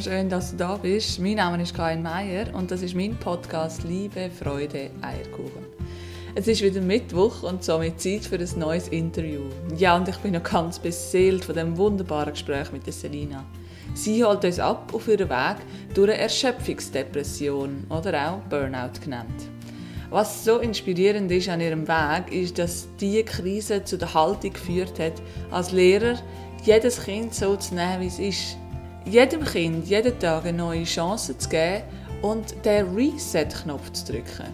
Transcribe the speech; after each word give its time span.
so 0.00 0.10
schön, 0.10 0.28
dass 0.28 0.50
du 0.50 0.58
da 0.58 0.76
bist. 0.76 1.20
Mein 1.20 1.36
Name 1.36 1.62
ist 1.62 1.74
Karin 1.74 2.02
Meier 2.02 2.54
und 2.54 2.70
das 2.70 2.82
ist 2.82 2.94
mein 2.94 3.16
Podcast 3.16 3.82
Liebe, 3.84 4.28
Freude, 4.30 4.90
Eierkuchen. 5.00 5.64
Es 6.34 6.46
ist 6.46 6.60
wieder 6.60 6.82
Mittwoch 6.82 7.42
und 7.42 7.64
somit 7.64 7.98
Zeit 7.98 8.26
für 8.26 8.36
ein 8.36 8.58
neues 8.58 8.88
Interview. 8.88 9.44
Ja, 9.74 9.96
und 9.96 10.06
ich 10.06 10.16
bin 10.18 10.34
noch 10.34 10.42
ganz 10.42 10.78
beseelt 10.78 11.46
von 11.46 11.54
dem 11.54 11.78
wunderbaren 11.78 12.34
Gespräch 12.34 12.70
mit 12.72 12.92
Selina. 12.92 13.46
Sie 13.94 14.22
holt 14.22 14.44
uns 14.44 14.58
ab 14.58 14.92
auf 14.92 15.08
ihren 15.08 15.30
Weg 15.30 15.56
durch 15.94 16.10
eine 16.10 16.18
Erschöpfungsdepression 16.18 17.86
oder 17.88 18.32
auch 18.32 18.38
Burnout 18.50 19.00
genannt. 19.02 19.48
Was 20.10 20.44
so 20.44 20.58
inspirierend 20.58 21.30
ist 21.30 21.48
an 21.48 21.62
ihrem 21.62 21.88
Weg, 21.88 22.32
ist, 22.32 22.58
dass 22.58 22.86
diese 23.00 23.24
Krise 23.24 23.82
zu 23.82 23.96
der 23.96 24.12
Haltung 24.12 24.52
geführt 24.52 24.98
hat, 24.98 25.22
als 25.50 25.72
Lehrer 25.72 26.18
jedes 26.64 27.02
Kind 27.02 27.34
so 27.34 27.56
zu 27.56 27.74
nehmen, 27.74 28.02
wie 28.02 28.08
es 28.08 28.18
ist. 28.18 28.58
Jedem 29.08 29.44
Kind 29.44 29.86
jeden 29.86 30.18
Tag 30.18 30.46
eine 30.46 30.58
neue 30.58 30.82
Chance 30.82 31.38
zu 31.38 31.48
geben 31.48 31.84
und 32.22 32.64
den 32.64 32.92
Reset-Knopf 32.92 33.92
zu 33.92 34.12
drücken. 34.12 34.52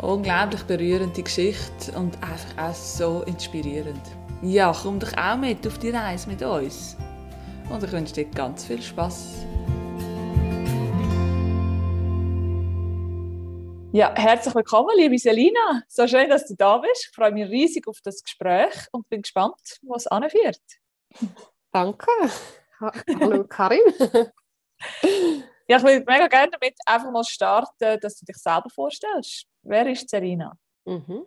Unglaublich 0.00 0.62
berührende 0.62 1.22
Geschichte 1.22 1.92
und 1.94 2.16
einfach 2.22 2.70
auch 2.70 2.74
so 2.74 3.22
inspirierend. 3.26 4.00
Ja, 4.40 4.74
komm 4.74 4.98
doch 5.00 5.14
auch 5.18 5.36
mit 5.36 5.66
auf 5.66 5.78
die 5.78 5.90
Reise 5.90 6.30
mit 6.30 6.40
uns. 6.40 6.96
Und 7.68 7.84
ich 7.84 7.92
wünsche 7.92 8.14
dir 8.14 8.24
ganz 8.24 8.64
viel 8.64 8.80
Spaß. 8.80 9.44
Ja, 13.92 14.14
herzlich 14.16 14.54
willkommen, 14.54 14.96
liebe 14.96 15.18
Selina. 15.18 15.82
So 15.88 16.08
schön, 16.08 16.30
dass 16.30 16.46
du 16.46 16.54
da 16.56 16.78
bist. 16.78 17.08
Ich 17.10 17.14
freue 17.14 17.32
mich 17.32 17.50
riesig 17.50 17.86
auf 17.86 17.98
das 18.02 18.22
Gespräch 18.22 18.72
und 18.92 19.06
bin 19.10 19.20
gespannt, 19.20 19.78
wo 19.82 19.94
es 19.94 20.06
anführt. 20.06 20.62
Danke. 21.70 22.10
Hallo 23.20 23.44
Karin. 23.44 23.80
ja, 25.68 25.76
ich 25.76 25.82
würde 25.82 26.04
mega 26.06 26.26
gerne 26.28 26.50
damit 26.50 26.74
einfach 26.86 27.10
mal 27.10 27.24
starten, 27.24 28.00
dass 28.00 28.18
du 28.18 28.26
dich 28.26 28.36
selber 28.36 28.68
vorstellst. 28.70 29.46
Wer 29.62 29.90
ist 29.90 30.08
Selina? 30.08 30.56
Mhm. 30.84 31.24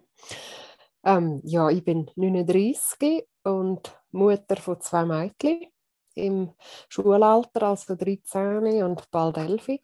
Ähm, 1.04 1.42
ja, 1.44 1.70
ich 1.70 1.84
bin 1.84 2.12
39 2.16 3.28
und 3.44 3.98
Mutter 4.12 4.58
von 4.58 4.82
zwei 4.82 5.06
Mädchen 5.06 5.68
im 6.16 6.54
Schulalter, 6.90 7.64
also 7.64 7.96
13 7.96 8.84
und 8.84 9.10
bald 9.12 9.38
11. 9.38 9.80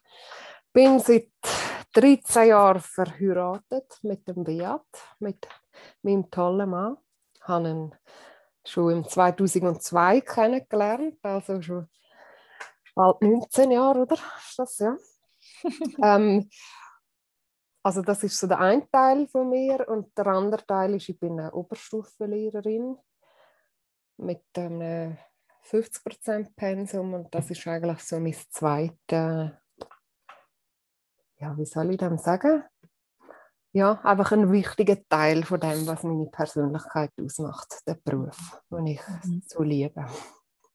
Bin 0.72 0.98
seit 0.98 1.30
13 1.94 2.48
Jahren 2.48 2.80
verheiratet 2.80 3.98
mit 4.02 4.26
dem 4.26 4.42
Beat, 4.42 4.82
mit 5.20 5.46
meinem 6.02 6.30
tollen 6.30 6.70
Mann. 6.70 6.96
Ich 7.36 7.48
habe 7.48 7.68
ihn 7.68 7.94
schon 8.66 8.92
im 8.92 9.08
2002 9.08 10.20
kennengelernt, 10.22 11.18
also 11.22 11.60
schon 11.62 11.88
bald 12.94 13.22
19 13.22 13.70
Jahre, 13.70 14.00
oder? 14.00 14.14
Ist 14.14 14.58
das, 14.58 14.78
ja? 14.78 14.96
ähm, 16.02 16.48
also 17.82 18.02
das 18.02 18.22
ist 18.22 18.38
so 18.38 18.46
der 18.46 18.60
eine 18.60 18.88
Teil 18.90 19.28
von 19.28 19.50
mir 19.50 19.86
und 19.88 20.16
der 20.16 20.26
andere 20.28 20.64
Teil 20.66 20.94
ist, 20.94 21.08
ich 21.08 21.18
bin 21.18 21.38
eine 21.38 21.52
Oberstufenlehrerin 21.52 22.96
mit 24.16 24.42
einem 24.56 25.18
50% 25.64 26.54
Pensum 26.54 27.14
und 27.14 27.34
das 27.34 27.50
ist 27.50 27.66
eigentlich 27.66 28.02
so 28.02 28.18
mein 28.18 28.36
zweites 28.50 29.50
ja, 31.44 31.56
wie 31.58 31.66
soll 31.66 31.90
ich 31.90 31.98
dem 31.98 32.16
sagen? 32.16 32.64
Ja, 33.74 34.00
einfach 34.04 34.30
ein 34.30 34.52
wichtiger 34.52 34.96
Teil 35.08 35.42
von 35.42 35.58
dem, 35.58 35.84
was 35.88 36.04
meine 36.04 36.26
Persönlichkeit 36.26 37.10
ausmacht, 37.20 37.80
der 37.88 37.94
Beruf, 38.04 38.62
den 38.70 38.86
ich 38.86 39.00
mhm. 39.24 39.42
so 39.44 39.64
liebe. 39.64 40.06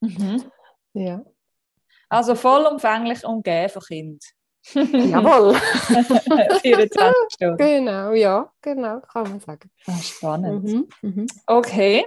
Mhm. 0.02 0.44
Ja. 0.92 1.24
Also 2.10 2.36
vollumfänglich 2.36 3.24
umgeben 3.24 3.70
von 3.70 3.82
Kind. 3.84 4.24
Jawohl. 4.74 5.56
24 6.62 7.14
Stunden. 7.30 7.58
Genau, 7.58 8.12
ja, 8.12 8.52
genau, 8.62 9.00
kann 9.00 9.30
man 9.30 9.40
sagen. 9.40 9.72
Ah, 9.88 9.98
spannend. 10.02 10.66
Mhm. 10.66 10.90
Mhm. 11.02 11.28
Okay. 11.48 12.06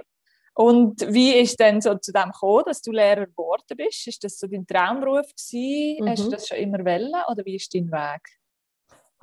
Und 0.53 1.01
wie 1.11 1.33
ist 1.39 1.59
denn 1.59 1.81
so 1.81 1.95
zu 1.95 2.11
dem 2.11 2.31
gekommen, 2.31 2.65
dass 2.67 2.83
du 2.83 2.91
Lehrer 2.91 3.25
geworden 3.25 3.75
bist? 3.75 4.05
Ist 4.05 4.23
das 4.23 4.37
so 4.37 4.45
dein 4.45 4.67
Traumberuf 4.67 5.25
gewesen? 5.25 6.07
Hast 6.07 6.21
du 6.21 6.27
mhm. 6.27 6.31
das 6.31 6.47
schon 6.47 6.57
immer 6.57 6.85
wollen 6.85 7.13
oder 7.31 7.43
wie 7.45 7.55
ist 7.55 7.73
dein 7.73 7.91
Weg? 7.91 8.21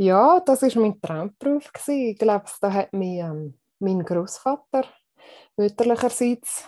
Ja, 0.00 0.40
das 0.40 0.62
war 0.62 0.80
mein 0.80 0.98
Traumberuf. 0.98 1.70
Ich 1.86 2.18
glaube, 2.18 2.46
da 2.62 2.72
hat 2.72 2.94
mich 2.94 3.18
ähm, 3.18 3.58
mein 3.80 4.02
Großvater 4.02 4.84
mütterlicherseits 5.58 6.64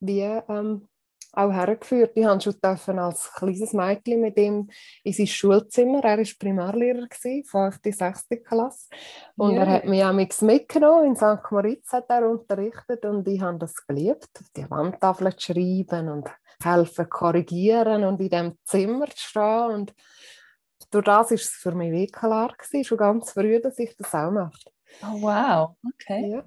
wie 0.00 0.20
ähm, 0.20 0.86
auch 1.32 1.50
hergeführt. 1.50 2.12
Ich 2.14 2.26
durfte 2.26 3.00
als 3.00 3.32
kleines 3.32 3.72
Mädchen 3.72 4.20
mit 4.20 4.36
ihm 4.36 4.68
in 5.02 5.12
sein 5.14 5.28
Schulzimmer. 5.28 6.04
Er 6.04 6.18
war 6.18 6.26
Primarlehrer, 6.38 7.06
5. 7.10 7.50
6. 7.82 8.26
Klasse. 8.44 8.88
Und 9.36 9.52
yeah. 9.52 9.64
er 9.64 9.72
hat 9.72 9.84
mich 9.86 10.04
auch 10.04 10.42
mitgenommen. 10.42 11.06
In 11.06 11.16
St. 11.16 11.50
Moritz 11.50 11.90
hat 11.90 12.10
er 12.10 12.28
unterrichtet 12.28 13.06
und 13.06 13.26
ich 13.28 13.40
habe 13.40 13.60
das 13.60 13.74
geliebt, 13.86 14.28
die 14.54 14.70
Wandtafel 14.70 15.34
zu 15.36 15.54
schreiben 15.54 16.10
und 16.10 16.28
helfen 16.62 17.08
korrigieren 17.08 18.04
und 18.04 18.20
in 18.20 18.28
diesem 18.28 18.58
Zimmer 18.64 19.06
zu 19.06 19.16
stehen. 19.16 19.70
Und 19.70 19.94
durch 20.92 21.04
das 21.04 21.30
war 21.30 21.34
es 21.34 21.48
für 21.48 21.72
mich 21.72 21.92
wie 21.92 22.06
klar, 22.06 22.54
gewesen, 22.56 22.84
schon 22.84 22.98
ganz 22.98 23.32
früh, 23.32 23.60
dass 23.60 23.78
ich 23.78 23.96
das 23.96 24.14
auch 24.14 24.30
möchte. 24.30 24.70
Oh, 25.02 25.22
wow, 25.22 25.76
okay. 25.94 26.30
Ja. 26.30 26.44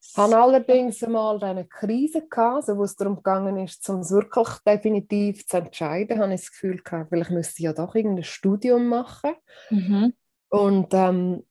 Ich 0.00 0.16
hatte 0.16 0.38
allerdings 0.38 1.02
einmal 1.02 1.42
eine 1.44 1.66
Krise, 1.66 2.26
also 2.30 2.76
wo 2.76 2.84
es 2.84 2.96
darum 2.96 3.16
gegangen 3.16 3.58
ist, 3.58 3.88
um 3.90 4.00
es 4.00 4.10
wirklich 4.10 4.48
definitiv 4.66 5.46
zu 5.46 5.58
entscheiden, 5.58 6.18
habe 6.20 6.34
ich 6.34 6.40
das 6.40 6.50
Gefühl 6.50 6.78
gehabt, 6.82 7.10
vielleicht 7.10 7.30
müsste 7.30 7.54
ich 7.58 7.64
ja 7.64 7.72
doch 7.72 7.94
irgendein 7.94 8.24
Studium 8.24 8.88
machen. 8.88 9.34
Mhm. 9.70 10.14
Und 10.48 10.94
ähm, 10.94 11.44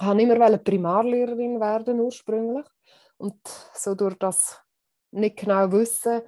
habe 0.00 0.22
immer 0.22 0.58
Primarlehrerin 0.58 1.60
werden 1.60 2.00
ursprünglich. 2.00 2.66
Und 3.16 3.36
so 3.74 3.94
durch 3.94 4.18
das 4.18 4.60
nicht 5.10 5.38
genau 5.38 5.72
wissen, 5.72 6.20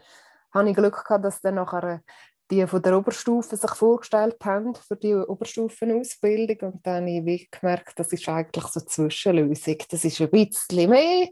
habe 0.52 0.70
ich 0.70 0.76
Glück 0.76 1.04
gehabt, 1.04 1.24
dass 1.24 1.40
dann 1.40 1.56
nachher 1.56 2.02
die 2.50 2.66
von 2.66 2.83
der 2.83 2.99
Oberstufe 2.99 3.56
sich 3.56 3.71
vorgestellt 3.71 4.37
haben 4.44 4.75
für 4.75 4.97
die 4.97 5.15
Oberstufenausbildung 5.15 6.72
und 6.72 6.87
dann 6.87 7.06
habe 7.06 7.31
ich 7.31 7.50
gemerkt, 7.50 7.99
das 7.99 8.12
ist 8.12 8.28
eigentlich 8.28 8.65
so 8.66 8.81
eine 8.81 8.87
Zwischenlösung. 8.87 9.77
Das 9.88 10.05
ist 10.05 10.21
ein 10.21 10.31
bisschen 10.31 10.91
mehr, 10.91 11.28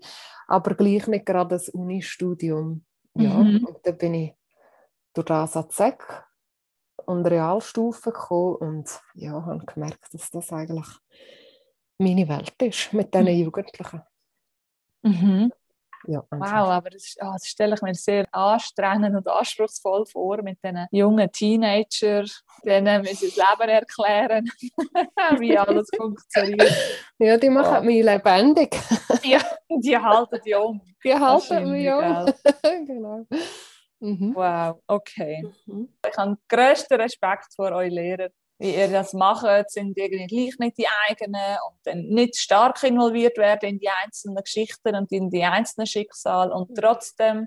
aber 0.46 0.74
gleich 0.74 1.06
nicht 1.08 1.26
gerade 1.26 1.50
das 1.50 1.68
Unistudium. 1.68 2.84
Ja, 3.14 3.34
mhm. 3.34 3.64
und 3.64 3.78
dann 3.82 3.98
bin 3.98 4.14
ich 4.14 4.34
durch 5.12 5.26
das 5.26 5.56
an 5.56 5.68
ZEC 5.70 6.24
und 7.06 7.26
Realstufe 7.26 8.12
gekommen 8.12 8.56
und 8.56 9.00
ja, 9.14 9.32
habe 9.32 9.64
gemerkt, 9.64 10.12
dass 10.12 10.30
das 10.30 10.52
eigentlich 10.52 10.86
meine 11.98 12.28
Welt 12.28 12.54
ist 12.62 12.92
mit 12.92 13.12
diesen 13.12 13.26
mhm. 13.26 13.40
Jugendlichen. 13.40 14.02
Mhm. 15.02 15.52
Ja, 16.10 16.24
wow, 16.30 16.70
aber 16.70 16.88
das, 16.88 17.16
oh, 17.20 17.32
das, 17.34 17.46
stelle 17.46 17.74
ich 17.74 17.82
mir 17.82 17.94
sehr 17.94 18.26
anstrengend 18.32 19.14
und 19.14 19.28
anspruchsvoll 19.28 20.06
vor 20.06 20.42
mit 20.42 20.58
diesen 20.64 20.86
jungen 20.90 21.30
Teenagern, 21.30 22.26
denen 22.64 23.02
müssen 23.02 23.28
das 23.28 23.36
Leben 23.36 23.68
erklären, 23.68 24.50
wie 25.38 25.58
alles 25.58 25.90
funktioniert. 25.94 26.74
Ja, 27.18 27.36
die 27.36 27.50
machen 27.50 27.80
oh. 27.80 27.84
mich 27.84 28.02
lebendig. 28.02 28.74
ja, 29.22 29.40
die 29.68 29.98
halten 29.98 30.40
die 30.46 30.54
um. 30.54 30.80
Die 31.04 31.14
halten 31.14 31.70
mich 31.70 31.92
um. 31.92 32.32
genau. 32.86 33.26
Mhm. 34.00 34.34
Wow, 34.34 34.80
okay. 34.86 35.46
Mhm. 35.66 35.90
Ich 36.10 36.16
habe 36.16 36.36
den 36.36 36.38
grössten 36.48 36.94
Respekt 36.94 37.48
vor 37.54 37.72
euch 37.72 37.92
Lehrer 37.92 38.30
wie 38.58 38.74
ihr 38.74 38.88
das 38.88 39.12
macht, 39.12 39.70
sind 39.70 39.96
irgendwie 39.96 40.26
gleich 40.26 40.58
nicht 40.58 40.78
die 40.78 40.88
eigenen 41.08 41.56
und 41.68 41.78
dann 41.84 42.00
nicht 42.08 42.36
stark 42.36 42.82
involviert 42.82 43.38
werden 43.38 43.70
in 43.70 43.78
die 43.78 43.88
einzelnen 43.88 44.42
Geschichten 44.42 44.96
und 44.96 45.12
in 45.12 45.30
die 45.30 45.44
einzelnen 45.44 45.86
Schicksale 45.86 46.52
und 46.52 46.74
trotzdem 46.76 47.46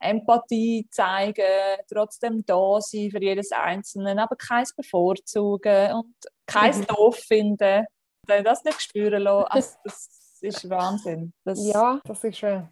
Empathie 0.00 0.88
zeigen, 0.90 1.44
trotzdem 1.92 2.44
da 2.46 2.80
sein 2.80 3.10
für 3.10 3.20
jedes 3.20 3.52
Einzelne, 3.52 4.20
aber 4.22 4.36
keins 4.36 4.74
bevorzugen 4.74 5.92
und 5.92 6.14
keins 6.46 6.78
mhm. 6.78 6.86
doof 6.86 7.16
finden. 7.16 7.84
Wenn 8.26 8.44
das 8.44 8.64
nicht 8.64 8.80
spüren 8.80 9.22
lassen, 9.22 9.46
also 9.50 9.76
das 9.84 10.38
ist 10.40 10.70
Wahnsinn. 10.70 11.32
Das 11.44 11.66
ja, 11.66 12.00
das 12.04 12.24
ist, 12.24 12.42
äh, 12.42 12.62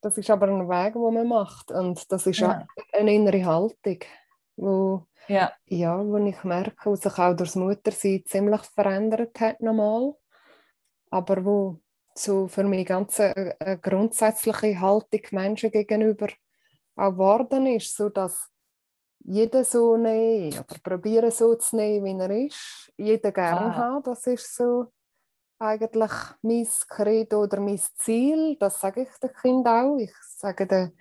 das 0.00 0.18
ist 0.18 0.30
aber 0.30 0.46
ein 0.48 0.68
Weg, 0.68 0.92
den 0.92 1.14
man 1.14 1.26
macht 1.26 1.72
und 1.72 2.10
das 2.12 2.26
ist 2.26 2.38
ja. 2.38 2.66
eine 2.92 3.14
innere 3.14 3.44
Haltung, 3.44 3.98
wo 4.56 5.06
ja. 5.28 5.52
ja, 5.66 5.98
wo 6.04 6.16
ich 6.18 6.44
merke, 6.44 6.76
wo 6.84 6.94
sich 6.94 7.18
auch 7.18 7.34
durch 7.34 7.50
das 7.50 7.56
Muttersein 7.56 8.22
ziemlich 8.26 8.62
verändert 8.62 9.38
hat 9.40 9.60
nochmal, 9.60 10.14
aber 11.10 11.44
wo 11.44 11.80
so 12.14 12.48
für 12.48 12.64
mich 12.64 12.86
ganz 12.86 13.20
eine, 13.20 13.56
eine 13.60 13.78
grundsätzliche 13.78 14.80
Haltung 14.80 15.20
Menschen 15.32 15.70
gegenüber 15.70 16.28
auch 16.96 17.10
geworden 17.10 17.66
ist, 17.66 17.94
so 17.94 18.08
dass 18.08 18.50
jeder 19.24 19.64
so 19.64 19.96
nehmen 19.96 20.52
oder 20.52 20.78
probieren 20.82 21.30
so 21.30 21.54
zu 21.56 21.76
nehmen, 21.76 22.18
wie 22.18 22.22
er 22.22 22.46
ist, 22.46 22.92
jeder 22.96 23.32
gerne 23.32 23.60
ah. 23.60 23.74
haben, 23.74 24.02
das 24.04 24.26
ist 24.26 24.54
so 24.54 24.86
eigentlich 25.58 26.12
mein 26.42 26.68
Credo 26.88 27.42
oder 27.42 27.60
mein 27.60 27.80
Ziel, 27.96 28.56
das 28.58 28.80
sage 28.80 29.02
ich 29.02 29.18
den 29.20 29.32
Kindern 29.34 29.86
auch, 29.86 29.98
ich 29.98 30.12
sage 30.36 30.66
den, 30.66 30.92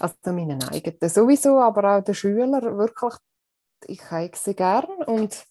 also 0.00 0.14
meinen 0.26 0.62
eigenen 0.64 1.08
sowieso, 1.08 1.58
aber 1.60 1.96
auch 1.96 2.04
den 2.04 2.14
Schülern 2.14 2.78
wirklich 2.78 3.14
ich 3.86 4.10
habe 4.10 4.30
sie 4.34 4.54
gern 4.54 4.86
und 5.06 5.46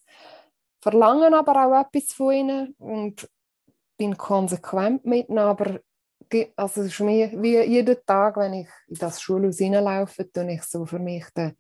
verlange 0.81 1.35
aber 1.38 1.65
auch 1.65 1.81
etwas 1.81 2.13
von 2.13 2.33
ihnen 2.33 2.75
und 2.79 3.29
bin 3.97 4.17
konsequent 4.17 5.05
mit 5.05 5.29
ihnen, 5.29 5.39
aber 5.39 5.79
also 6.55 6.81
es 6.81 6.88
ist 6.88 6.99
mir 6.99 7.31
wie 7.41 7.57
jeden 7.61 7.97
Tag, 8.05 8.38
wenn 8.38 8.53
ich 8.53 8.69
in 8.88 8.95
das 8.97 9.21
Schulhaus 9.21 9.57
hineinlaufe, 9.57 10.29
tue 10.31 10.53
ich 10.53 10.63
so 10.63 10.85
für 10.85 10.99
mich 10.99 11.25
den 11.35 11.57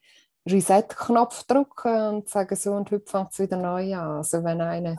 Reset-Knopf 0.47 1.45
drücken 1.45 2.07
und 2.07 2.29
sage 2.29 2.55
so, 2.55 2.73
und 2.73 2.91
heute 2.91 3.09
fängt 3.09 3.31
es 3.31 3.39
wieder 3.39 3.57
neu 3.57 3.95
an. 3.95 4.17
Also 4.17 4.43
wenn 4.43 4.61
einer 4.61 4.97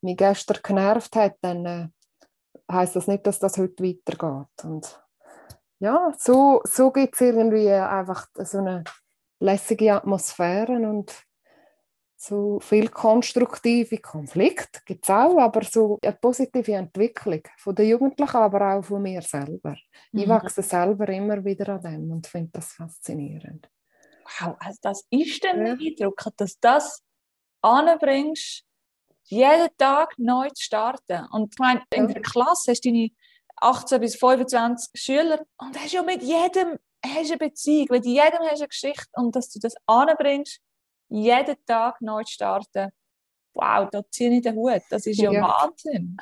mich 0.00 0.16
gestern 0.16 0.60
genervt 0.62 1.14
hat, 1.16 1.36
dann 1.42 1.66
äh, 1.66 1.88
heißt 2.70 2.96
das 2.96 3.06
nicht, 3.06 3.26
dass 3.26 3.38
das 3.38 3.58
heute 3.58 3.84
weitergeht. 3.84 4.64
Und 4.64 5.00
ja, 5.80 6.12
so, 6.18 6.60
so 6.64 6.90
gibt 6.90 7.14
es 7.14 7.20
irgendwie 7.22 7.70
einfach 7.70 8.28
so 8.34 8.58
eine 8.58 8.84
lässige 9.40 9.94
Atmosphäre 9.94 10.72
und 10.72 11.12
so 12.16 12.60
viel 12.60 12.90
konstruktive 12.90 13.96
Konflikte 13.96 14.80
gibt 14.84 15.04
es 15.06 15.10
auch, 15.10 15.38
aber 15.38 15.62
so 15.64 15.98
eine 16.02 16.12
positive 16.12 16.74
Entwicklung 16.74 17.40
von 17.56 17.74
den 17.74 17.88
Jugendlichen, 17.88 18.36
aber 18.36 18.74
auch 18.74 18.84
von 18.84 19.00
mir 19.00 19.22
selber. 19.22 19.74
Mhm. 20.12 20.20
Ich 20.20 20.28
wachse 20.28 20.62
selber 20.62 21.08
immer 21.08 21.42
wieder 21.42 21.70
an 21.70 21.80
dem 21.80 22.10
und 22.10 22.26
finde 22.26 22.50
das 22.52 22.74
faszinierend. 22.74 23.70
Wow, 24.38 24.56
also 24.60 24.78
das 24.82 25.06
ist 25.08 25.42
dann 25.42 25.66
ja. 25.66 25.72
Eindruck, 25.72 26.22
dass 26.36 26.60
das 26.60 27.02
anbringst, 27.62 28.64
jeden 29.24 29.68
Tag 29.78 30.12
neu 30.18 30.48
zu 30.50 30.62
starten. 30.62 31.26
Und 31.30 31.54
ich 31.54 31.58
meine, 31.58 31.82
in 31.94 32.06
der 32.06 32.20
Klasse 32.20 32.72
hast 32.72 32.84
du 32.84 32.90
deine 32.90 33.10
18 33.60 34.00
bis 34.00 34.16
25 34.16 34.90
Schüler 34.94 35.40
und 35.58 35.78
hast 35.78 35.92
ja 35.92 36.02
mit 36.02 36.22
jedem 36.22 36.78
hast 37.04 37.30
eine 37.30 37.38
Beziehung, 37.38 37.88
mit 37.90 38.04
jedem 38.04 38.40
hast 38.40 38.58
du 38.58 38.64
eine 38.64 38.68
Geschichte 38.68 39.08
und 39.14 39.34
dass 39.34 39.50
du 39.50 39.58
das 39.58 39.74
anbringst, 39.86 40.60
jeden 41.08 41.56
Tag 41.66 42.00
neu 42.00 42.22
zu 42.24 42.32
starten, 42.32 42.90
wow, 43.54 43.88
da 43.90 44.02
ziehe 44.10 44.36
ich 44.36 44.42
den 44.42 44.54
Hut. 44.54 44.82
Das 44.90 45.06
ist 45.06 45.20
ja, 45.20 45.30
ja. 45.30 45.42
Wahnsinn. 45.42 46.16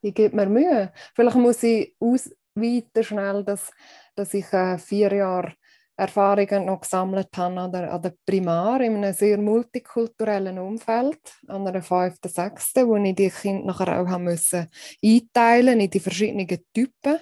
Ich 0.00 0.14
gebe 0.14 0.36
mir 0.36 0.46
Mühe. 0.46 0.92
Vielleicht 1.14 1.36
muss 1.36 1.62
ich 1.62 1.96
ausweiten 1.98 3.02
schnell, 3.02 3.44
dass, 3.44 3.72
dass 4.14 4.34
ich 4.34 4.52
äh, 4.52 4.78
vier 4.78 5.12
Jahre 5.12 5.54
Erfahrungen 5.98 6.66
noch 6.66 6.80
gesammelt 6.80 7.36
habe 7.36 7.60
an 7.60 7.72
der, 7.72 7.92
an 7.92 8.00
der 8.00 8.14
Primar 8.24 8.80
in 8.80 8.96
einem 8.96 9.12
sehr 9.12 9.36
multikulturellen 9.36 10.56
Umfeld, 10.58 11.18
an 11.48 11.66
einer 11.66 11.82
fünften, 11.82 12.28
sechsten, 12.28 12.86
wo 12.86 12.94
ich 12.96 13.16
die 13.16 13.30
Kinder 13.30 13.66
nachher 13.66 14.00
auch 14.00 14.06
haben 14.06 14.24
müssen 14.24 14.68
einteilen 15.04 15.80
in 15.80 15.90
die 15.90 15.98
verschiedenen 15.98 16.46
Typen 16.72 17.18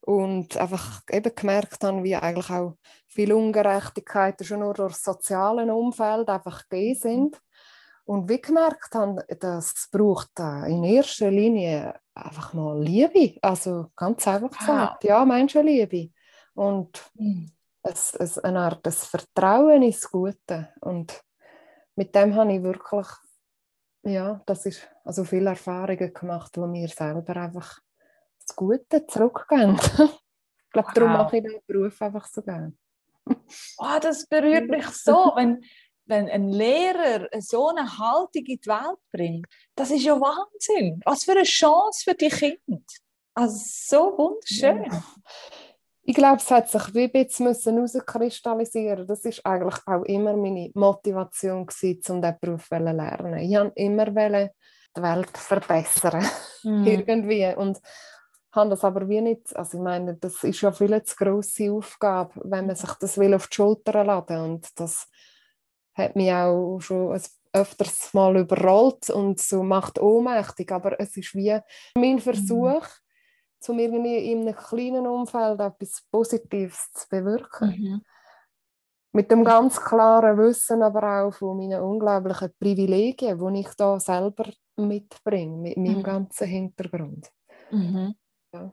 und 0.00 0.56
einfach 0.56 1.02
eben 1.10 1.34
gemerkt 1.34 1.84
habe, 1.84 2.02
wie 2.02 2.16
eigentlich 2.16 2.48
auch 2.48 2.78
viele 3.06 3.36
Ungerechtigkeiten 3.36 4.46
schon 4.46 4.60
nur 4.60 4.72
durch 4.72 4.94
das 4.94 5.02
soziale 5.02 5.72
Umfeld 5.72 6.28
einfach 6.30 6.66
gegeben 6.68 6.98
sind. 6.98 7.42
Und 8.06 8.30
wie 8.30 8.40
gemerkt 8.40 8.94
habe, 8.94 9.24
das 9.38 9.88
braucht 9.92 10.30
in 10.38 10.84
erster 10.84 11.30
Linie 11.30 11.94
einfach 12.14 12.54
mal 12.54 12.82
Liebe. 12.82 13.36
Also 13.42 13.88
ganz 13.94 14.26
einfach 14.26 14.58
gesagt, 14.58 15.04
wow. 15.04 15.08
ja, 15.08 15.24
Menschenliebe. 15.24 16.10
Und 16.54 16.98
mhm. 17.14 17.52
Es, 17.82 18.14
es, 18.14 18.38
eine 18.38 18.60
Art 18.60 18.84
des 18.84 19.06
Vertrauen 19.06 19.82
ins 19.82 20.10
Gute. 20.10 20.68
Und 20.80 21.22
mit 21.96 22.14
dem 22.14 22.34
habe 22.34 22.52
ich 22.52 22.62
wirklich, 22.62 23.06
ja, 24.02 24.42
das 24.46 24.66
ist 24.66 24.88
also 25.04 25.24
viele 25.24 25.50
Erfahrungen 25.50 26.12
gemacht, 26.12 26.54
die 26.56 26.60
mir 26.60 26.88
selber 26.88 27.36
einfach 27.36 27.78
das 28.46 28.56
Gute 28.56 29.06
zurückgeben. 29.06 29.76
ich 29.78 30.72
glaube, 30.72 30.88
wow. 30.88 30.94
darum 30.94 31.12
mache 31.12 31.38
ich 31.38 31.42
den 31.44 31.60
Beruf 31.66 32.00
einfach 32.02 32.26
so 32.26 32.42
gerne. 32.42 32.74
Oh, 33.78 33.98
das 34.00 34.26
berührt 34.26 34.68
mich 34.68 34.86
so, 34.88 35.32
wenn, 35.36 35.62
wenn 36.06 36.28
ein 36.28 36.48
Lehrer 36.48 37.28
so 37.40 37.68
eine 37.68 37.98
Haltung 37.98 38.44
in 38.44 38.60
die 38.60 38.66
Welt 38.66 38.98
bringt. 39.12 39.46
Das 39.74 39.90
ist 39.90 40.02
ja 40.02 40.18
Wahnsinn. 40.20 41.00
Was 41.04 41.24
für 41.24 41.32
eine 41.32 41.44
Chance 41.44 42.04
für 42.04 42.14
die 42.14 42.28
Kinder. 42.28 42.82
Also 43.34 43.58
so 43.64 44.18
wunderschön. 44.18 44.84
Ja. 44.84 45.04
Ich 46.10 46.16
glaube, 46.16 46.38
es 46.38 46.50
hat 46.50 46.68
sich 46.68 46.92
wie 46.92 47.04
ein 47.04 47.12
bisschen 47.12 47.54
herauskristallisieren 47.54 49.06
Das 49.06 49.24
ist 49.24 49.46
eigentlich 49.46 49.76
auch 49.86 50.02
immer 50.02 50.36
meine 50.36 50.72
Motivation, 50.74 51.64
gewesen, 51.64 52.16
um 52.16 52.20
diesen 52.20 52.36
Beruf 52.40 52.68
zu 52.68 52.78
lernen. 52.78 53.38
Ich 53.38 53.56
wollte 53.56 53.72
immer 53.76 54.06
die 54.06 55.02
Welt 55.02 55.38
verbessern. 55.38 56.26
Mm. 56.64 56.84
Irgendwie. 56.84 57.54
Und 57.54 57.80
habe 58.50 58.70
das 58.70 58.82
aber 58.82 59.08
wie 59.08 59.20
nicht, 59.20 59.54
also 59.54 59.78
ich 59.78 59.84
meine, 59.84 60.16
das 60.16 60.42
ist 60.42 60.60
ja 60.60 60.72
viel 60.72 61.00
zu 61.04 61.14
grosse 61.14 61.70
Aufgabe, 61.70 62.40
wenn 62.42 62.66
man 62.66 62.74
sich 62.74 62.90
das 62.94 63.16
will 63.16 63.32
auf 63.32 63.46
die 63.46 63.54
Schulter 63.54 64.02
laden 64.02 64.40
und 64.40 64.80
das 64.80 65.06
hat 65.94 66.16
mich 66.16 66.32
auch 66.32 66.80
schon 66.80 67.20
öfters 67.52 68.12
mal 68.14 68.36
überrollt 68.36 69.10
und 69.10 69.38
so 69.38 69.62
macht 69.62 70.00
ohnmächtig, 70.00 70.72
aber 70.72 70.98
es 70.98 71.16
ist 71.16 71.36
wie 71.36 71.56
mein 71.94 72.14
mhm. 72.14 72.18
Versuch. 72.18 72.84
Um 73.68 73.78
irgendwie 73.78 74.30
in 74.30 74.40
einem 74.40 74.56
kleinen 74.56 75.06
Umfeld 75.06 75.60
etwas 75.60 76.02
Positives 76.10 76.90
zu 76.92 77.08
bewirken. 77.08 77.68
Mhm. 77.68 78.02
Mit 79.12 79.30
dem 79.30 79.44
ganz 79.44 79.80
klaren 79.80 80.38
Wissen 80.38 80.82
aber 80.82 81.24
auch 81.24 81.34
von 81.34 81.56
meinen 81.56 81.82
unglaublichen 81.82 82.54
Privilegien, 82.58 83.38
die 83.38 83.60
ich 83.60 83.74
da 83.74 83.98
selber 83.98 84.50
mitbringe, 84.76 85.56
mit 85.56 85.76
meinem 85.76 85.98
mhm. 85.98 86.02
ganzen 86.02 86.46
Hintergrund. 86.46 87.28
Mhm. 87.70 88.14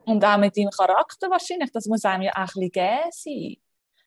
Und 0.05 0.25
auch 0.25 0.37
mit 0.37 0.57
deinem 0.57 0.69
Charakter 0.69 1.29
wahrscheinlich. 1.29 1.71
Das 1.71 1.85
muss 1.85 2.05
einem 2.05 2.23
ja 2.23 2.31
auch 2.33 2.55
ein 2.55 2.69
bisschen 2.69 2.71
geben 2.71 3.11
sein. 3.11 3.57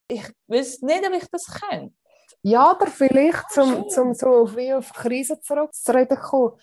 Ich 0.08 0.24
weiß 0.48 0.82
nicht, 0.82 1.06
ob 1.06 1.14
ich 1.14 1.28
das 1.30 1.46
könnte. 1.46 1.94
Ja, 2.42 2.70
aber 2.70 2.86
vielleicht, 2.86 3.50
zum, 3.50 3.88
zum 3.88 4.14
so 4.14 4.56
wie 4.56 4.72
auf 4.72 4.90
die 4.92 4.98
Krise 4.98 5.40
zurückzureden 5.40 6.16
kommen, 6.18 6.58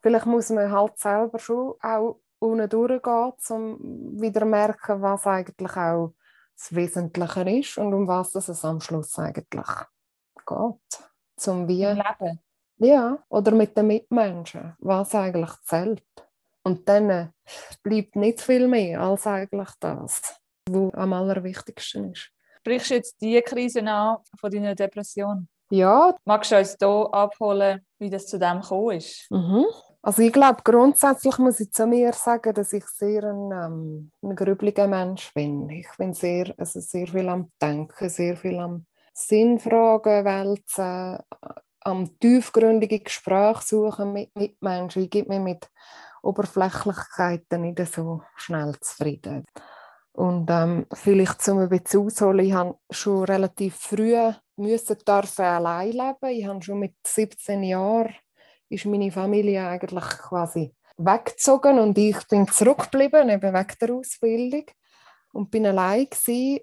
vielleicht 0.00 0.26
muss 0.26 0.50
man 0.50 0.70
halt 0.70 0.98
selber 0.98 1.38
schon 1.38 1.74
auch 1.80 2.20
unten 2.42 2.68
durchgehen, 2.68 3.32
um 3.50 4.20
wieder 4.20 4.40
zu 4.40 4.46
merken, 4.46 5.02
was 5.02 5.26
eigentlich 5.26 5.76
auch 5.76 6.14
das 6.56 6.74
Wesentliche 6.74 7.50
ist 7.50 7.78
und 7.78 7.94
um 7.94 8.06
was 8.06 8.34
es 8.34 8.64
am 8.64 8.80
Schluss 8.80 9.18
eigentlich 9.18 9.66
geht. 10.46 11.04
Zum 11.36 11.66
wie, 11.68 11.84
Leben. 11.84 12.40
Ja, 12.78 13.18
oder 13.28 13.52
mit 13.52 13.76
den 13.76 13.86
Mitmenschen, 13.86 14.74
was 14.80 15.14
eigentlich 15.14 15.50
zählt. 15.62 16.02
Und 16.64 16.88
dann 16.88 17.32
bleibt 17.82 18.16
nicht 18.16 18.40
viel 18.40 18.68
mehr 18.68 19.00
als 19.00 19.26
eigentlich 19.26 19.70
das, 19.80 20.40
was 20.68 20.94
am 20.94 21.12
allerwichtigsten 21.12 22.12
ist. 22.12 22.30
Sprichst 22.58 22.90
du 22.90 22.94
jetzt 22.94 23.20
die 23.20 23.40
Krise 23.42 23.84
an 23.84 24.18
von 24.38 24.50
deiner 24.50 24.74
Depression? 24.74 25.48
Ja. 25.70 26.14
Magst 26.24 26.52
du 26.52 26.58
uns 26.58 26.76
hier 26.78 27.08
abholen, 27.12 27.84
wie 27.98 28.10
das 28.10 28.26
zu 28.26 28.38
dem 28.38 28.60
gekommen 28.60 28.98
ist? 28.98 29.28
Mhm. 29.30 29.64
Also 30.04 30.22
ich 30.22 30.32
glaube, 30.32 30.62
grundsätzlich 30.64 31.38
muss 31.38 31.60
ich 31.60 31.72
zu 31.72 31.86
mir 31.86 32.12
sagen, 32.12 32.52
dass 32.54 32.72
ich 32.72 32.84
sehr 32.86 33.22
ein, 33.22 33.52
ähm, 33.52 34.10
ein 34.22 34.34
grübliger 34.34 34.88
Mensch 34.88 35.32
bin. 35.32 35.70
Ich 35.70 35.86
bin 35.96 36.12
sehr, 36.12 36.52
also 36.58 36.80
sehr 36.80 37.06
viel 37.06 37.28
am 37.28 37.52
Denken, 37.60 38.08
sehr 38.08 38.36
viel 38.36 38.58
am 38.58 38.84
Sinnfragen 39.14 40.24
wälzen, 40.24 41.18
am 41.80 42.18
tiefgründige 42.18 42.98
Gespräche 42.98 43.62
suchen 43.62 44.12
mit 44.12 44.34
Mitmenschen. 44.34 45.04
Ich 45.04 45.10
gebe 45.10 45.28
mir 45.28 45.40
mit 45.40 45.70
Oberflächlichkeiten 46.22 47.62
nicht 47.62 47.78
so 47.94 48.22
schnell 48.34 48.74
zufrieden. 48.80 49.44
Und 50.12 50.50
ähm, 50.50 50.86
vielleicht 50.92 51.42
zum 51.42 51.58
ein 51.60 52.40
ich 52.40 52.52
habe 52.52 52.76
schon 52.90 53.24
relativ 53.24 53.76
früh 53.76 54.16
müssen 54.56 54.98
dürfen 54.98 55.44
allein 55.44 55.92
leben. 55.92 56.28
Ich 56.28 56.46
habe 56.46 56.62
schon 56.62 56.80
mit 56.80 56.94
17 57.06 57.62
Jahren 57.62 58.14
ist 58.72 58.86
meine 58.86 59.12
Familie 59.12 59.66
eigentlich 59.66 60.04
quasi 60.04 60.74
weggezogen 60.96 61.78
und 61.78 61.96
ich 61.98 62.26
bin 62.28 62.48
zurückgeblieben, 62.48 63.28
eben 63.28 63.54
wegen 63.54 63.76
der 63.80 63.94
Ausbildung. 63.94 64.64
Und 65.32 65.50
bin 65.50 65.66
allein 65.66 66.06
gewesen, 66.10 66.60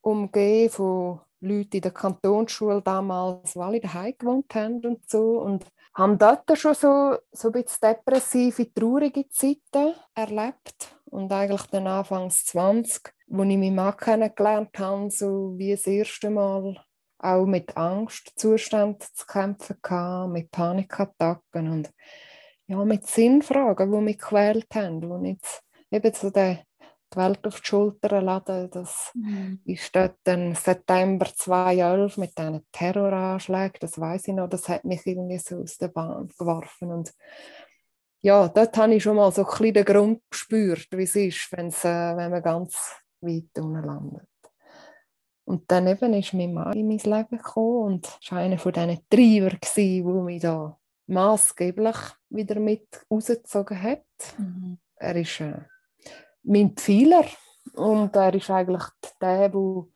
umgeben 0.00 0.70
von 0.70 1.20
Leuten 1.40 1.76
in 1.76 1.82
der 1.82 1.92
Kantonsschule 1.92 2.82
damals, 2.82 3.52
die 3.52 3.58
alle 3.58 3.80
daheim 3.80 4.14
gewohnt 4.18 4.54
haben 4.54 4.84
und 4.84 5.08
so. 5.08 5.40
Und 5.40 5.64
haben 5.94 6.18
dort 6.18 6.58
schon 6.58 6.74
so, 6.74 7.16
so 7.32 7.48
ein 7.48 7.52
bisschen 7.52 7.78
depressive, 7.82 8.72
traurige 8.72 9.28
Zeiten 9.28 9.94
erlebt. 10.14 10.96
Und 11.06 11.32
eigentlich 11.32 11.62
dann 11.66 11.86
Anfangs 11.86 12.44
20, 12.46 13.12
wo 13.28 13.42
ich 13.42 13.56
meinen 13.56 13.74
Mann 13.74 13.96
kennengelernt 13.96 14.78
habe, 14.78 15.10
so 15.10 15.54
wie 15.56 15.72
das 15.72 15.86
erste 15.86 16.30
Mal 16.30 16.76
auch 17.22 17.46
mit 17.46 17.76
Angstzuständen 17.76 19.06
zu 19.12 19.26
kämpfen 19.26 19.76
hatte, 19.88 20.28
mit 20.30 20.50
Panikattacken 20.50 21.70
und 21.70 21.90
ja, 22.66 22.84
mit 22.84 23.06
Sinnfragen, 23.06 23.90
die 23.90 23.98
mich 23.98 24.18
gequält 24.18 24.68
haben, 24.74 25.02
wo 25.02 25.22
ich 25.22 25.38
eben 25.90 26.14
so 26.14 26.30
die 26.30 26.58
Welt 27.16 27.46
auf 27.46 27.60
die 27.60 27.66
Schulter 27.66 28.22
laden. 28.22 28.70
Das 28.70 29.10
mhm. 29.14 29.60
ist 29.64 29.94
dort 29.94 30.18
im 30.24 30.54
September 30.54 31.26
2011 31.26 32.16
mit 32.16 32.38
diesen 32.38 32.64
Terroranschlägen, 32.72 33.78
das 33.80 34.00
weiß 34.00 34.28
ich 34.28 34.34
noch, 34.34 34.48
das 34.48 34.68
hat 34.68 34.84
mich 34.84 35.04
irgendwie 35.04 35.38
so 35.38 35.56
aus 35.56 35.78
der 35.78 35.88
Bahn 35.88 36.28
geworfen. 36.38 36.92
Und 36.92 37.12
ja, 38.22 38.48
dort 38.48 38.76
habe 38.76 38.94
ich 38.94 39.02
schon 39.02 39.16
mal 39.16 39.32
so 39.32 39.44
ein 39.44 39.50
bisschen 39.50 39.74
den 39.74 39.84
Grund 39.84 40.22
gespürt, 40.30 40.88
wie 40.92 41.02
es 41.02 41.16
ist, 41.16 41.48
wenn's, 41.52 41.84
äh, 41.84 42.16
wenn 42.16 42.30
man 42.30 42.42
ganz 42.42 42.94
weit 43.20 43.58
unten 43.58 43.82
landet. 43.84 44.29
Und 45.50 45.68
dann 45.68 45.88
eben 45.88 46.14
ist 46.14 46.32
mein 46.32 46.54
Mann 46.54 46.74
in 46.74 46.86
mein 46.86 46.98
Leben 46.98 47.38
gekommen 47.38 47.94
und 47.94 48.30
war 48.30 48.38
einer 48.38 48.56
von 48.56 48.72
diesen 48.72 49.00
Treiber, 49.10 49.56
die 49.74 50.00
mich 50.00 50.42
da 50.42 50.78
maßgeblich 51.08 51.96
wieder 52.28 52.60
mit 52.60 52.86
rausgezogen 53.10 53.82
hat. 53.82 54.04
Mhm. 54.38 54.78
Er 54.94 55.16
ist 55.16 55.40
äh, 55.40 55.58
mein 56.44 56.76
Pfeiler 56.76 57.24
und 57.74 58.14
er 58.14 58.32
ist 58.32 58.48
eigentlich 58.48 58.84
der, 59.20 59.48
der 59.48 59.86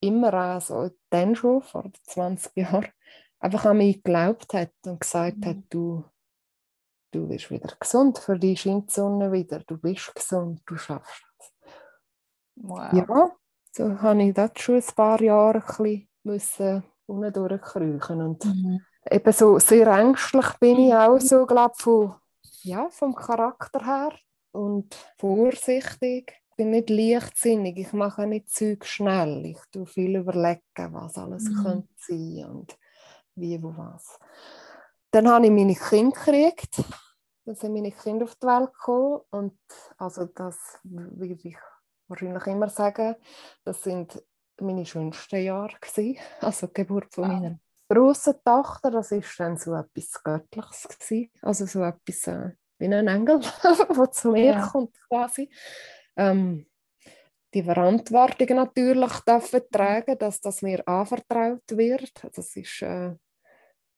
immer 0.00 0.32
also 0.32 0.88
dann 1.10 1.36
schon, 1.36 1.60
vor 1.60 1.90
20 2.04 2.56
Jahren, 2.56 2.88
einfach 3.40 3.66
an 3.66 3.76
mich 3.76 4.02
geglaubt 4.02 4.54
hat 4.54 4.72
und 4.86 5.00
gesagt 5.00 5.36
mhm. 5.36 5.44
hat, 5.44 5.56
du, 5.68 6.02
du 7.10 7.28
wirst 7.28 7.50
wieder 7.50 7.74
gesund, 7.78 8.16
für 8.16 8.38
dich 8.38 8.62
scheint 8.62 8.88
die 8.88 8.94
Sonne 8.94 9.30
wieder, 9.32 9.58
du 9.66 9.76
bist 9.76 10.14
gesund, 10.14 10.62
du 10.64 10.78
schaffst 10.78 11.26
es. 11.38 11.52
Wow. 12.56 12.92
Ja, 12.94 13.37
so 13.78 14.02
habe 14.02 14.22
ich 14.24 14.34
das 14.34 14.50
schon 14.56 14.76
ein 14.76 14.94
paar 14.96 15.22
Jahre 15.22 15.62
ein 15.78 16.08
bisschen 16.24 16.82
unten 17.06 17.32
durchkriechen 17.32 18.20
und 18.22 18.44
mhm. 18.44 18.80
eben 19.08 19.32
so 19.32 19.58
sehr 19.60 19.86
ängstlich 19.86 20.46
bin 20.58 20.78
ich 20.78 20.94
auch 20.94 21.20
so, 21.20 21.46
glaube 21.46 21.74
von, 21.76 22.14
ja, 22.62 22.88
vom 22.90 23.14
Charakter 23.14 23.84
her 23.84 24.12
und 24.50 24.94
vorsichtig. 25.16 26.32
Ich 26.50 26.56
bin 26.56 26.70
nicht 26.70 26.90
leichtsinnig, 26.90 27.78
ich 27.78 27.92
mache 27.92 28.26
nicht 28.26 28.50
Zeug 28.50 28.84
schnell. 28.84 29.46
Ich 29.46 29.60
tue 29.70 29.86
viel 29.86 30.16
überlegen, 30.16 30.92
was 30.92 31.16
alles 31.16 31.44
mhm. 31.44 31.62
könnte 31.62 31.88
sein 31.98 32.46
und 32.50 32.76
wie, 33.36 33.62
wo, 33.62 33.72
was. 33.76 34.18
Dann 35.12 35.28
habe 35.28 35.46
ich 35.46 35.52
meine 35.52 35.76
Kinder 35.76 36.16
gekriegt. 36.16 36.82
Dann 37.44 37.54
sind 37.54 37.72
meine 37.72 37.92
Kinder 37.92 38.24
auf 38.24 38.34
die 38.34 38.46
Welt 38.48 38.72
gekommen. 38.72 39.20
Und 39.30 39.58
also 39.98 40.24
das 40.24 40.80
würde 40.82 41.38
ich 41.44 41.56
wahrscheinlich 42.08 42.46
immer 42.46 42.68
sagen, 42.68 43.16
das 43.64 43.82
sind 43.82 44.22
meine 44.60 44.86
schönsten 44.86 45.42
Jahre 45.42 45.76
gewesen. 45.80 46.18
Also 46.40 46.66
die 46.66 46.74
Geburt 46.74 47.14
von 47.14 47.28
meiner 47.28 47.58
grossen 47.88 48.34
Tochter, 48.44 48.90
das 48.90 49.12
ist 49.12 49.38
dann 49.38 49.56
so 49.56 49.74
etwas 49.74 50.22
Göttliches 50.22 50.88
gewesen. 50.88 51.30
Also 51.42 51.66
so 51.66 51.82
etwas 51.82 52.26
äh, 52.26 52.50
wie 52.78 52.86
ein 52.86 53.08
Engel, 53.08 53.40
der 53.96 54.10
zu 54.10 54.32
mir 54.32 54.52
ja. 54.52 54.66
kommt 54.66 54.96
quasi. 55.08 55.50
Ähm, 56.16 56.66
die 57.54 57.62
Verantwortung 57.62 58.56
natürlich 58.56 59.12
dürfen 59.20 59.62
tragen, 59.70 60.18
dass 60.18 60.40
das 60.40 60.60
mir 60.60 60.86
anvertraut 60.86 61.64
wird. 61.68 62.12
Das 62.36 62.54
ist, 62.56 62.82
äh, 62.82 63.14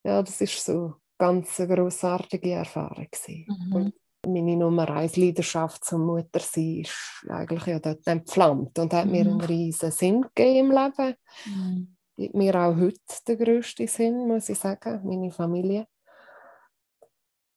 ja, 0.04 0.22
das 0.22 0.40
ist 0.40 0.64
so 0.64 0.94
ganz 1.18 1.58
eine 1.60 1.74
grossartige 1.74 2.52
Erfahrung 2.52 3.08
Mhm. 3.26 3.74
Und 3.74 3.94
meine 4.26 4.56
Nummer 4.56 4.88
eins 4.90 5.16
Leidenschaft 5.16 5.84
zum 5.84 6.06
Muttersein 6.06 6.80
ist 6.80 7.26
eigentlich 7.28 7.66
ja 7.66 7.78
dort 7.78 8.06
entflammt 8.06 8.78
und 8.78 8.92
hat 8.92 9.06
mhm. 9.06 9.12
mir 9.12 9.20
einen 9.20 9.40
riesen 9.40 9.90
Sinn 9.90 10.22
gegeben 10.34 10.70
im 10.70 10.70
Leben. 10.70 11.14
Mhm. 11.46 11.96
Gibt 12.16 12.34
mir 12.34 12.54
auch 12.54 12.76
heute 12.76 12.98
den 13.26 13.38
grössten 13.38 13.86
Sinn, 13.86 14.28
muss 14.28 14.48
ich 14.48 14.58
sagen, 14.58 15.00
meine 15.04 15.30
Familie. 15.30 15.86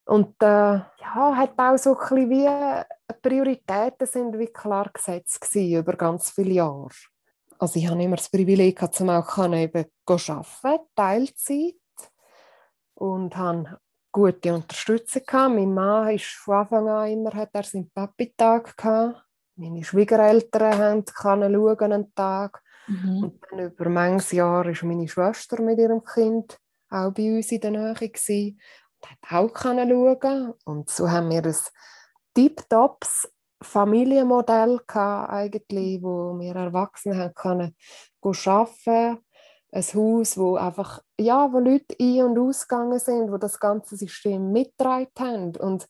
Und 0.05 0.35
äh, 0.41 0.45
ja, 0.45 1.35
hat 1.35 1.57
auch 1.57 1.77
so 1.77 1.97
ein 1.97 1.99
bisschen 1.99 2.29
wie 2.29 2.45
äh, 2.45 2.83
Prioritäten 3.21 4.05
sind 4.05 4.37
wie 4.37 4.47
klar 4.47 4.89
gesetzt 4.93 5.39
gewesen, 5.41 5.79
über 5.79 5.93
ganz 5.93 6.29
viele 6.31 6.55
Jahre. 6.55 6.89
Also 7.57 7.79
ich 7.79 7.87
habe 7.87 8.03
immer 8.03 8.17
das 8.17 8.29
Privileg 8.29 8.75
gehabt, 8.75 8.95
zum 8.95 9.09
auch 9.09 9.37
eben 9.37 9.85
arbeiten, 10.05 10.85
Teilzeit 10.95 11.75
und 12.95 13.35
habe 13.37 13.79
gute 14.13 14.53
Unterstützung 14.53 15.23
gehabt. 15.25 15.55
Mein 15.55 15.73
Mann 15.73 16.15
ist 16.15 16.25
von 16.25 16.55
Anfang 16.55 16.87
an 16.87 17.09
immer 17.09 17.33
hat 17.33 17.49
er 17.51 17.63
seinen 17.63 17.89
Papi-Tag 17.89 18.77
gehabt. 18.77 19.25
Meine 19.55 19.83
Schwiegereltern 19.83 20.77
haben 20.77 21.05
können 21.05 21.53
schauen 21.53 21.91
einen 21.91 22.15
Tag. 22.15 22.61
Mhm. 22.87 23.23
Und 23.23 23.41
dann 23.49 23.59
über 23.59 23.89
manches 23.89 24.31
Jahr 24.31 24.65
ist 24.67 24.83
meine 24.83 25.07
Schwester 25.07 25.61
mit 25.61 25.79
ihrem 25.79 26.03
Kind 26.03 26.57
auch 26.89 27.11
bei 27.11 27.35
uns 27.35 27.51
in 27.51 27.59
der 27.59 27.71
Nähe 27.71 27.93
gewesen 27.93 28.59
hat 29.05 29.17
auch 29.31 29.55
schauen 29.61 30.53
Und 30.65 30.89
so 30.89 31.09
haben 31.09 31.29
wir 31.29 31.43
ein 31.43 31.55
tiptops 32.33 33.29
Familienmodell 33.61 34.79
gehabt, 34.87 35.31
eigentlich, 35.31 36.01
wo 36.01 36.37
wir 36.39 36.55
Erwachsene 36.55 37.17
haben 37.17 37.33
können 37.33 37.75
arbeiten 38.21 39.23
ein 39.73 39.83
Haus, 39.83 40.37
wo 40.37 40.55
einfach, 40.55 41.01
ja, 41.19 41.51
wo 41.51 41.59
Leute 41.59 41.95
ein- 41.99 42.23
und 42.23 42.39
ausgegangen 42.39 42.99
sind, 42.99 43.31
wo 43.31 43.37
das 43.37 43.59
ganze 43.59 43.97
System 43.97 44.51
mitgetragen 44.51 45.09
haben. 45.19 45.55
Und 45.57 45.87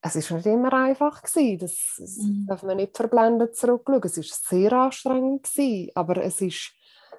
es 0.00 0.16
ist 0.16 0.30
nicht 0.30 0.46
immer 0.46 0.72
einfach 0.72 1.22
gewesen. 1.22 1.58
Das, 1.58 1.96
das 1.98 2.16
mhm. 2.16 2.46
darf 2.46 2.62
man 2.62 2.78
nicht 2.78 2.96
verblendet 2.96 3.56
zurückschauen. 3.56 4.02
Es 4.04 4.16
ist 4.16 4.48
sehr 4.48 4.72
anstrengend 4.72 5.44
gewesen, 5.44 5.90
aber 5.94 6.16
es 6.18 6.40
ist, 6.40 6.72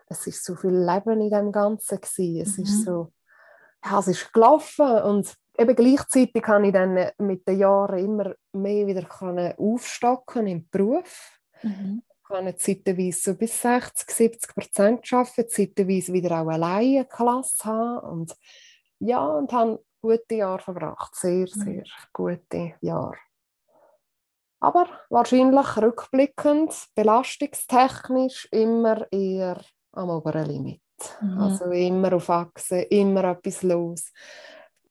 es 0.07 0.25
ist 0.27 0.43
so 0.43 0.55
viel 0.55 0.75
Leben 0.75 1.21
in 1.21 1.29
dem 1.29 1.51
Ganzen 1.51 2.01
gewesen. 2.01 2.41
Es 2.41 2.57
mhm. 2.57 2.63
ist 2.63 2.83
so, 2.83 3.11
ja, 3.83 3.99
es 3.99 4.07
ist 4.07 4.33
gelaufen 4.33 5.01
und 5.03 5.35
eben 5.57 5.75
gleichzeitig 5.75 6.41
kann 6.41 6.63
ich 6.63 6.73
dann 6.73 7.11
mit 7.19 7.47
den 7.47 7.59
Jahren 7.59 7.99
immer 7.99 8.33
mehr 8.53 8.87
wieder 8.87 9.07
aufstocken 9.59 10.47
im 10.47 10.67
Beruf. 10.69 11.39
Mhm. 11.61 12.01
Kann 12.27 12.57
zeitweise 12.57 13.19
so 13.19 13.35
bis 13.35 13.61
60, 13.61 14.09
70 14.09 14.55
Prozent 14.55 15.13
arbeiten, 15.13 15.47
zeitweise 15.47 16.13
wieder 16.13 16.41
auch 16.41 16.47
alleine 16.47 16.99
eine 16.99 17.05
Klasse 17.05 17.65
haben 17.65 17.99
und 17.99 18.35
ja, 18.99 19.25
und 19.25 19.51
habe 19.51 19.83
gute 20.01 20.35
Jahre 20.35 20.61
verbracht, 20.61 21.15
sehr, 21.15 21.41
mhm. 21.41 21.47
sehr 21.47 21.83
gute 22.13 22.73
Jahre. 22.81 23.17
Aber 24.59 24.87
wahrscheinlich 25.09 25.77
rückblickend, 25.77 26.73
belastungstechnisch 26.95 28.47
immer 28.51 29.05
eher 29.11 29.61
am 29.91 30.09
oberen 30.09 30.45
Limit. 30.45 30.81
Mhm. 31.21 31.39
Also 31.39 31.65
immer 31.65 32.13
auf 32.13 32.29
Achse, 32.29 32.81
immer 32.81 33.25
etwas 33.25 33.61
los. 33.63 34.11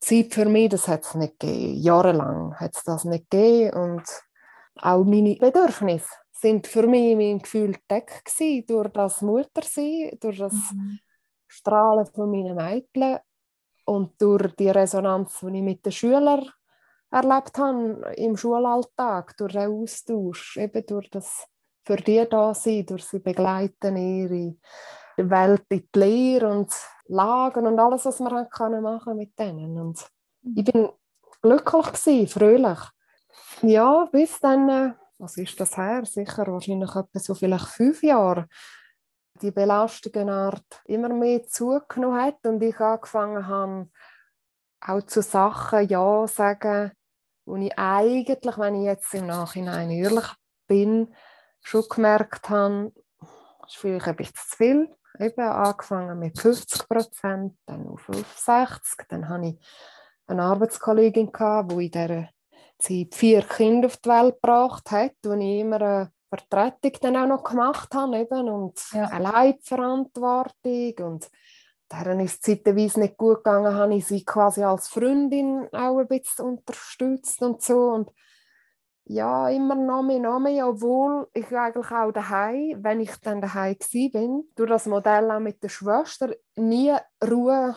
Zeit 0.00 0.35
für 0.35 0.45
mich, 0.45 0.69
das 0.69 0.87
hat 0.87 1.05
es 1.05 1.14
nicht 1.14 1.41
gegeben. 1.41 1.81
Jahrelang 1.81 2.55
hat 2.57 2.76
es 2.76 2.85
das 2.85 3.05
nicht 3.05 3.31
gegeben. 3.31 3.73
Und 3.75 4.05
auch 4.76 5.05
meine 5.05 5.37
Bedürfnisse 5.37 6.09
sind 6.37 6.67
für 6.67 6.87
mich 6.87 7.17
mein 7.17 7.38
Gefühl 7.38 7.76
deckt 7.91 8.38
durch 8.69 8.88
das 8.88 9.23
Muttersein, 9.23 10.19
durch 10.21 10.38
das 10.38 10.53
mhm. 10.53 10.99
Strahlen 11.47 12.07
von 12.07 12.31
meinen 12.31 12.57
Mädchen 12.57 13.19
und 13.85 14.21
durch 14.21 14.55
die 14.57 14.71
Resonanz, 14.71 15.38
die 15.41 15.59
ich 15.59 15.62
mit 15.62 15.87
den 15.87 15.93
Schülern 15.93 16.50
erlebt 17.11 17.57
habe 17.59 18.12
im 18.17 18.37
Schulalltag, 18.37 19.37
durch 19.37 19.53
den 19.53 19.71
Austausch, 19.71 20.57
eben 20.57 20.85
durch 20.87 21.09
das 21.11 21.47
für 21.85 21.97
die 21.97 22.26
da 22.29 22.55
sein, 22.55 22.87
durch 22.87 23.05
sie 23.05 23.21
begleiten, 23.21 23.97
ihre 23.97 24.57
Welt 25.17 25.64
in 25.69 25.88
die 25.95 25.99
Lehre 25.99 26.49
und 26.49 26.73
Lagen 27.07 27.67
und 27.67 27.79
alles, 27.79 28.07
was 28.07 28.21
man 28.21 28.49
können 28.49 28.83
machen 28.83 29.17
mit 29.17 29.38
denen. 29.38 29.79
Und 29.79 30.07
ich 30.57 30.64
bin 30.64 30.88
glücklich 31.43 31.93
gewesen, 31.93 32.29
fröhlich. 32.29 32.79
Ja, 33.62 34.09
bis 34.11 34.41
dann, 34.41 34.69
äh, 34.69 34.93
was 35.18 35.37
ist 35.37 35.59
das 35.61 35.76
her? 35.76 36.04
Sicher 36.04 36.47
wahrscheinlich 36.47 36.90
etwa 36.90 37.18
so 37.18 37.35
vielleicht 37.35 37.66
fünf 37.68 38.02
Jahre. 38.02 38.49
Die 39.40 39.50
Belastungsart 39.50 40.83
immer 40.85 41.09
mehr 41.09 41.44
zugenommen 41.47 42.21
hat 42.21 42.44
und 42.47 42.62
ich 42.62 42.78
angefangen 42.78 43.47
habe, 43.47 43.90
auch 44.80 45.02
zu 45.02 45.23
Sachen 45.23 45.88
Ja 45.88 46.26
sagen, 46.26 46.92
wo 47.47 47.56
ich 47.56 47.76
eigentlich, 47.78 48.59
wenn 48.59 48.76
ich 48.76 48.85
jetzt 48.85 49.12
im 49.14 49.26
Nachhinein 49.26 49.90
ehrlich 49.90 50.26
bin, 50.66 51.14
schon 51.62 51.85
gemerkt 51.88 52.49
habe, 52.49 52.92
das 53.21 53.71
ist 53.71 53.76
vielleicht 53.78 54.06
ein 54.06 54.16
bisschen 54.16 54.35
zu 54.35 54.56
viel 54.56 54.97
eben 55.18 55.40
angefangen 55.40 56.18
mit 56.18 56.38
50 56.38 56.88
Prozent, 56.88 57.56
dann 57.66 57.87
auf 57.87 58.00
65. 58.02 59.06
Dann 59.09 59.28
hatte 59.28 59.47
ich 59.47 59.66
eine 60.26 60.42
Arbeitskollegin, 60.42 61.30
die 61.33 61.85
in 61.85 61.90
dieser 61.90 62.28
Zeit 62.85 63.14
vier 63.14 63.43
Kinder 63.43 63.87
auf 63.87 63.97
die 63.97 64.09
Welt 64.09 64.35
gebracht 64.35 64.91
hat, 64.91 65.14
wo 65.25 65.33
ich 65.33 65.61
immer 65.61 65.81
eine 65.81 66.12
Vertretung 66.29 66.93
dann 67.00 67.17
auch 67.17 67.26
noch 67.26 67.45
gemacht 67.45 67.95
habe 67.95 68.19
eben, 68.19 68.49
und 68.49 68.79
ja. 68.93 69.05
eine 69.05 69.25
Leitverantwortung. 69.25 70.95
Und 70.99 71.31
deren 71.91 72.21
ist 72.21 72.35
es 72.35 72.41
zeitweise 72.41 73.00
nicht 73.00 73.17
gut 73.17 73.38
gegangen, 73.38 73.75
habe 73.75 73.95
ich 73.95 74.07
sie 74.07 74.25
quasi 74.25 74.62
als 74.62 74.88
Freundin 74.88 75.69
auch 75.73 75.99
ein 75.99 76.09
bisschen 76.09 76.45
unterstützt 76.47 77.43
und 77.43 77.62
so. 77.62 77.91
Und 77.91 78.11
ja, 79.07 79.49
immer 79.49 79.75
noch 79.75 80.03
mehr, 80.03 80.19
noch 80.19 80.41
mehr, 80.41 80.69
obwohl 80.69 81.29
ich 81.35 81.55
eigentlich 81.57 81.91
auch 81.91 82.12
daheim, 82.12 82.79
wenn 82.83 83.00
ich 83.00 83.14
dann 83.17 83.41
daheim 83.41 83.76
bin, 83.93 84.45
durch 84.57 84.71
das 84.71 84.87
Modell 84.87 85.31
auch 85.31 85.41
mit 85.41 85.62
der 85.62 85.69
Schwester 85.69 86.35
nie 86.57 86.95
Ruhe, 87.23 87.76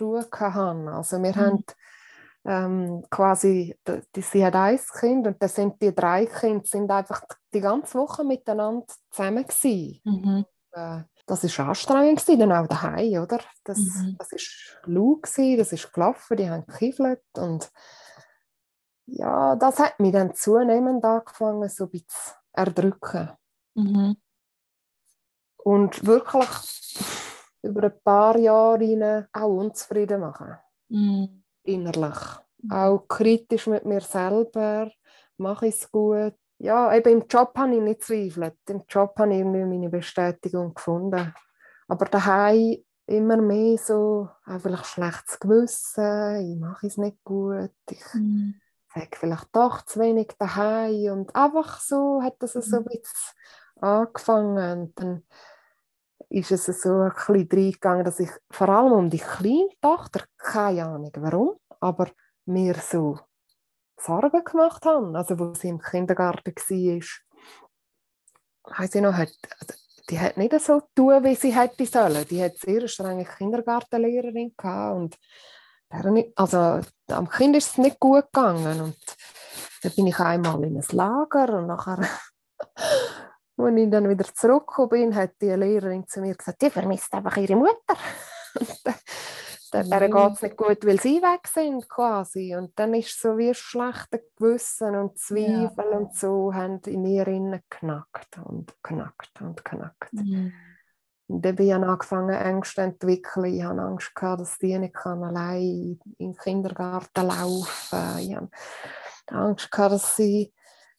Ruhe 0.00 0.28
hatte. 0.32 0.92
Also 0.92 1.22
wir 1.22 1.30
mhm. 1.30 1.36
haben 1.36 1.64
ähm, 2.48 3.04
quasi, 3.10 3.76
die, 3.86 4.22
sie 4.22 4.44
hat 4.44 4.54
ein 4.54 4.80
Kind 4.98 5.26
und 5.26 5.42
dann 5.42 5.48
sind 5.50 5.82
die 5.82 5.94
drei 5.94 6.24
Kinder 6.24 6.64
sind 6.64 6.90
einfach 6.90 7.22
die 7.52 7.60
ganze 7.60 7.98
Woche 7.98 8.24
miteinander 8.24 8.86
zusammen 9.10 9.46
gewesen. 9.46 10.00
Mhm. 10.04 10.46
Äh, 10.72 11.02
das 11.26 11.44
ist 11.44 11.60
anstrengend 11.60 12.20
gewesen, 12.20 12.40
dann 12.40 12.52
auch 12.52 12.66
daheim, 12.66 13.22
oder? 13.22 13.40
Das, 13.64 13.78
mhm. 13.78 14.16
das 14.18 14.32
ist 14.32 14.80
laut 14.86 15.24
gewesen, 15.24 15.58
das 15.58 15.72
ist 15.72 15.92
gelaufen, 15.92 16.38
die 16.38 16.48
haben 16.48 16.66
gekifelt 16.66 17.22
und 17.36 17.70
ja, 19.04 19.54
das 19.56 19.78
hat 19.78 20.00
mich 20.00 20.12
dann 20.12 20.34
zunehmend 20.34 21.04
angefangen, 21.04 21.68
so 21.68 21.84
ein 21.84 21.90
bisschen 21.90 22.08
zu 22.08 22.32
erdrücken. 22.52 23.30
Mhm. 23.74 24.16
und 25.58 26.06
wirklich 26.06 26.48
über 27.62 27.84
ein 27.84 28.00
paar 28.02 28.36
Jahre 28.38 29.28
auch 29.32 29.48
unzufrieden 29.48 30.20
machen. 30.20 30.56
Mm. 30.88 31.42
Innerlich. 31.62 32.18
Mhm. 32.62 32.72
Auch 32.72 33.08
kritisch 33.08 33.66
mit 33.66 33.84
mir 33.84 34.00
selber. 34.00 34.90
Mache 35.36 35.66
ich 35.68 35.76
es 35.76 35.90
gut? 35.90 36.34
Ja, 36.58 36.92
eben 36.94 37.20
im 37.20 37.26
Job 37.28 37.52
habe 37.56 37.76
ich 37.76 37.80
nicht 37.80 38.02
zweifelt. 38.02 38.56
Im 38.68 38.82
Job 38.88 39.14
habe 39.18 39.32
ich 39.32 39.38
irgendwie 39.38 39.64
meine 39.64 39.88
Bestätigung 39.88 40.74
gefunden. 40.74 41.32
Aber 41.86 42.04
daheim 42.06 42.78
immer 43.06 43.36
mehr 43.38 43.78
so, 43.78 44.28
auch 44.44 44.60
vielleicht 44.60 44.86
schlechtes 44.86 45.40
Gewissen, 45.40 46.52
ich 46.52 46.58
mache 46.58 46.86
es 46.86 46.98
nicht 46.98 47.24
gut, 47.24 47.72
ich 47.90 48.04
mm. 48.12 48.50
sage 48.94 49.08
vielleicht 49.14 49.48
doch 49.56 49.82
zu 49.82 50.00
wenig 50.00 50.28
daheim 50.38 51.12
und 51.12 51.34
einfach 51.34 51.80
so 51.80 52.20
hat 52.22 52.34
das 52.40 52.52
so 52.52 52.76
ein 52.76 52.82
mhm. 52.82 52.88
bisschen 52.88 53.34
angefangen. 53.80 54.80
Und 54.80 55.00
dann 55.00 55.22
ist 56.30 56.50
es 56.50 56.66
so 56.66 56.90
ein 56.90 57.12
bisschen 57.12 57.48
reingegangen, 57.50 58.04
dass 58.04 58.20
ich 58.20 58.30
vor 58.50 58.68
allem 58.68 58.92
um 58.92 59.10
die 59.10 59.18
kleine 59.18 59.70
Tochter, 59.80 60.24
keine 60.36 60.86
Ahnung 60.86 61.12
warum, 61.16 61.56
aber 61.80 62.08
mir 62.46 62.74
so 62.74 63.18
Sorgen 63.96 64.44
gemacht 64.44 64.84
habe. 64.84 65.16
Also, 65.16 65.38
wo 65.38 65.54
sie 65.54 65.68
im 65.68 65.80
Kindergarten 65.80 66.54
war, 66.54 67.02
weiss 68.78 68.94
ich 68.94 69.02
noch, 69.02 69.14
hat, 69.14 69.32
also, 69.60 69.74
die 70.10 70.18
hat 70.18 70.36
nicht 70.36 70.58
so 70.60 70.82
tun, 70.94 71.24
wie 71.24 71.34
sie 71.34 71.54
hätte 71.54 71.86
sollen. 71.86 72.26
Die 72.28 72.42
hat 72.42 72.58
sehr 72.58 72.86
strenge 72.88 73.24
Kindergartenlehrerin 73.24 74.54
gehabt 74.56 74.96
und 74.96 75.18
also 76.36 76.80
am 77.08 77.28
Kind 77.30 77.56
ist 77.56 77.70
es 77.70 77.78
nicht 77.78 77.98
gut 77.98 78.26
gegangen 78.32 78.80
und 78.80 78.96
dann 79.82 79.92
bin 79.92 80.06
ich 80.06 80.18
einmal 80.18 80.62
in 80.64 80.76
ein 80.76 80.84
Lager 80.92 81.58
und 81.58 81.66
nachher 81.66 82.06
als 83.58 83.76
ich 83.76 83.90
dann 83.90 84.08
wieder 84.08 84.24
zurückgekommen 84.24 84.88
bin, 84.88 85.14
hat 85.14 85.32
die 85.40 85.50
Lehrerin 85.50 86.06
zu 86.06 86.20
mir 86.20 86.34
gesagt, 86.34 86.62
die 86.62 86.70
vermisst 86.70 87.12
einfach 87.12 87.36
ihre 87.36 87.56
Mutter. 87.56 87.96
dann 89.72 89.88
mhm. 89.88 90.12
geht 90.12 90.32
es 90.32 90.42
nicht 90.42 90.56
gut, 90.56 90.86
weil 90.86 91.00
sie 91.00 91.20
weg 91.20 91.46
sind 91.46 91.88
quasi. 91.88 92.54
Und 92.56 92.78
dann 92.78 92.94
ist 92.94 93.20
so 93.20 93.36
wie 93.36 93.54
schlechte 93.54 94.22
Gewissen 94.36 94.96
und 94.96 95.18
Zweifel 95.18 95.84
ja. 95.90 95.98
und 95.98 96.14
so 96.14 96.54
haben 96.54 96.80
in 96.86 97.02
mir 97.02 97.60
knackt 97.68 98.38
und 98.44 98.74
knackt 98.82 99.40
und 99.40 99.64
knackt. 99.64 100.12
Mhm. 100.12 100.52
Und 101.28 101.44
dann 101.44 101.52
habe 101.52 101.64
ich 101.64 101.74
angefangen, 101.74 102.34
Ängste 102.34 102.76
zu 102.76 102.80
entwickeln. 102.82 103.54
Ich 103.54 103.62
hatte 103.62 103.82
Angst, 103.82 104.14
gehabt, 104.14 104.40
dass 104.40 104.58
die 104.58 104.78
nicht 104.78 104.96
allein 105.04 106.00
in 106.16 106.32
den 106.32 106.36
Kindergarten 106.36 107.26
laufen 107.26 107.68
kann. 107.90 108.18
Ich 108.18 108.34
hatte 108.34 108.50
Angst, 109.26 109.70
gehabt, 109.70 109.92
dass 109.92 110.16
sie 110.16 110.54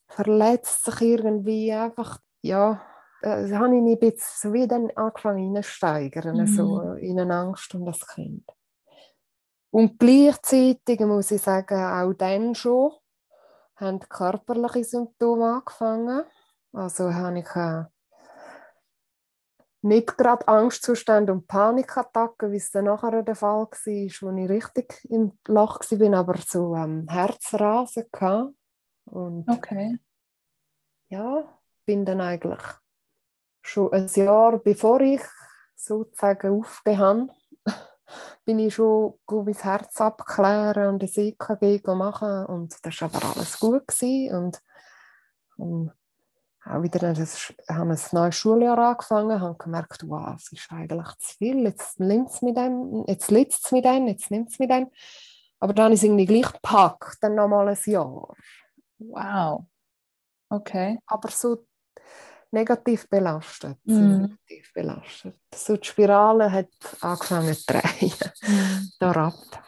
verletzt 0.07 0.85
sich 0.85 1.01
irgendwie 1.01 1.71
einfach 1.73 2.19
ja, 2.41 2.81
äh, 3.21 3.51
habe 3.53 3.75
ich 3.75 3.81
mich 3.81 3.95
ein 3.95 3.99
bisschen 3.99 4.49
so 4.49 4.53
wie 4.53 4.67
dann 4.67 4.91
angefangen 4.91 5.55
reinsteigern, 5.55 6.37
mhm. 6.37 6.47
so 6.47 6.93
in 6.93 7.19
eine 7.19 7.35
Angst 7.35 7.73
um 7.75 7.85
das 7.85 8.05
Kind. 8.07 8.45
Und 9.71 9.99
gleichzeitig 9.99 10.99
muss 11.01 11.31
ich 11.31 11.41
sagen, 11.41 11.77
auch 11.77 12.13
dann 12.13 12.55
schon 12.55 12.91
haben 13.75 13.99
körperliche 13.99 14.83
Symptome 14.83 15.55
angefangen. 15.55 16.23
Also 16.73 17.13
habe 17.13 17.39
ich 17.39 17.55
äh, 17.55 17.83
nicht 19.81 20.17
gerade 20.17 20.47
Angstzustände 20.47 21.31
und 21.31 21.47
Panikattacken, 21.47 22.51
wie 22.51 22.57
es 22.57 22.71
dann 22.71 22.85
nachher 22.85 23.23
der 23.23 23.35
Fall 23.35 23.61
war, 23.61 23.69
wo 23.71 24.37
ich 24.37 24.49
richtig 24.49 25.07
im 25.09 25.37
Loch 25.47 25.79
war, 25.79 26.13
aber 26.13 26.37
so 26.37 26.75
ähm, 26.75 27.07
Herzrasen 27.07 28.05
hatte. 28.13 28.53
Und 29.05 29.49
okay. 29.49 29.97
Ja, 31.09 31.58
bin 31.89 32.05
dann 32.05 32.21
eigentlich 32.21 32.61
schon 33.63 33.91
ein 33.91 34.07
Jahr 34.13 34.59
bevor 34.59 35.01
ich 35.01 35.21
sozusagen 35.75 36.59
aufgehend 36.59 37.31
bin 38.45 38.59
ich 38.59 38.75
schon 38.75 39.15
mein 39.27 39.55
Herz 39.55 39.99
abklären 39.99 40.89
und 40.89 41.01
ein 41.01 41.09
EKG 41.15 41.81
machen 41.95 42.45
und 42.45 42.75
das 42.85 43.01
war 43.01 43.09
aber 43.11 43.31
alles 43.35 43.59
gut 43.59 43.87
gewesen. 43.87 44.35
und, 44.35 44.61
und 45.57 45.91
auch 46.63 46.83
wieder 46.83 47.07
ein, 47.07 47.15
haben 47.69 47.89
ein 47.89 47.99
neues 48.11 48.35
Schuljahr 48.35 48.77
angefangen, 48.77 49.41
haben 49.41 49.57
gemerkt, 49.57 50.07
wow, 50.07 50.35
es 50.35 50.51
ist 50.51 50.71
eigentlich 50.71 51.17
zu 51.17 51.37
viel, 51.37 51.63
jetzt 51.63 51.99
nimmt 51.99 52.29
es 52.29 52.43
mit 52.43 52.55
dem, 52.55 53.03
jetzt 53.07 53.31
liegt 53.31 53.53
es 53.53 53.71
mit 53.71 53.83
dem, 53.83 54.05
jetzt 54.05 54.29
nimmt 54.29 54.51
es 54.51 54.59
mit 54.59 54.69
dem. 54.69 54.91
Aber 55.59 55.73
dann 55.73 55.91
ist 55.91 56.01
es 56.01 56.03
irgendwie 56.03 56.27
gleich 56.27 56.53
gepackt, 56.53 57.17
dann 57.21 57.33
nochmal 57.33 57.69
ein 57.69 57.77
Jahr. 57.83 58.35
Wow. 58.99 59.65
Okay. 60.49 60.99
Aber 61.05 61.29
so 61.29 61.65
negativ 62.51 63.07
belastet. 63.09 63.77
Mm. 63.85 64.21
Negativ 64.21 64.73
belastet. 64.73 65.37
So 65.53 65.77
die 65.77 65.87
Spirale 65.87 66.51
hat 66.51 66.69
angefangen 67.01 67.53
zu 67.53 67.65
drehen. 67.67 68.13
Mm. 68.41 68.89
Darab. 68.99 69.63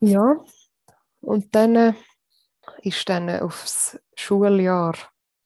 Ja. 0.00 0.36
Und 1.20 1.54
dann 1.54 1.76
äh, 1.76 1.94
ist 2.82 3.08
dann 3.08 3.30
aufs 3.40 3.98
Schuljahr 4.16 4.94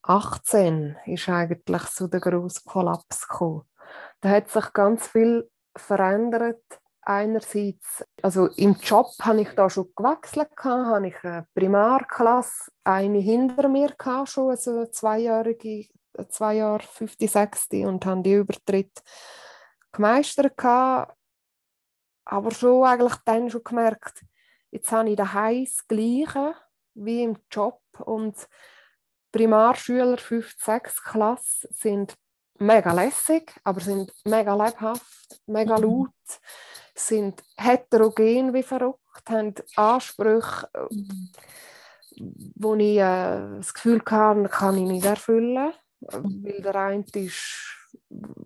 18 0.02 0.96
ist 1.06 1.28
eigentlich 1.28 1.82
so 1.82 2.06
der 2.06 2.20
große 2.20 2.62
Kollaps 2.64 3.26
gekommen. 3.26 3.62
Da 4.20 4.30
hat 4.30 4.48
sich 4.50 4.72
ganz 4.72 5.08
viel 5.08 5.50
verändert 5.76 6.62
einerseits, 7.06 8.04
also 8.20 8.48
im 8.56 8.74
Job 8.82 9.06
habe 9.22 9.40
ich 9.40 9.50
da 9.50 9.70
schon 9.70 9.92
gewechselt, 9.94 10.50
habe 10.62 11.08
ich 11.08 11.24
eine 11.24 11.46
Primarklasse, 11.54 12.70
eine 12.84 13.18
hinter 13.18 13.68
mir 13.68 13.94
gehabt, 13.96 14.30
schon, 14.30 14.50
also 14.50 14.86
zweijährige, 14.86 15.86
zwei 16.28 16.54
Jahre, 16.54 16.82
fünfte, 16.82 17.28
sechste 17.28 17.86
und 17.86 18.04
habe 18.04 18.22
die 18.22 18.34
Übertritt 18.34 19.02
gemeistert 19.92 20.56
gehabt, 20.56 21.16
aber 22.24 22.50
schon 22.50 22.84
eigentlich 22.84 23.16
dann 23.24 23.50
schon 23.50 23.62
gemerkt, 23.62 24.24
jetzt 24.72 24.90
habe 24.90 25.08
ich 25.08 25.16
daheim 25.16 25.64
das 25.64 25.86
Gleiche 25.86 26.54
wie 26.94 27.22
im 27.22 27.38
Job 27.50 27.80
und 28.00 28.48
Primarschüler 29.30 30.18
5. 30.18 30.56
6. 30.58 31.04
Klasse 31.04 31.68
sind 31.70 32.16
mega 32.58 32.92
lässig, 32.92 33.52
aber 33.62 33.80
sind 33.80 34.12
mega 34.24 34.54
lebhaft, 34.54 35.40
mega 35.46 35.76
laut 35.76 36.10
sind 36.96 37.42
heterogen 37.56 38.52
wie 38.54 38.62
verrückt, 38.62 39.28
haben 39.28 39.54
Ansprüche, 39.76 40.68
wo 42.54 42.74
ich 42.74 42.96
äh, 42.98 43.58
das 43.58 43.74
Gefühl 43.74 44.02
habe, 44.10 44.48
kann 44.48 44.76
ich 44.76 44.84
nicht 44.84 45.04
erfüllen. 45.04 45.72
Weil 46.00 46.62
der 46.62 46.74
eine 46.74 47.04
ist 47.14 47.76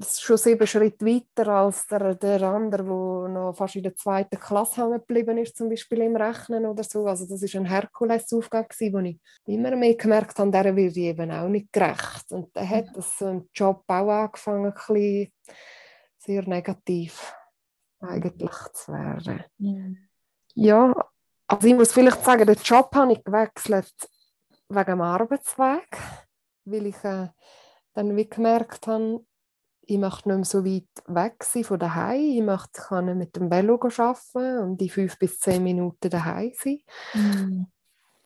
schon 0.09 0.37
sieben 0.37 0.67
Schritte 0.67 1.05
weiter 1.05 1.49
als 1.49 1.87
der, 1.87 2.15
der 2.15 2.43
andere, 2.43 2.85
der 2.85 3.29
noch 3.29 3.55
fast 3.57 3.77
in 3.77 3.83
der 3.83 3.97
zweiten 3.97 4.39
Klasse 4.39 4.83
hängen 4.83 4.99
geblieben 4.99 5.39
ist, 5.39 5.57
zum 5.57 5.69
Beispiel 5.69 6.03
im 6.03 6.17
Rechnen 6.17 6.67
oder 6.67 6.85
so. 6.85 7.07
Also 7.07 7.27
das 7.27 7.43
war 7.43 7.61
eine 7.61 7.69
Herkulesaufgabe, 7.69 8.69
wo 8.93 8.99
ich 8.99 9.19
immer 9.47 9.75
mehr 9.77 9.95
gemerkt 9.95 10.39
habe, 10.39 10.51
der 10.51 10.75
wird 10.75 10.97
eben 10.97 11.31
auch 11.31 11.49
nicht 11.49 11.73
gerecht. 11.73 12.31
Und 12.31 12.55
dann 12.57 12.69
hat 12.69 12.87
das 12.95 13.19
so 13.19 13.29
im 13.29 13.49
Job 13.53 13.83
auch 13.87 14.09
angefangen, 14.09 14.67
ein 14.67 14.73
bisschen 14.73 15.33
sehr 16.19 16.49
negativ 16.49 17.35
eigentlich 18.01 18.57
zu 18.73 18.93
werden. 18.93 19.45
Mhm. 19.59 19.99
Ja, 20.55 20.95
also 21.47 21.67
ich 21.67 21.75
muss 21.75 21.93
vielleicht 21.93 22.25
sagen, 22.25 22.47
den 22.47 22.57
Job 22.63 22.95
habe 22.95 23.13
ich 23.13 23.25
gewechselt 23.25 23.95
wegen 24.69 24.91
dem 24.91 25.01
Arbeitsweg, 25.01 25.97
weil 26.65 26.87
ich 26.87 27.05
äh, 27.05 27.29
dann 27.95 28.17
wie 28.17 28.29
gemerkt 28.29 28.87
habe, 28.87 29.25
ich 29.83 29.99
möchte 29.99 30.29
nicht 30.29 30.37
mehr 30.37 30.45
so 30.45 30.65
weit 30.65 31.05
weg 31.07 31.43
sein 31.43 31.65
von 31.65 31.79
daheim. 31.79 32.21
Ich 32.21 32.43
möchte 32.43 32.81
kann 32.81 33.19
mit 33.19 33.35
dem 33.35 33.51
Velo 33.51 33.81
arbeiten 33.83 34.59
und 34.61 34.81
in 34.81 34.89
fünf 34.89 35.19
bis 35.19 35.41
zehn 35.41 35.65
Minuten 35.65 36.09
daheim 36.09 36.53
sein. 36.55 36.79
Mhm. 37.15 37.67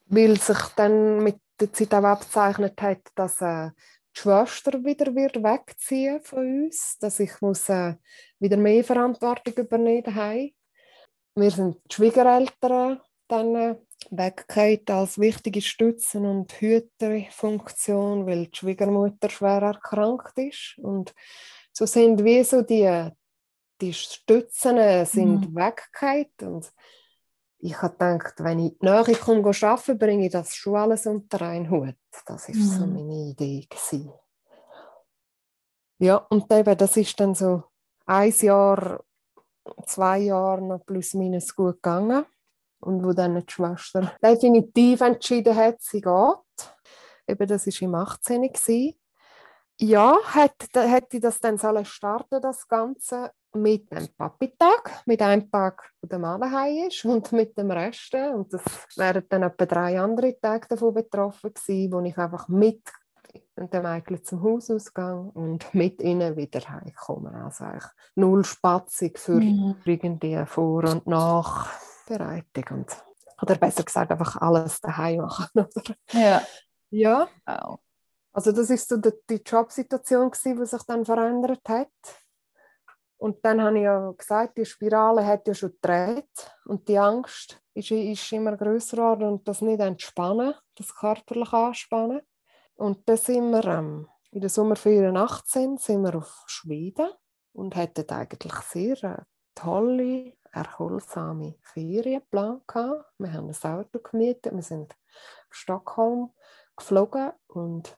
Weil 0.05 0.39
sich 0.39 0.59
dann 0.75 1.23
mit 1.23 1.39
der 1.59 1.73
Zeit 1.73 1.93
auch 1.95 2.03
abgezeichnet 2.03 2.79
hat, 2.81 3.01
dass 3.15 3.41
äh, 3.41 3.71
die 4.15 4.21
Schwester 4.21 4.83
wieder 4.83 5.13
wird 5.13 5.43
wegziehen 5.43 6.21
von 6.21 6.65
uns, 6.65 6.97
dass 6.99 7.19
ich 7.19 7.41
muss, 7.41 7.69
äh, 7.69 7.95
wieder 8.39 8.57
mehr 8.57 8.83
Verantwortung 8.83 9.53
übernehmen 9.55 10.03
daheim. 10.03 10.51
Wir 11.35 11.51
sind 11.51 11.77
die 11.85 11.95
Schwiegereltern 11.95 13.01
dann 13.27 13.55
äh, 13.55 13.75
weggeht 14.11 14.89
als 14.89 15.19
wichtige 15.19 15.61
Stützen- 15.61 16.25
und 16.25 16.53
Hüterfunktion, 16.53 18.25
weil 18.25 18.47
die 18.47 18.57
Schwiegermutter 18.57 19.29
schwer 19.29 19.61
erkrankt 19.61 20.37
ist. 20.37 20.77
Und 20.77 21.13
so 21.73 21.85
sind 21.85 22.23
wie 22.23 22.43
so 22.43 22.61
die, 22.61 23.09
die 23.81 23.93
Stützen 23.93 24.77
äh, 24.77 25.05
sind 25.05 25.51
mhm. 25.51 25.55
weggeht 25.55 26.43
und 26.43 26.71
ich 27.65 27.81
habe 27.81 27.93
gedacht, 27.93 28.35
wenn 28.43 28.59
ich 28.59 28.79
näher 28.79 29.03
komme 29.17 29.39
arbeiten, 29.39 29.97
bringe 29.97 30.25
ich 30.27 30.31
das 30.31 30.53
schon 30.53 30.75
alles 30.75 31.07
unter 31.07 31.41
einen 31.41 31.69
Hut. 31.69 31.95
Das 32.27 32.47
war 32.47 32.55
mhm. 32.55 32.61
so 32.61 32.85
meine 32.85 33.29
Idee. 33.31 33.65
Gewesen. 33.67 34.13
Ja, 35.97 36.17
und 36.17 36.51
eben, 36.51 36.77
das 36.77 36.95
ist 36.97 37.19
dann 37.19 37.33
so 37.33 37.63
ein 38.05 38.31
Jahr, 38.31 39.03
zwei 39.87 40.19
Jahre 40.19 40.61
noch 40.61 40.85
plus 40.85 41.15
minus 41.15 41.55
gut 41.55 41.75
gegangen. 41.75 42.25
Und 42.81 43.03
wo 43.03 43.13
dann 43.13 43.43
die 43.43 43.51
Schwester 43.51 44.13
definitiv 44.21 45.01
entschieden 45.01 45.55
hat, 45.55 45.81
sie 45.81 46.01
geht. 46.01 46.75
Eben, 47.27 47.47
das 47.47 47.65
war 47.65 47.81
im 47.81 47.95
18. 47.95 48.41
Gewesen. 48.43 48.93
ja, 49.79 50.17
hätte, 50.33 50.87
hätte 50.87 51.17
ich 51.17 51.23
das 51.23 51.39
dann 51.39 51.57
sollen 51.57 51.85
starten, 51.85 52.41
das 52.41 52.67
Ganze, 52.67 53.31
mit 53.55 53.91
dem 53.91 54.07
Papi-Tag, 54.17 55.03
mit 55.05 55.21
einem 55.21 55.49
Tag, 55.49 55.91
wo 56.01 56.07
der 56.07 56.19
Mann 56.19 56.41
daheim 56.41 56.87
ist 56.87 57.05
und 57.05 57.31
mit 57.31 57.57
dem 57.57 57.71
Rest. 57.71 58.13
Und 58.13 58.53
das 58.53 58.61
wären 58.95 59.23
dann 59.29 59.43
etwa 59.43 59.65
drei 59.65 59.99
andere 59.99 60.39
Tage 60.39 60.67
davon 60.67 60.93
betroffen 60.93 61.53
gewesen, 61.53 61.91
wo 61.91 61.99
ich 62.01 62.17
einfach 62.17 62.47
mit 62.47 62.81
dem 63.57 63.85
Eichel 63.85 64.21
zum 64.21 64.43
Hausausgang 64.43 65.29
und 65.29 65.73
mit 65.73 66.01
ihnen 66.01 66.35
wieder 66.35 66.61
heimkomme. 66.61 67.31
Also 67.43 67.65
eigentlich 67.65 67.91
null 68.15 68.43
Spatzung 68.43 69.11
für 69.15 69.39
mhm. 69.39 69.75
irgendwie 69.85 70.43
Vor- 70.45 70.89
und 70.89 71.07
Nachbereitung. 71.07 72.79
Und, 72.79 72.97
oder 73.41 73.55
besser 73.55 73.83
gesagt, 73.83 74.11
einfach 74.11 74.37
alles 74.37 74.81
daheim 74.81 75.21
machen. 75.21 75.65
ja. 76.11 76.41
Ja. 76.89 77.27
Wow. 77.45 77.79
Also 78.35 78.51
das 78.51 78.69
ist 78.69 78.89
so 78.89 78.97
die, 78.97 79.11
die 79.29 79.41
Jobsituation, 79.45 80.29
gewesen, 80.29 80.57
die 80.59 80.65
sich 80.65 80.83
dann 80.83 81.05
verändert 81.05 81.61
hat. 81.69 81.87
Und 83.17 83.43
dann 83.43 83.61
habe 83.61 83.77
ich 83.77 83.83
ja 83.83 84.11
gesagt, 84.11 84.57
die 84.57 84.65
Spirale 84.65 85.25
hat 85.25 85.47
ja 85.47 85.53
schon 85.53 85.71
gedreht 85.71 86.51
und 86.65 86.87
die 86.87 86.97
Angst 86.97 87.61
ist, 87.73 87.91
ist 87.91 88.31
immer 88.31 88.57
größer 88.57 88.97
geworden 88.97 89.29
und 89.29 89.47
das 89.47 89.61
nicht 89.61 89.79
entspannen, 89.79 90.53
das 90.75 90.93
körperlich 90.95 91.51
anspannen. 91.53 92.21
Und 92.75 93.07
dann 93.07 93.17
sind 93.17 93.51
wir 93.51 93.65
ähm, 93.65 94.07
in 94.31 94.41
der 94.41 94.49
Sommerferien 94.49 95.15
18 95.15 95.77
sind 95.77 96.03
wir 96.03 96.15
auf 96.15 96.43
Schweden 96.45 97.09
und 97.53 97.75
hatten 97.75 98.09
eigentlich 98.09 98.53
sehr 98.53 99.01
äh, 99.03 99.21
tolle, 99.55 100.33
erholsame 100.51 101.55
Ferien 101.61 102.19
geplant. 102.19 102.63
Wir 103.17 103.31
haben 103.31 103.49
ein 103.49 103.71
Auto 103.71 103.99
gemietet, 103.99 104.53
wir 104.53 104.61
sind 104.61 104.89
nach 104.89 104.97
Stockholm 105.51 106.31
geflogen 106.75 107.31
und 107.47 107.97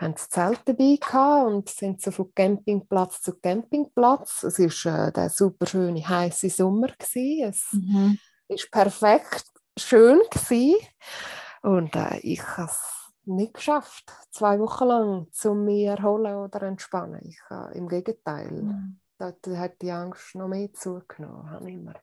haben 0.00 0.14
das 0.14 0.28
Zelt 0.30 0.62
dabei 0.64 0.96
gehabt 1.00 1.46
und 1.46 1.68
sind 1.68 2.00
so 2.00 2.10
von 2.10 2.32
Campingplatz 2.34 3.20
zu 3.20 3.38
Campingplatz. 3.38 4.44
Es 4.44 4.58
war 4.58 5.08
äh, 5.08 5.12
der 5.12 5.28
super 5.28 5.66
schöne 5.66 6.06
heiße 6.06 6.48
Sommer 6.48 6.88
gewesen. 6.88 7.48
Es 7.48 7.68
mhm. 7.72 8.18
ist 8.48 8.70
perfekt 8.70 9.44
schön 9.78 10.20
gewesen. 10.30 10.76
und 11.62 11.94
äh, 11.94 12.18
ich 12.20 12.42
habe 12.56 12.70
es 12.70 13.12
nicht 13.24 13.54
geschafft, 13.54 14.10
zwei 14.30 14.58
Wochen 14.58 14.84
lang 14.84 15.26
zu 15.32 15.54
mir 15.54 15.92
erholen 15.92 16.36
oder 16.36 16.62
entspannen. 16.62 17.20
Ich, 17.22 17.38
äh, 17.50 17.76
Im 17.76 17.88
Gegenteil, 17.88 18.50
mhm. 18.50 19.00
da 19.18 19.34
hat 19.56 19.82
die 19.82 19.90
Angst 19.90 20.34
noch 20.34 20.48
mehr 20.48 20.72
zugenommen. 20.72 21.50
Habe 21.50 21.70
immer 21.70 21.94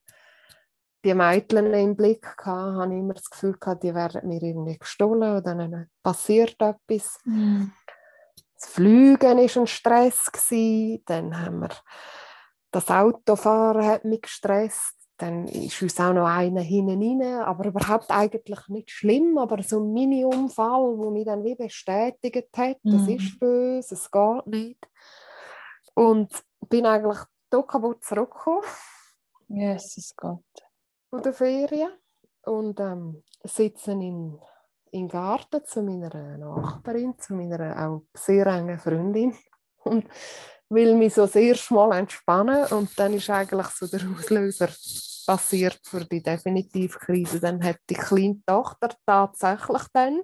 die 1.04 1.14
Mädchen 1.14 1.74
im 1.74 1.96
Blick 1.96 2.22
gehabt, 2.22 2.48
habe 2.48 2.94
ich 2.94 3.00
immer 3.00 3.14
das 3.14 3.30
Gefühl 3.30 3.54
gehabt, 3.54 3.84
die 3.84 3.96
werden 3.96 4.28
mir 4.28 4.42
irgendwie 4.42 4.78
gestohlen 4.78 5.38
oder 5.38 5.56
dann 5.56 5.90
passiert 6.04 6.58
etwas. 6.60 7.20
Mhm. 7.24 7.72
Das 8.60 8.70
Fliegen 8.70 9.22
war 9.22 9.62
ein 9.62 9.67
Stress. 9.67 10.32
Gewesen. 10.32 11.04
Dann 11.06 11.39
haben 11.39 11.60
wir 11.60 11.70
das 12.72 12.89
Autofahren 12.89 13.86
hat 13.86 14.06
mich 14.06 14.22
gestresst. 14.22 14.96
Dann 15.17 15.48
ist 15.48 15.82
uns 15.82 16.00
auch 16.00 16.13
noch 16.13 16.28
einer 16.28 16.62
hinten 16.62 17.02
rein, 17.02 17.41
aber 17.41 17.65
überhaupt 17.65 18.12
eigentlich 18.12 18.67
nicht 18.67 18.91
schlimm, 18.91 19.39
aber 19.39 19.63
so 19.63 19.80
ein 19.80 19.91
Mini-Unfall, 19.91 20.96
der 20.96 21.10
mich 21.10 21.26
dann 21.26 21.43
wie 21.43 21.56
bestätigt 21.56 22.56
hat, 22.56 22.78
mhm. 22.84 22.91
das 22.91 23.08
ist 23.08 23.39
böse, 23.39 23.96
es 23.96 24.12
geht 24.12 24.48
nicht. 24.48 24.88
Und 25.96 26.32
bin 26.70 26.86
eigentlich 26.86 27.17
hier 27.52 27.63
kaputt 27.63 28.04
zurückgekommen. 28.04 28.62
Jesus 29.48 30.13
Gott. 30.15 30.43
Von 31.10 31.24
der 31.24 31.34
Ferien. 31.34 31.89
Und 32.43 32.80
ähm, 32.80 33.24
sitzen 33.43 34.02
in 34.02 34.39
im 34.91 35.08
Garten 35.08 35.63
zu 35.65 35.82
meiner 35.82 36.38
Nachbarin, 36.38 37.17
zu 37.17 37.34
meiner 37.34 37.88
auch 37.88 38.04
sehr 38.13 38.47
engen 38.47 38.80
Freundin 38.80 39.36
und 39.84 40.06
will 40.69 40.95
mich 40.95 41.13
so 41.13 41.26
sehr 41.26 41.56
schmal 41.56 41.97
entspannen 41.97 42.65
und 42.67 42.97
dann 43.00 43.13
ist 43.13 43.30
eigentlich 43.30 43.67
so 43.67 43.88
der 43.88 44.02
Auslöser 44.10 44.69
passiert 45.26 45.80
für 45.84 46.06
die 46.06 46.23
Definitivkrise. 46.23 47.39
Dann 47.39 47.63
hat 47.63 47.80
die 47.89 47.95
kleine 47.95 48.41
Tochter 48.45 48.89
tatsächlich 49.06 49.84
dann 49.93 50.21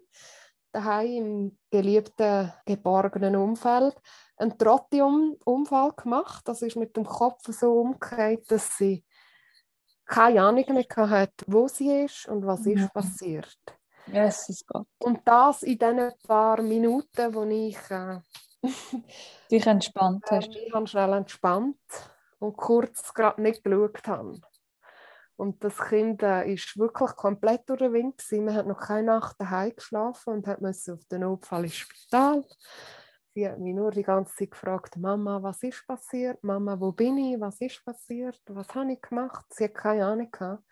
daheim 0.72 1.10
im 1.10 1.58
geliebten, 1.70 2.52
geborgenen 2.66 3.36
Umfeld 3.36 3.96
einen 4.38 4.58
Trottium-Unfall 4.58 5.92
gemacht. 5.94 6.48
Das 6.48 6.62
ist 6.62 6.76
mit 6.76 6.96
dem 6.98 7.06
Kopf 7.06 7.44
so 7.48 7.80
umgekehrt, 7.82 8.50
dass 8.50 8.78
sie 8.78 9.06
keine 10.06 10.42
Ahnung 10.42 10.66
mehr 10.74 11.10
hatte, 11.10 11.46
wo 11.48 11.68
sie 11.68 12.04
ist 12.04 12.28
und 12.28 12.46
was 12.46 12.66
ist 12.66 12.92
passiert. 12.94 13.58
Jesus 14.08 14.66
Gott. 14.66 14.88
Und 15.00 15.22
das 15.26 15.64
in 15.64 15.78
den 15.78 16.12
paar 16.28 16.62
Minuten, 16.62 17.34
wo 17.34 17.44
ich 17.44 17.78
äh, 17.90 18.20
dich 19.52 19.66
entspannt 19.66 20.26
hast. 20.30 20.56
Ich 20.56 20.74
habe 20.74 20.88
schnell 20.88 21.14
entspannt 21.14 21.78
und 22.40 22.58
kurz 22.58 23.14
gerade 23.14 23.42
nicht 23.42 23.64
geschaut 23.64 24.08
habe. 24.08 24.40
Und 25.36 25.64
das 25.64 25.78
Kind 25.78 26.22
äh, 26.22 26.54
ist 26.54 26.78
wirklich 26.78 27.16
komplett 27.16 27.68
durch 27.68 27.80
den 27.80 27.94
Wind. 27.94 28.18
Gewesen. 28.18 28.46
Man 28.46 28.56
hat 28.56 28.68
noch 28.68 28.80
keine 28.80 29.08
Nacht 29.08 29.36
daheim 29.40 29.76
geschlafen 29.76 30.34
und 30.34 30.48
hat 30.48 30.64
auf 30.64 31.06
den 31.12 31.22
Notfall 31.22 31.64
ins 31.64 31.76
Spital. 31.76 32.46
Sie 33.34 33.50
hat 33.50 33.58
mich 33.58 33.74
nur 33.74 33.90
die 33.90 34.04
ganze 34.04 34.36
Zeit 34.36 34.52
gefragt, 34.52 34.96
Mama, 34.96 35.42
was 35.42 35.64
ist 35.64 35.88
passiert? 35.88 36.44
Mama, 36.44 36.80
wo 36.80 36.92
bin 36.92 37.18
ich? 37.18 37.40
Was 37.42 37.60
ist 37.62 37.84
passiert? 37.84 38.40
Was 38.48 38.76
habe 38.76 38.94
ich 38.94 39.02
gemacht? 39.02 39.46
Sie 39.50 39.64
hat 39.64 39.74
keine 39.74 40.06
Ahnung 40.06 40.30
gehabt. 40.30 40.64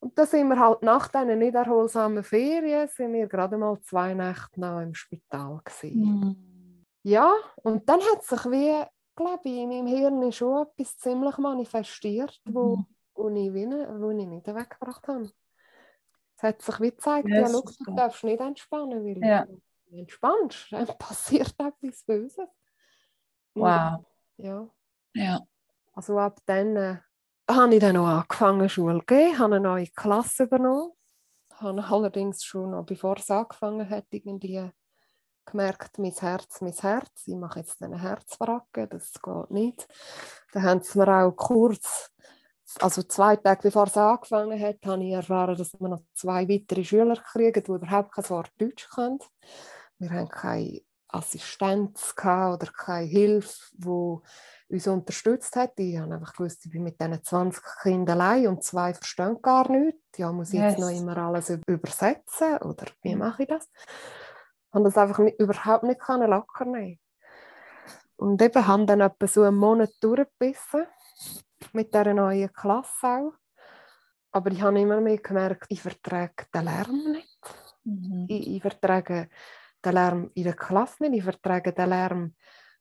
Und 0.00 0.18
da 0.18 0.26
sind 0.26 0.48
wir 0.48 0.58
halt 0.58 0.82
nach 0.82 1.08
diesen 1.08 1.38
nicht 1.38 1.54
erholsamen 1.54 2.22
Ferien, 2.22 2.88
sind 2.88 3.12
wir 3.12 3.26
gerade 3.26 3.56
mal 3.56 3.80
zwei 3.80 4.14
Nächte 4.14 4.60
noch 4.60 4.80
im 4.80 4.94
Spital 4.94 5.60
Mhm. 5.82 6.36
Ja, 7.02 7.32
und 7.62 7.88
dann 7.88 8.00
hat 8.00 8.24
sich 8.24 8.44
wie, 8.46 8.84
glaube 9.14 9.42
ich, 9.44 9.58
in 9.58 9.68
meinem 9.68 9.86
Hirn 9.86 10.32
schon 10.32 10.66
etwas 10.66 10.98
ziemlich 10.98 11.38
manifestiert, 11.38 12.40
wo, 12.44 12.76
mhm. 12.76 12.86
wo, 13.14 13.28
ich, 13.28 13.54
wie, 13.54 13.66
wo 13.66 14.10
ich 14.10 14.26
nicht 14.26 14.46
weggebracht 14.46 15.06
habe. 15.06 15.30
Es 16.36 16.42
hat 16.42 16.60
sich 16.60 16.80
wie 16.80 16.90
gezeigt, 16.90 17.28
ja, 17.28 17.42
ja 17.42 17.48
schau, 17.48 17.62
du 17.62 17.94
darfst 17.94 18.24
nicht 18.24 18.40
entspannen, 18.40 19.04
weil 19.04 19.24
ja. 19.24 19.46
du 19.46 19.96
entspannst, 19.96 20.66
dann 20.72 20.86
passiert 20.98 21.54
etwas 21.58 22.02
Böses. 22.04 22.48
Wow. 23.54 24.04
Ja. 24.36 24.68
ja. 25.14 25.40
Also 25.94 26.18
ab 26.18 26.40
dann 26.44 26.76
äh, 26.76 26.96
habe 27.48 27.74
ich 27.74 27.80
dann 27.80 27.96
auch 27.96 28.06
angefangen, 28.06 28.68
Schule 28.68 29.00
zu 29.00 29.06
gehen, 29.06 29.38
habe 29.38 29.56
eine 29.56 29.68
neue 29.68 29.86
Klasse 29.88 30.44
übernommen. 30.44 30.92
Habe 31.54 31.84
allerdings 31.84 32.44
schon 32.44 32.72
noch, 32.72 32.84
bevor 32.84 33.16
es 33.16 33.30
angefangen 33.30 33.88
hat, 33.88 34.06
irgendwie 34.10 34.70
gemerkt, 35.46 35.98
mein 35.98 36.12
Herz, 36.12 36.60
mein 36.60 36.72
Herz, 36.72 37.22
ich 37.26 37.36
mache 37.36 37.60
jetzt 37.60 37.80
eine 37.82 38.00
Herzfrage, 38.00 38.88
das 38.88 39.12
geht 39.12 39.50
nicht. 39.50 39.88
Dann 40.52 40.62
haben 40.64 40.82
sie 40.82 40.98
mir 40.98 41.08
auch 41.08 41.32
kurz, 41.32 42.10
also 42.80 43.02
zwei 43.04 43.36
Tage 43.36 43.62
bevor 43.62 43.86
es 43.86 43.96
angefangen 43.96 44.60
hat, 44.60 44.84
habe 44.84 45.04
ich 45.04 45.12
erfahren, 45.12 45.56
dass 45.56 45.72
wir 45.78 45.88
noch 45.88 46.02
zwei 46.14 46.48
weitere 46.48 46.84
Schüler 46.84 47.16
kriegen, 47.16 47.62
die 47.62 47.70
überhaupt 47.70 48.12
kein 48.12 48.28
Wort 48.28 48.50
Deutsch 48.58 48.88
können. 48.90 49.20
Wir 49.98 50.10
haben 50.10 50.28
keine 50.28 50.82
Assistenz 51.08 52.12
oder 52.18 52.68
keine 52.76 53.06
Hilfe, 53.06 53.56
die 53.72 54.18
uns 54.68 54.86
unterstützt 54.86 55.56
hat. 55.56 55.72
Ich 55.76 55.98
habe 55.98 56.14
einfach 56.14 56.34
gewusst, 56.34 56.64
ich 56.64 56.72
bin 56.72 56.82
mit 56.82 57.00
diesen 57.00 57.22
20 57.22 57.62
Kindern 57.82 58.20
allein 58.20 58.48
und 58.48 58.64
zwei 58.64 58.94
verstehen 58.94 59.40
gar 59.40 59.70
nichts. 59.70 60.00
Ja, 60.16 60.32
muss 60.32 60.52
ich 60.52 60.60
yes. 60.60 60.72
jetzt 60.72 60.80
noch 60.80 60.90
immer 60.90 61.16
alles 61.18 61.50
übersetzen 61.66 62.58
oder 62.58 62.86
wie 63.02 63.14
mhm. 63.14 63.20
mache 63.20 63.42
ich 63.42 63.48
das? 63.48 63.68
Ich 63.68 64.70
konnte 64.72 64.88
das 64.88 64.98
einfach 64.98 65.18
nicht, 65.18 65.38
überhaupt 65.38 65.84
nicht 65.84 66.00
locker 66.08 66.64
nehmen. 66.64 66.98
Und 68.16 68.40
eben 68.40 68.66
haben 68.66 68.86
dann 68.86 69.00
etwa 69.00 69.26
so 69.26 69.42
einen 69.42 69.56
Monat 69.56 69.90
durchgebissen 70.00 70.86
mit 71.72 71.94
dieser 71.94 72.14
neuen 72.14 72.52
Klasse 72.52 73.06
auch. 73.06 73.32
Aber 74.32 74.50
ich 74.50 74.62
habe 74.62 74.80
immer 74.80 75.00
mehr 75.00 75.18
gemerkt, 75.18 75.66
ich 75.68 75.82
vertrage 75.82 76.46
den 76.52 76.64
Lärm 76.64 77.12
nicht. 77.12 77.38
Mhm. 77.84 78.26
Ich, 78.28 78.56
ich 78.56 78.62
vertrage 78.62 79.28
den 79.84 79.92
Lärm 79.92 80.30
in 80.34 80.44
der 80.44 80.54
Klasse 80.54 81.04
nicht, 81.04 81.18
ich 81.18 81.24
vertrage 81.24 81.72
den 81.72 81.88
Lärm 81.88 82.34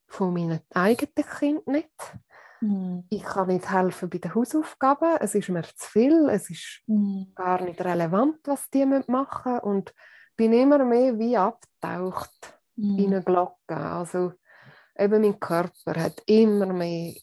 von 0.08 0.34
meinen 0.34 0.62
eigenen 0.74 1.26
Kindern 1.38 1.74
nicht. 1.74 2.18
Mm. 2.62 3.00
Ich 3.10 3.24
kann 3.24 3.48
nicht 3.48 3.70
helfen 3.70 4.10
bei 4.10 4.18
den 4.18 4.34
Hausaufgaben, 4.34 5.18
es 5.20 5.36
ist 5.36 5.50
mir 5.50 5.64
zu 5.64 5.90
viel, 5.90 6.30
es 6.30 6.50
ist 6.50 6.82
mm. 6.88 7.34
gar 7.36 7.62
nicht 7.62 7.82
relevant, 7.82 8.40
was 8.46 8.70
die 8.70 8.86
machen 8.86 9.54
müssen 9.54 9.60
und 9.60 9.94
bin 10.36 10.54
immer 10.54 10.84
mehr 10.84 11.18
wie 11.18 11.38
abgetaucht 11.38 12.60
mm. 12.76 13.00
in 13.00 13.14
eine 13.14 13.24
Glocke. 13.24 13.76
Also 13.76 14.34
eben 14.98 15.22
mein 15.22 15.40
Körper 15.40 16.02
hat 16.02 16.22
immer 16.26 16.68
mehr 16.68 17.14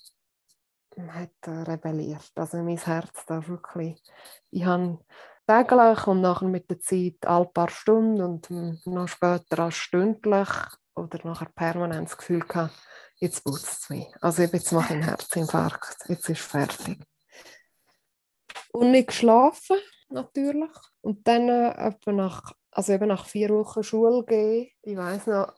hat 1.08 1.30
rebelliert. 1.46 2.32
Also 2.34 2.58
mein 2.58 2.76
Herz 2.76 3.24
da 3.26 3.46
wirklich. 3.48 4.02
Ich 4.50 4.64
habe 4.64 4.98
täglich 5.46 6.06
und 6.06 6.20
nachher 6.20 6.48
mit 6.48 6.70
der 6.70 6.80
Zeit 6.80 7.26
alle 7.26 7.46
paar 7.46 7.70
Stunden 7.70 8.20
und 8.20 8.86
noch 8.86 9.08
später 9.08 9.60
als 9.60 9.74
stündlich 9.74 10.48
oder 10.94 11.18
nachher 11.24 11.48
permanent 11.54 12.08
das 12.08 12.16
Gefühl 12.16 12.40
gehabt, 12.40 12.74
jetzt 13.16 13.44
putzt 13.44 13.82
es 13.82 13.90
mich. 13.90 14.06
Also 14.20 14.42
jetzt 14.42 14.72
mache 14.72 14.86
ich 14.86 14.90
einen 14.92 15.04
Herzinfarkt, 15.04 15.96
jetzt 16.08 16.28
ist 16.28 16.40
fertig. 16.40 16.98
Und 18.72 18.90
nicht 18.90 19.08
geschlafen, 19.08 19.76
natürlich. 20.08 20.70
Und 21.00 21.26
dann 21.26 21.48
äh, 21.48 21.88
etwa 21.88 22.12
nach, 22.12 22.52
also 22.70 22.92
eben 22.92 23.08
nach 23.08 23.26
vier 23.26 23.50
Wochen 23.50 23.82
Schule 23.82 24.24
gehen, 24.24 24.70
ich 24.82 24.96
weiß 24.96 25.26
noch, 25.26 25.52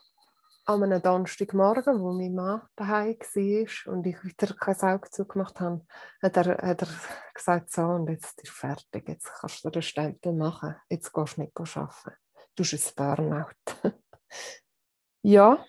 an 0.66 0.83
einem 0.83 1.03
Donnerstagmorgen, 1.03 2.01
wo 2.01 2.12
mein 2.12 2.35
Mann 2.35 2.62
daheim 2.75 3.16
war 3.18 3.92
und 3.92 4.07
ich 4.07 4.25
wieder 4.25 4.55
kein 4.55 4.81
Auge 4.81 5.11
zugemacht 5.11 5.61
habe, 5.61 5.85
hat 6.23 6.37
er, 6.38 6.57
hat 6.57 6.83
er 6.83 6.88
gesagt, 7.35 7.70
so, 7.70 7.83
und 7.83 8.09
jetzt 8.09 8.42
ist 8.42 8.53
fertig, 8.53 9.09
jetzt 9.09 9.31
kannst 9.40 9.64
du 9.64 9.70
den 9.70 9.83
Stempel 9.83 10.33
machen, 10.33 10.75
jetzt 10.88 11.12
gehst 11.12 11.37
du 11.37 11.42
nicht 11.42 11.59
arbeiten. 11.59 12.16
Du 12.57 12.64
hast 12.64 12.99
ein 12.99 13.16
Burnout. 13.16 13.92
ja, 15.25 15.65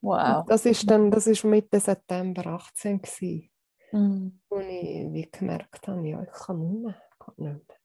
wow. 0.00 0.44
das 0.46 0.66
ist 0.66 0.90
dann, 0.90 1.10
das 1.10 1.26
ist 1.26 1.44
Mitte 1.44 1.80
September 1.80 2.46
18 2.46 3.00
gewesen, 3.00 3.50
mhm. 3.92 4.40
wo 4.48 4.58
ich 4.58 5.12
wie 5.12 5.30
gemerkt 5.30 5.86
habe, 5.88 6.06
ja, 6.08 6.22
ich 6.22 6.32
kann 6.32 6.60
nicht 6.60 6.84
mehr, 6.84 7.02
kann 7.18 7.34
nicht 7.36 7.68
mehr. 7.68 7.76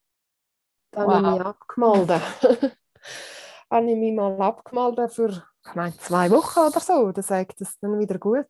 Dann 0.91 1.07
wow. 1.07 1.13
habe 1.13 1.27
ich 1.27 1.33
mich 1.33 1.45
abgemeldet. 1.45 2.21
habe 3.71 3.89
ich 3.89 3.97
mich 3.97 4.13
mal 4.13 4.41
abgemeldet 4.41 5.13
für 5.13 5.43
ich 5.63 5.75
meine, 5.75 5.95
zwei 5.97 6.31
Wochen 6.31 6.59
oder 6.59 6.79
so, 6.79 7.11
dann 7.11 7.23
sagt 7.23 7.61
es 7.61 7.79
dann 7.79 7.99
wieder 7.99 8.17
gut. 8.17 8.47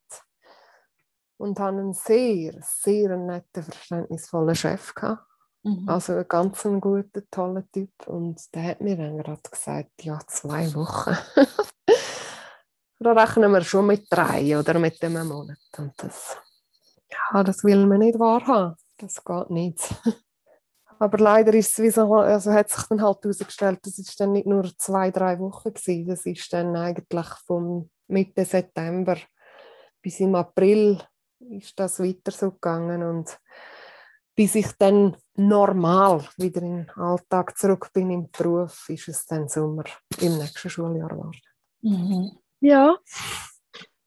Und 1.38 1.60
habe 1.60 1.80
einen 1.80 1.94
sehr, 1.94 2.54
sehr 2.62 3.18
netten, 3.18 3.64
verständnisvollen 3.64 4.56
Chef 4.56 4.94
gehabt. 4.94 5.26
Mhm. 5.64 5.90
Also 5.90 6.14
einen 6.14 6.28
ganz 6.28 6.64
guten, 6.64 7.28
tollen 7.30 7.70
Typ. 7.72 7.92
Und 8.08 8.54
der 8.56 8.64
hat 8.64 8.82
mir 8.82 8.96
dann 8.96 9.18
gerade 9.18 9.42
gesagt, 9.50 9.92
ja, 10.04 10.20
zwei 10.28 10.74
Wochen. 10.74 11.18
da 13.04 13.14
rechnen 13.14 13.52
wir 13.52 13.62
schon 13.62 13.88
mit 13.88 14.06
drei 14.10 14.58
oder 14.58 14.80
mit 14.80 15.04
einem 15.04 15.28
Monat. 15.28 15.58
Und 15.78 15.94
das, 15.98 16.38
ja, 17.10 17.44
das 17.44 17.64
will 17.64 17.86
man 17.86 18.00
nicht 18.00 18.20
wahrhaben. 18.20 18.76
Das 18.98 19.24
geht 19.24 19.50
nicht. 19.50 19.80
Aber 21.00 21.18
leider 21.18 21.54
ist 21.56 21.80
es 21.80 21.96
so, 21.96 22.14
also 22.14 22.52
hat 22.52 22.70
sich 22.70 22.84
dann 22.84 23.02
halt 23.02 23.24
herausgestellt, 23.24 23.80
das 23.84 23.98
ist 23.98 24.20
dann 24.20 24.34
nicht 24.34 24.46
nur 24.46 24.72
zwei, 24.78 25.10
drei 25.10 25.40
Wochen 25.40 25.74
gewesen, 25.74 26.08
das 26.08 26.26
ist 26.28 26.54
dann 26.54 26.76
eigentlich 26.76 27.28
vom 27.48 27.90
Mitte 28.08 28.46
September 28.46 29.18
bis 30.02 30.20
im 30.20 30.36
April 30.36 31.02
ist 31.40 31.80
das 31.80 32.00
weiter 32.00 32.32
so 32.32 32.52
gegangen 32.52 33.04
und 33.04 33.40
bis 34.36 34.56
ich 34.56 34.72
dann 34.78 35.16
normal 35.36 36.28
wieder 36.38 36.62
in 36.62 36.86
den 36.86 36.90
Alltag 36.92 37.58
zurück 37.58 37.90
bin 37.94 38.12
im 38.12 38.30
Beruf, 38.32 38.90
ist 38.90 39.08
es 39.08 39.26
dann 39.26 39.50
Sommer 39.50 39.84
im 40.20 40.38
nächsten 40.38 40.70
Schuljahr 40.70 41.10
geworden. 41.10 41.42
Mhm. 41.82 42.32
Ja. 42.62 42.98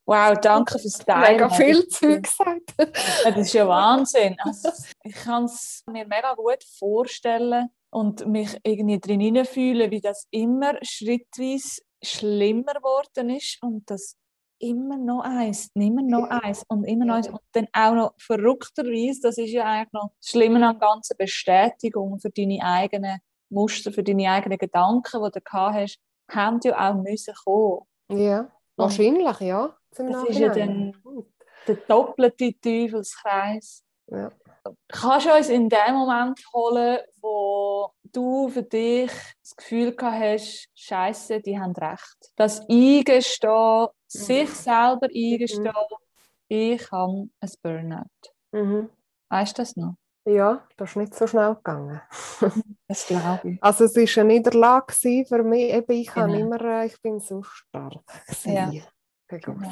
Wow, 0.07 0.39
danke 0.41 0.79
fürs 0.79 0.99
Teilen. 1.07 1.33
Mega 1.33 1.49
viel 1.51 1.89
Zeug 1.89 2.23
gesagt. 2.23 2.75
das 3.25 3.37
ist 3.37 3.53
ja 3.53 3.67
Wahnsinn. 3.67 4.37
Also, 4.41 4.71
ich 5.03 5.15
kann 5.15 5.45
es 5.45 5.83
mir 5.91 6.07
mega 6.07 6.35
gut 6.35 6.63
vorstellen 6.79 7.71
und 7.91 8.27
mich 8.27 8.59
irgendwie 8.63 9.01
drin 9.01 9.45
fühlen, 9.45 9.91
wie 9.91 10.01
das 10.01 10.27
immer 10.31 10.75
schrittweise 10.83 11.83
schlimmer 12.03 12.75
geworden 12.75 13.31
ist 13.31 13.63
und 13.63 13.89
das 13.91 14.17
immer 14.59 14.97
noch 14.97 15.21
eins, 15.21 15.71
immer 15.75 16.03
noch 16.03 16.29
eins 16.29 16.65
und 16.69 16.85
immer 16.85 17.05
noch 17.05 17.15
eins 17.17 17.29
und 17.29 17.41
dann 17.53 17.67
auch 17.73 17.95
noch 17.95 18.15
verrückterweise, 18.19 19.21
das 19.23 19.39
ist 19.39 19.51
ja 19.51 19.65
eigentlich 19.65 19.93
noch 19.93 20.13
das 20.21 20.31
Schlimme 20.31 20.57
an 20.57 20.79
der 20.79 20.89
ganzen 20.89 21.17
Bestätigung 21.17 22.19
für 22.19 22.31
deine 22.31 22.61
eigenen 22.63 23.19
Muster, 23.51 23.93
für 23.93 24.03
deine 24.03 24.31
eigenen 24.31 24.59
Gedanken, 24.59 25.23
die 25.25 25.31
du 25.31 25.41
gehabt 25.41 25.75
hast, 25.75 25.99
haben 26.31 26.61
ja 26.63 26.91
auch 26.91 26.95
müssen 26.95 27.35
kommen. 27.45 27.87
Ja, 28.19 28.51
wahrscheinlich, 28.77 29.41
ja. 29.41 29.77
Das 29.91 30.29
ist 30.29 30.39
ja 30.39 30.49
dann 30.49 30.93
der 31.67 31.77
doppelte 31.77 32.53
Teufelskreis. 32.61 33.85
Ja. 34.09 34.31
Kannst 34.89 35.27
du 35.27 35.35
uns 35.35 35.49
in 35.49 35.69
dem 35.69 35.95
Moment 35.95 36.41
holen, 36.53 36.99
wo 37.21 37.91
du 38.13 38.49
für 38.49 38.63
dich 38.63 39.11
das 39.43 39.57
Gefühl 39.57 39.95
hast, 40.01 40.69
Scheiße, 40.75 41.41
die 41.41 41.59
haben 41.59 41.73
recht. 41.73 42.33
Das 42.37 42.61
Eingestehen, 42.69 43.89
sich 44.07 44.49
mhm. 44.49 44.55
selber 44.55 45.07
eingestehen, 45.15 45.65
mhm. 45.65 45.99
ich 46.49 46.91
habe 46.91 47.29
ein 47.41 47.51
Burnout. 47.63 48.33
Mhm. 48.53 48.91
Weißt 49.29 49.59
du 49.59 49.63
das 49.63 49.77
noch? 49.77 49.97
Ja, 50.27 50.67
das 50.77 50.91
ist 50.91 50.97
nicht 50.97 51.15
so 51.15 51.27
schnell 51.27 51.55
gegangen. 51.55 52.01
das 52.89 53.07
glaube 53.07 53.51
ich. 53.51 53.63
Also 53.63 53.85
es 53.85 53.95
war 53.97 54.23
eine 54.23 54.33
Niederlage 54.33 54.95
für 55.29 55.43
mich. 55.43 55.73
Eben, 55.73 55.93
ich, 55.93 56.13
genau. 56.13 56.35
immer, 56.35 56.61
äh, 56.63 56.87
ich 56.87 57.01
bin 57.03 57.21
so 57.21 57.43
stark. 57.43 58.03
Ja. 58.45 58.71
Genau. 59.29 59.71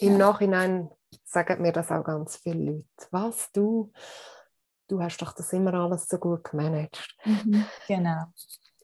Im 0.00 0.18
Nachhinein 0.18 0.90
sagen 1.24 1.62
mir 1.62 1.72
das 1.72 1.90
auch 1.90 2.04
ganz 2.04 2.36
viele 2.36 2.72
Leute. 2.72 3.06
Was, 3.10 3.50
du, 3.52 3.92
du 4.88 5.00
hast 5.00 5.18
doch 5.18 5.32
das 5.32 5.52
immer 5.52 5.74
alles 5.74 6.06
so 6.06 6.18
gut 6.18 6.44
gemanagt. 6.44 7.16
Mhm, 7.24 7.64
genau. 7.86 8.24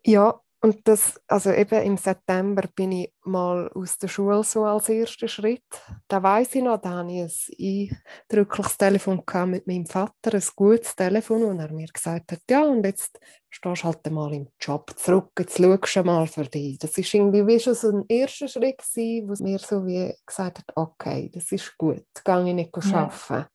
Ja, 0.04 0.40
und 0.60 0.88
das, 0.88 1.20
also 1.28 1.52
eben 1.52 1.82
im 1.82 1.96
September 1.96 2.68
bin 2.74 2.90
ich 2.90 3.12
mal 3.24 3.70
aus 3.74 3.96
der 3.98 4.08
Schule 4.08 4.42
so 4.42 4.64
als 4.64 4.88
erster 4.88 5.28
Schritt. 5.28 5.62
Da 6.08 6.20
weiß 6.22 6.54
ich 6.56 6.62
noch, 6.62 6.80
da 6.80 6.98
hatte 6.98 7.12
ich 7.12 7.92
ein 7.92 8.02
eindrückliches 8.28 8.76
Telefon 8.76 9.22
mit 9.46 9.66
meinem 9.68 9.86
Vater, 9.86 10.34
ein 10.34 10.42
gutes 10.56 10.96
Telefon, 10.96 11.44
und 11.44 11.60
er 11.60 11.72
mir 11.72 11.86
gesagt 11.86 12.32
hat, 12.32 12.40
ja, 12.50 12.62
und 12.62 12.84
jetzt 12.84 13.20
stehst 13.50 13.82
du 13.82 13.86
halt 13.86 14.10
mal 14.10 14.32
im 14.34 14.48
Job 14.60 14.92
zurück, 14.96 15.30
jetzt 15.38 15.58
schaust 15.58 15.96
du 15.96 16.02
mal 16.02 16.26
für 16.26 16.44
dich. 16.44 16.78
Das 16.78 16.98
ist 16.98 17.14
irgendwie 17.14 17.46
wie 17.46 17.60
schon 17.60 17.74
so 17.74 17.90
ein 17.90 18.04
erster 18.08 18.48
Schritt 18.48 18.78
gewesen, 18.78 19.28
wo 19.28 19.44
mir 19.44 19.58
so 19.58 19.86
wie 19.86 20.12
gesagt 20.26 20.58
hat, 20.58 20.72
okay, 20.74 21.30
das 21.32 21.52
ist 21.52 21.76
gut, 21.78 22.04
gehe 22.24 22.48
ich 22.48 22.54
nicht 22.54 22.72
ja. 22.84 23.48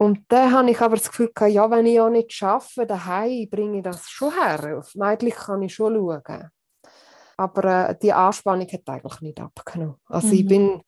Und 0.00 0.24
dann 0.28 0.50
habe 0.50 0.70
ich 0.70 0.80
aber 0.80 0.96
das 0.96 1.10
Gefühl, 1.10 1.30
gehabt, 1.34 1.52
ja, 1.52 1.70
wenn 1.70 1.84
ich 1.84 1.96
ja 1.96 2.08
nicht 2.08 2.42
arbeite, 2.42 2.86
daheim 2.86 3.50
bringe 3.50 3.78
ich 3.78 3.84
das 3.84 4.08
schon 4.08 4.32
her. 4.32 4.78
Auf 4.78 4.94
Mädchen 4.94 5.30
kann 5.30 5.60
ich 5.60 5.74
schon 5.74 5.94
schauen. 5.94 6.50
Aber 7.36 7.64
äh, 7.64 7.98
die 8.00 8.10
Anspannung 8.10 8.66
hat 8.66 8.88
eigentlich 8.88 9.20
nicht 9.20 9.40
abgenommen. 9.40 9.96
Also 10.06 10.28
mhm. 10.28 10.32
ich 10.32 10.46
bin 10.46 10.82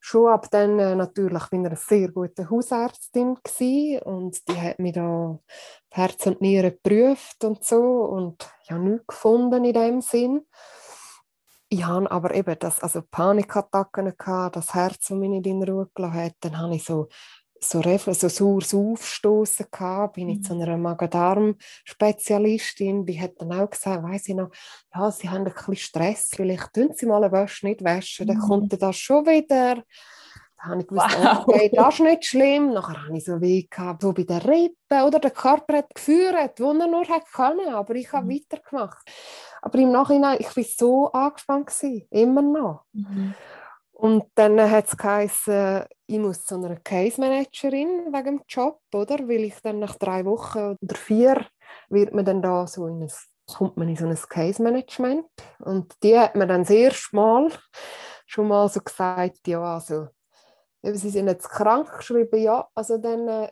schon 0.00 0.32
ab 0.32 0.50
dann 0.50 0.80
äh, 0.80 0.96
natürlich 0.96 1.46
bin 1.46 1.64
eine 1.64 1.76
sehr 1.76 2.10
gute 2.10 2.50
Hausärztin 2.50 3.36
gewesen, 3.36 4.02
und 4.02 4.48
die 4.48 4.60
hat 4.60 4.80
mich 4.80 4.94
da 4.94 5.38
Herz 5.90 6.26
und 6.26 6.40
Nieren 6.40 6.72
geprüft 6.72 7.44
und 7.44 7.62
so 7.62 7.78
und 7.78 8.50
ich 8.64 8.72
habe 8.72 8.82
nichts 8.82 9.06
gefunden 9.06 9.64
in 9.64 9.74
dem 9.74 10.00
Sinn. 10.00 10.44
Ich 11.68 11.84
habe 11.84 12.10
aber 12.10 12.34
eben 12.34 12.56
das, 12.58 12.80
also 12.80 13.00
Panikattacken 13.08 14.12
gehabt, 14.16 14.56
das 14.56 14.74
Herz, 14.74 15.06
das 15.06 15.10
mich 15.10 15.30
nicht 15.30 15.46
in 15.46 15.62
Ruhe 15.62 15.88
gelassen 15.94 16.14
hat. 16.16 16.34
Dann 16.40 16.58
habe 16.58 16.74
ich 16.74 16.84
so 16.84 17.08
so, 17.60 17.80
so 17.80 18.28
saures 18.28 18.74
Aufstoßen 18.74 19.66
gehabt, 19.70 20.14
bin 20.14 20.28
ich 20.28 20.38
mhm. 20.38 20.42
zu 20.42 20.54
einer 20.54 20.76
Magen-Darm-Spezialistin, 20.76 23.06
die 23.06 23.20
hat 23.20 23.34
dann 23.38 23.52
auch 23.52 23.70
gesagt, 23.70 24.02
weiss 24.02 24.26
ich 24.28 24.34
noch, 24.34 24.50
ja, 24.94 25.08
sie 25.10 25.28
haben 25.28 25.46
ein 25.46 25.52
bisschen 25.52 25.76
Stress, 25.76 26.30
vielleicht 26.34 26.72
tun 26.74 26.90
sie 26.94 27.06
mal 27.06 27.24
eine 27.24 27.32
Wäsche 27.32 27.66
nicht 27.66 27.84
waschen, 27.84 28.26
dann 28.26 28.38
mhm. 28.38 28.42
kommt 28.42 28.80
das 28.80 28.96
schon 28.96 29.26
wieder. 29.26 29.82
Da 30.56 30.64
habe 30.70 30.80
ich 30.80 30.86
gewusst, 30.86 31.18
wow. 31.18 31.46
okay, 31.46 31.70
das 31.74 31.94
ist 31.94 32.00
nicht 32.00 32.24
schlimm. 32.24 32.72
Nachher 32.72 33.04
habe 33.04 33.14
ich 33.16 33.24
so 33.24 33.40
weh 33.42 33.66
gehabt, 33.68 34.00
so 34.00 34.14
bei 34.14 34.22
den 34.22 34.38
Rippen, 34.38 35.02
oder 35.02 35.18
der 35.18 35.30
Körper 35.30 35.76
hat 35.78 35.94
geführt, 35.94 36.58
wo 36.58 36.72
er 36.72 36.86
nur 36.86 37.06
hat 37.08 37.30
können, 37.30 37.74
aber 37.74 37.94
ich 37.94 38.10
habe 38.12 38.26
mhm. 38.26 38.30
weitergemacht. 38.30 39.06
Aber 39.60 39.78
im 39.78 39.92
Nachhinein, 39.92 40.38
ich 40.40 40.56
war 40.56 40.64
so 40.64 41.12
angespannt, 41.12 41.66
gewesen, 41.66 42.06
immer 42.10 42.42
noch. 42.42 42.84
Mhm. 42.92 43.34
Und 43.92 44.24
dann 44.34 44.58
hat 44.70 44.88
es 44.88 44.96
geheißen, 44.96 45.84
ich 46.06 46.18
muss 46.18 46.44
zu 46.44 46.54
einer 46.54 46.76
Case 46.76 47.20
Managerin 47.20 48.12
wegen 48.12 48.38
dem 48.38 48.42
Job, 48.48 48.80
oder? 48.94 49.18
Weil 49.28 49.44
ich 49.44 49.60
dann 49.62 49.80
nach 49.80 49.96
drei 49.96 50.24
Wochen 50.24 50.76
oder 50.80 50.96
vier 50.96 51.46
wird 51.88 52.14
man 52.14 52.24
dann 52.24 52.42
da 52.42 52.66
so 52.66 52.86
in 52.86 53.02
ein, 53.02 53.12
kommt 53.46 53.76
man 53.76 53.88
in 53.88 53.96
so 53.96 54.06
ein 54.06 54.16
Case 54.28 54.62
Management. 54.62 55.26
Und 55.58 55.94
die 56.02 56.18
hat 56.18 56.36
mir 56.36 56.46
dann 56.46 56.62
das 56.62 56.70
erste 56.70 57.16
Mal 57.16 57.50
schon 58.26 58.48
mal 58.48 58.68
so 58.68 58.80
gesagt, 58.80 59.46
ja, 59.46 59.62
also, 59.62 60.08
sie 60.82 61.10
sind 61.10 61.26
jetzt 61.26 61.48
krank 61.48 61.96
geschrieben, 61.96 62.40
ja, 62.40 62.68
also 62.74 62.98
dann 62.98 63.28
äh, 63.28 63.50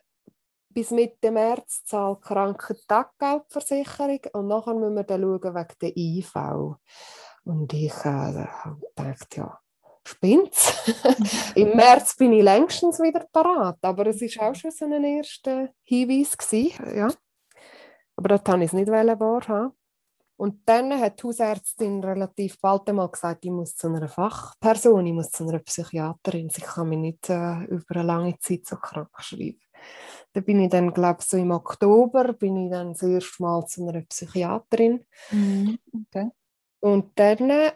bis 0.68 0.90
Mitte 0.90 1.30
März 1.30 1.84
zahlt 1.84 2.22
Krankentaggeldversicherung 2.22 4.20
und 4.32 4.48
nachher 4.48 4.74
müssen 4.74 4.96
wir 4.96 5.04
dann 5.04 5.22
schauen 5.22 5.54
wegen 5.54 5.78
der 5.80 5.96
IV. 5.96 6.34
Und 7.44 7.72
ich 7.72 7.94
äh, 8.04 8.46
dachte, 8.94 9.36
ja, 9.36 9.60
spinnt's. 10.06 10.72
Im 11.54 11.76
März 11.76 12.16
bin 12.16 12.32
ich 12.32 12.42
längstens 12.42 13.00
wieder 13.00 13.26
parat, 13.32 13.78
aber 13.82 14.06
es 14.06 14.20
war 14.20 14.50
auch 14.50 14.54
schon 14.54 14.70
so 14.70 14.84
ein 14.84 15.04
erster 15.04 15.70
Hinweis 15.82 16.36
gewesen, 16.36 16.96
ja. 16.96 17.08
Aber 18.16 18.28
das 18.28 18.40
wollte 18.46 18.64
ich 18.64 18.72
nicht 18.72 18.88
wahrhaben. 18.88 19.72
Und 20.36 20.68
dann 20.68 21.00
hat 21.00 21.22
die 21.22 21.28
Hausärztin 21.28 22.02
relativ 22.02 22.60
bald 22.60 22.88
einmal 22.88 23.08
gesagt, 23.08 23.44
ich 23.44 23.52
muss 23.52 23.76
zu 23.76 23.86
einer 23.86 24.08
Fachperson, 24.08 25.06
ich 25.06 25.12
muss 25.12 25.30
zu 25.30 25.46
einer 25.46 25.60
Psychiaterin, 25.60 26.50
ich 26.54 26.62
kann 26.62 26.88
mich 26.88 26.98
nicht 26.98 27.30
äh, 27.30 27.64
über 27.64 27.96
eine 27.96 28.02
lange 28.02 28.38
Zeit 28.40 28.66
so 28.66 28.76
krank 28.76 29.10
schreiben. 29.20 29.60
Da 30.32 30.40
bin 30.40 30.60
ich 30.60 30.70
dann, 30.70 30.92
glaube 30.92 31.20
ich, 31.20 31.26
so 31.26 31.36
im 31.36 31.52
Oktober, 31.52 32.32
bin 32.32 32.56
ich 32.56 32.70
dann 32.70 32.94
das 32.94 33.02
erste 33.02 33.42
Mal 33.42 33.64
zu 33.66 33.86
einer 33.86 34.00
Psychiaterin. 34.02 35.04
Mhm. 35.30 35.78
Okay. 36.08 36.30
Und 36.80 37.12
dann 37.18 37.72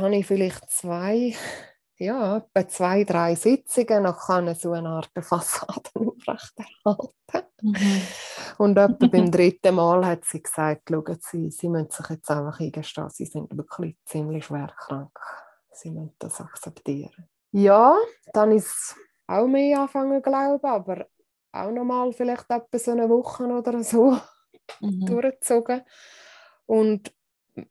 habe 0.00 0.16
ich 0.16 0.26
vielleicht 0.26 0.70
zwei, 0.70 1.34
ja, 1.98 2.38
etwa 2.38 2.68
zwei, 2.68 3.04
drei 3.04 3.34
Sitzungen, 3.34 4.04
dann 4.04 4.16
kann 4.16 4.48
ich 4.48 4.58
so 4.58 4.72
eine 4.72 4.88
Art 4.88 5.10
Fassade 5.20 5.90
aufrechterhalten. 5.94 7.50
Mhm. 7.62 8.02
Und 8.58 8.76
etwa 8.76 9.06
beim 9.10 9.30
dritten 9.30 9.74
Mal 9.74 10.06
hat 10.06 10.24
sie 10.24 10.42
gesagt, 10.42 10.88
schauen 10.90 11.18
Sie, 11.20 11.50
Sie 11.50 11.68
müssen 11.68 11.90
sich 11.90 12.08
jetzt 12.10 12.30
einfach 12.30 12.60
eingestehen, 12.60 13.10
Sie 13.10 13.26
sind 13.26 13.56
wirklich 13.56 13.96
ziemlich 14.04 14.44
schwer 14.44 14.72
krank. 14.76 15.18
Sie 15.72 15.90
müssen 15.90 16.14
das 16.18 16.40
akzeptieren. 16.40 17.28
Ja, 17.52 17.96
dann 18.32 18.52
ist 18.52 18.96
auch 19.26 19.46
mehr 19.46 19.80
anfangen 19.80 20.22
glauben, 20.22 20.66
aber 20.66 21.06
auch 21.52 21.70
nochmal 21.70 22.12
vielleicht 22.12 22.50
etwa 22.50 22.78
so 22.78 22.90
eine 22.90 23.08
Woche 23.08 23.44
oder 23.44 23.82
so 23.82 24.16
mhm. 24.80 25.06
durchgezogen. 25.06 25.82
Und 26.66 27.12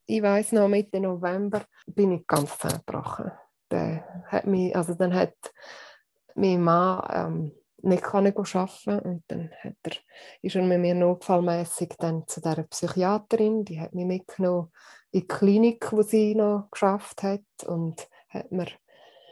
ich 0.06 0.22
weiß 0.22 0.54
noch, 0.54 0.68
Mitte 0.68 1.00
November 1.00 1.66
bin 1.86 2.12
ich 2.12 2.28
ganz 2.28 2.58
zusammengebrochen. 2.58 3.32
Der 3.72 4.24
hat 4.28 4.46
mich, 4.46 4.76
also 4.76 4.94
dann 4.94 5.14
hat 5.14 5.36
mein 6.36 6.62
Mann 6.62 7.02
ähm, 7.12 7.52
nicht 7.82 8.06
arbeiten 8.06 9.00
und 9.00 9.24
dann 9.28 9.52
hat 9.64 9.76
er, 9.84 9.92
ist 10.42 10.56
er 10.56 10.64
mit 10.64 10.80
mir 10.80 10.96
notfallmäßig 10.96 11.90
dann 11.98 12.28
zu 12.28 12.42
der 12.42 12.64
Psychiaterin, 12.64 13.64
die 13.64 13.80
hat 13.80 13.94
mich 13.94 14.06
mitgenommen 14.06 14.72
in 15.12 15.22
die 15.22 15.28
Klinik, 15.28 15.92
wo 15.92 16.02
sie 16.02 16.36
noch 16.36 16.70
geschafft 16.72 17.24
hat 17.24 17.44
und 17.66 18.08
hat 18.30 18.52
mir 18.52 18.68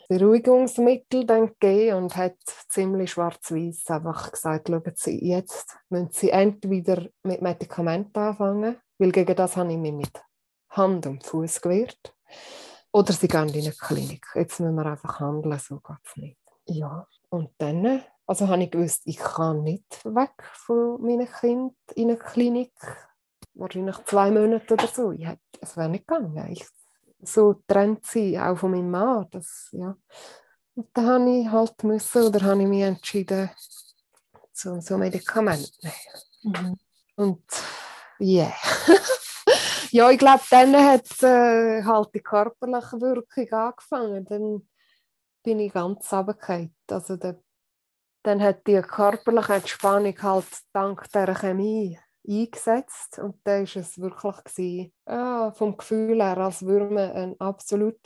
Beruhigungsmittel 0.07 1.25
dann 1.25 1.47
gegeben 1.59 1.97
und 1.97 2.15
hat 2.15 2.37
ziemlich 2.69 3.11
schwarz-weiß 3.11 3.89
einfach 3.89 4.31
gesagt, 4.31 4.67
schauen 4.67 4.93
Sie, 4.95 5.27
jetzt 5.27 5.77
müssen 5.89 6.11
Sie 6.11 6.29
entweder 6.29 7.07
mit 7.23 7.41
Medikamenten 7.41 8.19
anfangen, 8.19 8.77
weil 8.99 9.11
gegen 9.11 9.35
das 9.35 9.57
habe 9.57 9.71
ich 9.71 9.77
mich 9.77 9.93
mit 9.93 10.21
Hand 10.69 11.07
und 11.07 11.25
Fuß 11.25 11.61
gewehrt, 11.61 12.15
oder 12.91 13.13
Sie 13.13 13.27
gehen 13.27 13.49
in 13.49 13.61
eine 13.61 13.71
Klinik. 13.71 14.25
Jetzt 14.35 14.59
müssen 14.59 14.75
wir 14.75 14.85
einfach 14.85 15.19
handeln, 15.19 15.59
so 15.59 15.79
geht 15.79 15.97
es 16.03 16.15
nicht. 16.17 16.37
Ja, 16.65 17.07
und 17.29 17.49
dann 17.57 18.03
also 18.25 18.47
habe 18.47 18.63
ich 18.63 18.71
gewusst, 18.71 19.01
ich 19.05 19.17
kann 19.17 19.63
nicht 19.63 20.05
weg 20.05 20.31
von 20.53 21.01
meinem 21.01 21.27
Kind 21.27 21.75
in 21.95 22.09
eine 22.09 22.17
Klinik. 22.17 22.73
Wahrscheinlich 23.53 23.97
zwei 24.05 24.31
Monate 24.31 24.73
oder 24.73 24.87
so. 24.87 25.11
Es 25.59 25.77
wäre 25.77 25.89
nicht 25.89 26.07
gegangen. 26.07 26.51
Ich 26.51 26.65
so 27.25 27.61
trennt 27.67 28.05
sie 28.05 28.37
auch 28.39 28.57
von 28.57 28.71
meinem 28.71 28.91
Mann. 28.91 29.27
Das, 29.31 29.69
ja. 29.71 29.95
Und 30.75 30.87
dann 30.93 31.07
habe 31.07 31.39
ich 31.39 31.49
halt 31.49 31.83
müssen, 31.83 32.23
oder 32.23 32.41
habe 32.41 32.61
ich 32.61 32.67
mich 32.67 32.81
entschieden, 32.81 33.49
zu 34.51 34.79
so 34.81 34.97
Medikamenten 34.97 35.91
mhm. 36.43 36.77
Und 37.15 37.43
ja. 38.19 38.45
Yeah. 38.45 38.53
ja, 39.93 40.09
ich 40.09 40.17
glaube, 40.17 40.43
dann 40.49 40.75
hat 40.75 41.23
äh, 41.23 41.83
halt 41.83 42.09
die 42.15 42.21
körperliche 42.21 42.99
Wirkung 42.99 43.51
angefangen. 43.51 44.25
Dann 44.25 44.67
bin 45.43 45.59
ich 45.59 45.71
ganz 45.73 46.11
runtergefallen. 46.11 46.75
Also 46.89 47.17
der 47.17 47.39
dann 48.23 48.41
hat 48.41 48.65
die 48.65 48.81
körperliche 48.81 49.53
Entspannung 49.53 50.15
halt 50.21 50.47
dank 50.71 51.11
der 51.11 51.35
Chemie 51.35 51.99
eingesetzt 52.25 53.19
und 53.19 53.35
da 53.43 53.59
war 53.59 53.63
es 53.63 53.99
wirklich 53.99 54.43
gewesen, 54.45 54.93
ja, 55.05 55.51
vom 55.51 55.75
Gefühl 55.75 56.23
her, 56.23 56.37
als 56.37 56.65
würde 56.65 56.93
man 56.93 57.11
eine 57.11 57.35
absolut 57.39 57.99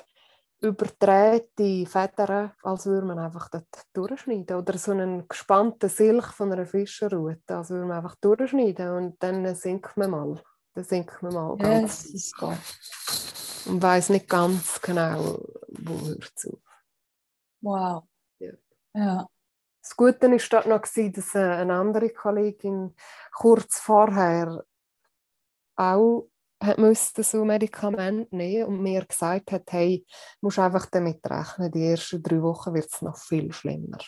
überdrehte 0.60 1.86
Federn, 1.86 2.52
als 2.64 2.88
würde 2.88 3.06
man 3.06 3.20
einfach 3.20 3.48
dort 3.50 3.68
durchschneiden 3.94 4.58
oder 4.58 4.76
so 4.80 4.92
einen 4.92 5.28
gespannten 5.28 5.88
Silch 5.88 6.26
von 6.32 6.52
einer 6.52 6.66
Fischerrute, 6.66 7.56
als 7.56 7.70
würde 7.70 7.86
man 7.86 7.98
einfach 7.98 8.16
durchschneiden 8.16 8.90
und 8.90 9.22
dann 9.22 9.54
sinkt 9.54 9.96
man 9.98 10.10
mal, 10.10 10.42
dann 10.78 10.86
sinkt 10.86 11.24
man 11.24 11.34
mal 11.34 11.58
ganz 11.58 12.12
yes. 12.14 12.34
und 13.66 13.82
weiß 13.82 14.10
nicht 14.10 14.30
ganz 14.30 14.80
genau, 14.80 15.40
wo 15.70 16.08
hört 16.08 16.32
es 16.36 16.46
auf. 16.46 16.60
Wow. 17.62 18.04
Ja. 18.38 18.54
ja. 18.94 19.28
Das 19.82 19.96
Gute 19.96 20.30
war 20.30 20.38
dort 20.38 20.68
noch, 20.68 20.82
dass 20.82 21.36
eine 21.36 21.74
andere 21.74 22.12
Kollegin 22.12 22.94
kurz 23.34 23.80
vorher 23.80 24.64
auch 25.76 26.30
musste 26.78 27.24
so 27.24 27.44
Medikamente 27.44 28.36
nehmen 28.36 28.66
und 28.66 28.84
mir 28.84 29.06
gesagt 29.06 29.52
hat, 29.52 29.72
hey, 29.72 30.06
musst 30.42 30.60
einfach 30.60 30.86
damit 30.88 31.20
rechnen, 31.26 31.72
die 31.72 31.86
ersten 31.88 32.22
drei 32.22 32.42
Wochen 32.42 32.74
wird 32.76 32.92
es 32.92 33.02
noch 33.02 33.18
viel 33.18 33.52
schlimmer. 33.52 34.00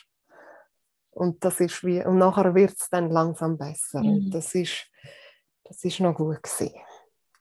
Und 1.11 1.43
das 1.43 1.59
ist 1.59 1.83
wie, 1.83 2.03
und 2.03 2.17
nachher 2.17 2.53
wird 2.55 2.75
es 2.79 2.89
dann 2.89 3.09
langsam 3.09 3.57
besser. 3.57 4.01
Mhm. 4.01 4.09
Und 4.09 4.29
das 4.31 4.53
ist, 4.55 4.88
das 5.69 5.83
ist 5.83 5.99
noch 5.99 6.15
gut 6.15 6.41
gewesen, 6.41 6.73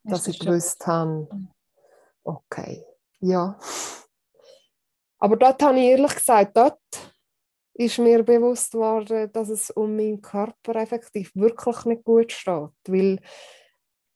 dass 0.04 0.26
ich 0.28 0.38
gewusst 0.38 0.86
habe, 0.86 1.26
mhm. 1.32 1.48
okay, 2.22 2.84
ja. 3.20 3.58
Aber 5.18 5.36
dort 5.36 5.60
habe 5.62 5.78
ich 5.78 5.86
ehrlich 5.86 6.14
gesagt, 6.14 6.56
dort 6.56 6.78
ist 7.74 7.98
mir 7.98 8.22
bewusst 8.22 8.74
worden, 8.74 9.32
dass 9.32 9.48
es 9.48 9.70
um 9.70 9.96
meinen 9.96 10.20
Körper 10.20 10.76
effektiv 10.76 11.34
wirklich 11.34 11.84
nicht 11.86 12.04
gut 12.04 12.30
steht. 12.30 12.70
Weil 12.86 13.18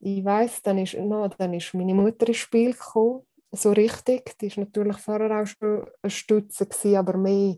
ich 0.01 0.25
weiß, 0.25 0.63
dann 0.63 0.79
ist, 0.79 0.95
no, 0.95 1.29
dann 1.29 1.55
ist 1.55 1.73
meine 1.73 1.95
Mutter 1.95 2.29
ins 2.29 2.37
Spiel 2.37 2.73
gekommen, 2.73 3.27
so 3.51 3.73
richtig. 3.73 4.37
Die 4.39 4.55
war 4.57 4.65
natürlich 4.65 4.99
vorher 4.99 5.43
auch 5.43 5.47
schon 5.47 5.89
eine 6.03 6.11
Stütze, 6.11 6.67
gewesen, 6.67 6.97
aber 6.97 7.17
mehr 7.17 7.57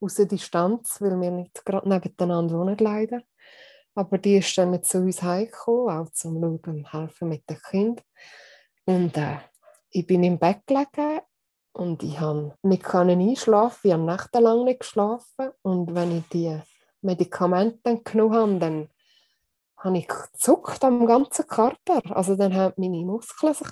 aus 0.00 0.14
der 0.14 0.26
Distanz, 0.26 1.00
weil 1.00 1.20
wir 1.20 1.30
nicht 1.30 1.64
gerade 1.64 1.88
nebeneinander 1.88 2.58
wohnen, 2.58 2.76
leider. 2.78 3.22
Aber 3.98 4.16
die 4.16 4.36
ist 4.36 4.56
dann 4.56 4.80
zu 4.84 4.98
uns 4.98 5.24
heimgekommen, 5.24 5.90
auch 5.90 6.08
zum 6.12 6.40
Schauen 6.40 6.88
Helfen 6.88 7.30
mit 7.30 7.50
dem 7.50 7.58
Kind. 7.68 8.00
Und 8.84 9.16
äh, 9.16 9.38
ich 9.90 10.06
bin 10.06 10.22
im 10.22 10.38
Bett 10.38 10.64
gelegen 10.68 11.20
und 11.72 12.04
ich 12.04 12.16
konnte 12.16 13.16
nicht 13.16 13.40
einschlafen, 13.40 13.88
ich 13.88 13.92
habe 13.92 14.04
nächtelang 14.04 14.62
nicht 14.62 14.80
geschlafen. 14.80 15.50
Und 15.62 15.96
wenn 15.96 16.16
ich 16.16 16.28
die 16.28 16.60
Medikamente 17.02 18.00
genommen 18.04 18.34
habe, 18.34 18.58
dann 18.60 18.88
habe 19.78 19.98
ich 19.98 20.06
gezuckt 20.06 20.84
am 20.84 21.04
ganzen 21.04 21.48
Körper. 21.48 22.00
Also 22.14 22.36
dann 22.36 22.54
haben 22.54 22.74
meine 22.76 23.04
Muskeln 23.04 23.52
sich 23.52 23.66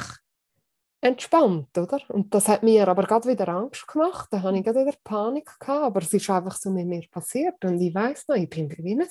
entspannt, 1.03 1.79
oder? 1.79 2.01
Und 2.09 2.35
das 2.35 2.49
hat 2.49 2.65
mir 2.65 2.89
aber 2.89 3.05
gerade 3.05 3.29
wieder 3.29 3.47
Angst 3.47 3.87
gemacht. 3.87 4.27
Da 4.33 4.43
hatte 4.43 4.57
ich 4.57 4.65
gerade 4.65 4.81
wieder 4.81 4.99
Panik 5.05 5.47
gehabt, 5.61 5.85
aber 5.85 6.03
es 6.03 6.13
ist 6.13 6.29
einfach 6.29 6.57
so 6.57 6.71
mit 6.71 6.89
mir 6.89 7.07
passiert. 7.13 7.65
Und 7.65 7.81
ich 7.81 7.95
weiß 7.95 8.27
noch, 8.27 8.35
ich 8.35 8.51
bin 8.51 8.69
wie 8.77 9.01
ein, 9.01 9.07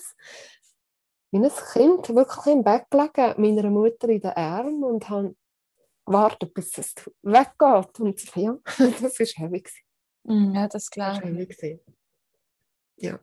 wie 1.35 1.45
ein 1.45 1.51
Kind 1.73 2.15
wirklich 2.15 2.45
im 2.45 2.63
Bett 2.63 2.85
gelegen, 2.89 3.41
meiner 3.41 3.69
Mutter 3.69 4.07
in 4.07 4.21
den 4.21 4.31
Armen 4.31 4.83
und 4.83 5.09
habe 5.09 5.35
warten, 6.05 6.51
bis 6.53 6.77
es 6.77 6.95
weggeht. 7.23 7.99
Und 7.99 8.35
ja, 8.35 8.57
das 8.63 9.19
war 9.19 9.27
heavy. 9.35 9.63
Mm, 10.23 10.55
ja, 10.55 10.67
das 10.67 10.89
glaube 10.89 11.47
ich. 11.49 11.79
Ja. 12.97 13.19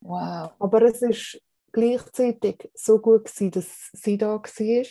Wow. 0.00 0.52
Aber 0.58 0.82
es 0.82 1.00
war 1.00 1.40
gleichzeitig 1.70 2.70
so 2.74 2.98
gut 2.98 3.26
gewesen, 3.26 3.50
dass 3.52 3.90
sie 3.92 4.18
da 4.18 4.42
war. 4.42 4.86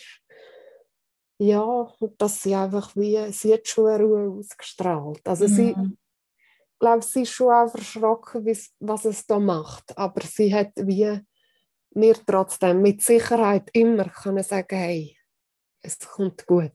Ja, 1.38 1.92
dass 2.18 2.42
sie 2.42 2.54
einfach 2.54 2.94
wie, 2.96 3.32
sie 3.32 3.52
hat 3.52 3.66
schon 3.66 3.88
eine 3.88 4.04
Ruhe 4.04 4.38
ausgestrahlt. 4.38 5.26
Also 5.26 5.44
mhm. 5.44 5.48
sie, 5.48 5.70
ich 5.70 6.78
glaube, 6.78 7.02
sie 7.02 7.22
ist 7.22 7.30
schon 7.30 7.52
auch 7.52 7.74
erschrocken, 7.74 8.46
was 8.80 9.04
es 9.04 9.26
da 9.26 9.38
macht. 9.38 9.96
Aber 9.98 10.22
sie 10.22 10.54
hat 10.54 10.72
wie 10.76 11.20
mir 11.94 12.14
trotzdem 12.26 12.82
mit 12.82 13.02
Sicherheit 13.02 13.70
immer 13.72 14.08
können 14.08 14.42
sagen, 14.42 14.76
hey, 14.76 15.16
es 15.80 15.98
kommt 15.98 16.46
gut. 16.46 16.72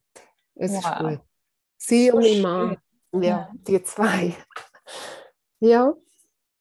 Es 0.55 0.71
wow. 0.71 0.79
ist 0.79 0.99
gut. 0.99 1.21
Sie 1.77 2.11
und 2.11 2.23
mein 2.23 2.41
Mann, 2.41 2.77
ja, 3.13 3.21
ja, 3.21 3.51
die 3.53 3.83
zwei. 3.83 4.35
Ja. 5.59 5.93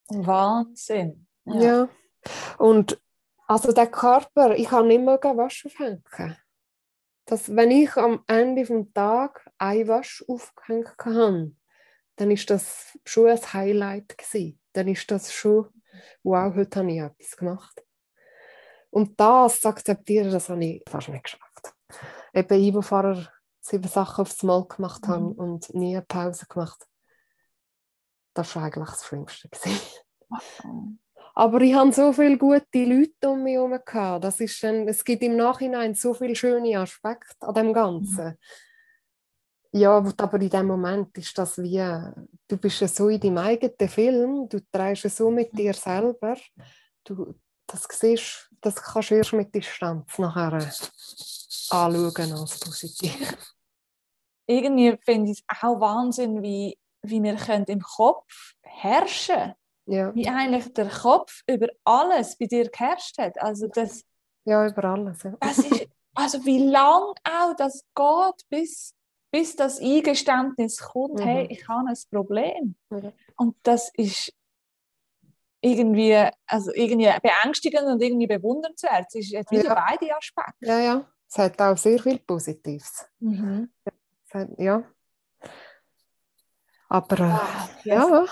Wahnsinn. 0.09 1.27
Ja. 1.45 1.61
ja. 1.61 1.89
Und 2.59 3.01
also 3.47 3.73
der 3.73 3.87
Körper, 3.87 4.57
ich 4.57 4.69
kann 4.69 4.89
nicht 4.89 5.03
mehr 5.03 5.19
Wasch 5.23 5.67
aufhängen. 5.67 6.03
Das, 7.27 7.55
wenn 7.55 7.71
ich 7.71 7.97
am 7.97 8.23
Ende 8.27 8.65
des 8.65 8.93
Tages 8.95 9.43
ein 9.59 9.89
Wasch 9.89 10.25
aufgehängt 10.29 10.95
habe, 11.05 11.53
dann 12.17 12.31
ist 12.31 12.49
das 12.51 12.99
schon 13.05 13.29
ein 13.29 13.53
Highlight 13.53 14.17
gewesen. 14.17 14.61
Dann 14.73 14.89
ist 14.89 15.11
das 15.11 15.33
schon, 15.33 15.69
wow, 16.23 16.55
heute 16.55 16.79
habe 16.79 16.93
ich 16.93 17.01
etwas 17.01 17.37
gemacht. 17.37 17.86
Und 18.97 19.21
das 19.21 19.61
zu 19.61 19.69
akzeptieren, 19.69 20.31
das 20.31 20.49
habe 20.49 20.65
ich 20.65 20.83
fast 20.89 21.11
nicht 21.11 21.25
geschafft. 21.25 21.75
Eben 22.33 22.83
vorher 22.83 23.29
sieben 23.61 23.89
Sachen 23.89 24.23
aufs 24.23 24.43
Mal 24.43 24.65
gemacht 24.65 25.07
mhm. 25.07 25.13
habe 25.13 25.27
und 25.35 25.75
nie 25.75 25.97
eine 25.97 26.07
Pause 26.07 26.47
gemacht. 26.49 26.83
Das 28.33 28.57
war 28.57 28.63
eigentlich 28.63 28.89
das 28.89 29.05
Schlimmste. 29.05 29.51
Aber 31.35 31.61
ich 31.61 31.75
hatte 31.75 31.93
so 31.93 32.11
viele 32.15 32.39
gute 32.39 32.85
Leute 32.85 33.29
um 33.29 33.43
mich 33.43 33.57
herum. 33.57 33.79
Das 34.23 34.41
ist 34.41 34.63
dann, 34.63 34.89
es 34.89 35.05
gibt 35.05 35.23
im 35.23 35.37
Nachhinein 35.37 35.95
so 35.95 36.15
viele 36.15 36.35
schöne 36.35 36.79
Aspekte 36.79 37.47
an 37.47 37.53
dem 37.53 37.75
Ganzen. 37.75 38.29
Mhm. 39.73 39.79
Ja, 39.79 39.99
aber 39.99 40.41
in 40.41 40.49
dem 40.49 40.67
Moment 40.69 41.19
ist 41.19 41.37
das 41.37 41.59
wie, 41.59 41.85
du 42.49 42.57
bist 42.57 42.81
ja 42.81 42.89
so 42.89 43.11
in 43.11 43.21
deinem 43.21 43.37
eigenen 43.37 43.91
Film, 43.91 44.49
du 44.49 44.59
trägst 44.73 45.05
ja 45.05 45.11
so 45.11 45.31
mit 45.31 45.53
dir 45.53 45.75
selber, 45.75 46.39
du, 47.05 47.35
das 47.67 47.87
siehst, 47.91 48.51
das 48.61 48.77
kannst 48.77 49.11
du 49.11 49.17
erst 49.17 49.33
mit 49.33 49.55
Distanz 49.55 50.19
nachher 50.19 50.53
anschauen 51.71 52.33
als 52.33 52.61
positiv 52.61 53.37
irgendwie 54.47 54.97
finde 55.03 55.33
ich 55.33 55.39
es 55.39 55.61
auch 55.61 55.81
Wahnsinn, 55.81 56.43
wie, 56.43 56.79
wie 57.03 57.23
wir 57.23 57.37
im 57.69 57.81
Kopf 57.81 58.55
herrschen 58.63 59.55
ja. 59.87 60.15
Wie 60.15 60.29
eigentlich 60.29 60.73
der 60.75 60.89
Kopf 60.89 61.43
über 61.47 61.69
alles 61.85 62.37
bei 62.37 62.47
dir 62.47 62.69
geherrscht 62.69 63.19
hat. 63.19 63.41
Also 63.41 63.69
das, 63.69 64.05
ja, 64.45 64.67
über 64.67 64.85
alles. 64.85 65.23
Ja. 65.23 65.35
Das 65.41 65.59
ist, 65.59 65.87
also 66.15 66.45
wie 66.45 66.67
lang 66.67 67.15
auch 67.23 67.55
das 67.57 67.85
geht, 67.95 68.49
bis, 68.49 68.95
bis 69.31 69.55
das 69.55 69.81
Eingeständnis 69.81 70.79
kommt, 70.79 71.21
mhm. 71.21 71.23
hey, 71.23 71.47
ich 71.51 71.67
habe 71.69 71.89
ein 71.89 71.97
Problem. 72.11 72.75
Mhm. 72.91 73.13
Und 73.37 73.57
das 73.63 73.93
ist 73.95 74.33
irgendwie, 75.67 76.17
also 76.47 76.73
irgendwie 76.75 77.11
beängstigend 77.23 77.87
und 77.87 78.03
irgendwie 78.03 78.27
bewundernswert. 78.27 79.07
Es 79.09 79.15
ist 79.17 79.33
jetzt 79.33 79.51
wieder 79.51 79.65
ja. 79.65 79.87
beide 79.89 80.17
Aspekte. 80.17 80.55
Ja, 80.61 80.79
ja. 80.79 81.07
Es 81.29 81.39
hat 81.39 81.61
auch 81.61 81.77
sehr 81.77 81.99
viel 81.99 82.19
Positives. 82.19 83.07
Mhm. 83.19 83.69
Ja. 84.59 84.83
Aber 86.89 87.19
äh, 87.19 87.23
ah, 87.23 87.69
ja. 87.85 88.27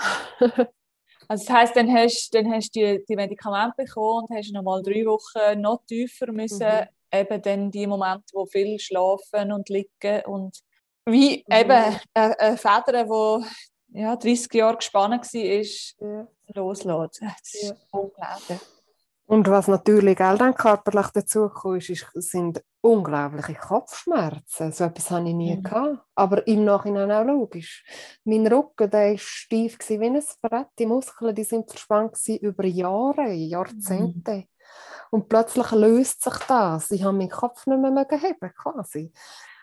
Also 1.27 1.45
das 1.45 1.49
heisst, 1.49 1.75
dann 1.75 1.91
hast, 1.91 2.29
dann 2.33 2.51
hast 2.53 2.75
du 2.75 2.79
die, 2.79 3.03
die 3.09 3.15
Medikamente 3.15 3.73
bekommen 3.77 4.25
und 4.29 4.37
hast 4.37 4.53
nochmal 4.53 4.83
drei 4.83 5.05
Wochen 5.05 5.59
noch 5.59 5.83
tiefer 5.87 6.31
müssen, 6.31 6.67
mhm. 6.67 6.87
eben 7.11 7.41
dann 7.41 7.71
die 7.71 7.87
Momente, 7.87 8.25
wo 8.33 8.45
viel 8.45 8.79
schlafen 8.79 9.51
und 9.51 9.67
liegen 9.69 10.23
und 10.25 10.59
wie 11.05 11.43
mhm. 11.47 11.55
eben 11.55 11.95
eine, 12.13 12.39
eine 12.39 12.57
Feder, 12.57 13.03
die 13.03 13.47
ja, 13.95 14.15
30 14.15 14.53
Jahre 14.53 14.77
gespannt 14.77 15.33
war, 15.33 16.07
ja. 16.07 16.27
loslässt. 16.53 17.21
Das 17.21 17.53
ist 17.53 17.63
ja. 17.63 17.75
unglaublich. 17.91 18.59
Und 19.27 19.47
was 19.47 19.67
natürlich 19.67 20.19
auch 20.19 20.37
dann 20.37 20.53
körperlich 20.53 21.07
dazu 21.07 21.49
ist, 21.75 21.89
ist, 21.89 22.05
sind 22.13 22.63
unglaubliche 22.81 23.55
Kopfschmerzen. 23.55 24.71
So 24.71 24.83
etwas 24.83 25.09
hatte 25.09 25.29
ich 25.29 25.33
nie. 25.33 25.55
Mhm. 25.55 25.63
Gehabt. 25.63 25.99
Aber 26.13 26.45
im 26.45 26.65
Nachhinein 26.65 27.11
auch 27.11 27.25
logisch. 27.25 27.83
Mein 28.23 28.45
Rücken 28.45 28.91
war 28.91 29.17
steif 29.17 29.77
wie 29.89 30.05
ein 30.05 30.23
Brett. 30.41 30.67
Die 30.77 30.85
Muskeln 30.85 31.33
die 31.33 31.43
sind 31.43 31.69
verspannt 31.69 32.19
über 32.27 32.65
Jahre, 32.65 33.31
Jahrzehnte. 33.31 34.31
Mhm. 34.31 34.47
Und 35.09 35.29
plötzlich 35.29 35.71
löst 35.71 36.21
sich 36.21 36.37
das. 36.47 36.91
Ich 36.91 37.03
habe 37.03 37.17
meinen 37.17 37.29
Kopf 37.29 37.65
nicht 37.65 37.79
mehr 37.79 38.07
heben 38.11 38.53
quasi. 38.55 39.11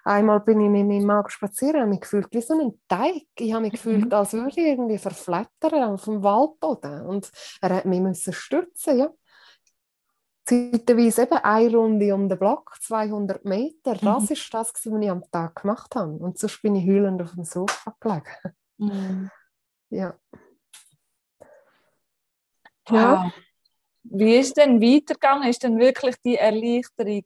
Einmal 0.05 0.41
bin 0.41 0.61
ich 0.61 0.69
mit 0.69 0.87
meinem 0.87 1.07
Mann 1.07 1.29
spazieren 1.29 1.77
und 1.77 1.81
habe 1.83 1.91
mich 1.91 2.01
gefühlt 2.01 2.29
wie 2.33 2.41
so 2.41 2.59
ein 2.59 2.81
Teig. 2.89 3.27
Ich 3.39 3.53
habe 3.53 3.63
mich 3.63 3.73
gefühlt, 3.73 4.07
mhm. 4.07 4.13
als 4.13 4.33
würde 4.33 4.49
ich 4.49 4.59
irgendwie 4.59 4.99
verflattern 4.99 5.85
auf 5.85 6.05
dem 6.05 6.23
Waldboden. 6.23 7.07
Und 7.07 7.31
er 7.61 7.77
hat 7.77 7.85
mich 7.85 8.37
stürzen 8.37 8.99
ja 8.99 9.11
zeitweise 10.45 11.23
eben 11.23 11.39
eine 11.39 11.77
Runde 11.77 12.15
um 12.15 12.29
den 12.29 12.39
Block, 12.39 12.77
200 12.81 13.45
Meter. 13.45 13.95
Das 13.95 14.25
mhm. 14.25 14.29
ist 14.31 14.53
das, 14.53 14.73
was 14.75 14.87
ich 14.87 15.11
am 15.11 15.23
Tag 15.31 15.63
gemacht 15.63 15.95
habe. 15.95 16.13
Und 16.13 16.39
sonst 16.39 16.61
bin 16.63 16.77
ich 16.77 16.87
heulend 16.87 17.23
auf 17.23 17.33
dem 17.33 17.45
Sofa 17.45 17.95
gelegen. 18.01 18.57
Mhm. 18.79 19.31
Ja. 19.91 20.15
Ja. 22.89 23.33
Wie 24.03 24.37
ist 24.37 24.57
denn 24.57 24.83
weitergegangen? 24.83 25.49
Ist 25.49 25.63
denn 25.63 25.79
wirklich 25.79 26.17
die 26.25 26.37
Erleichterung 26.37 27.23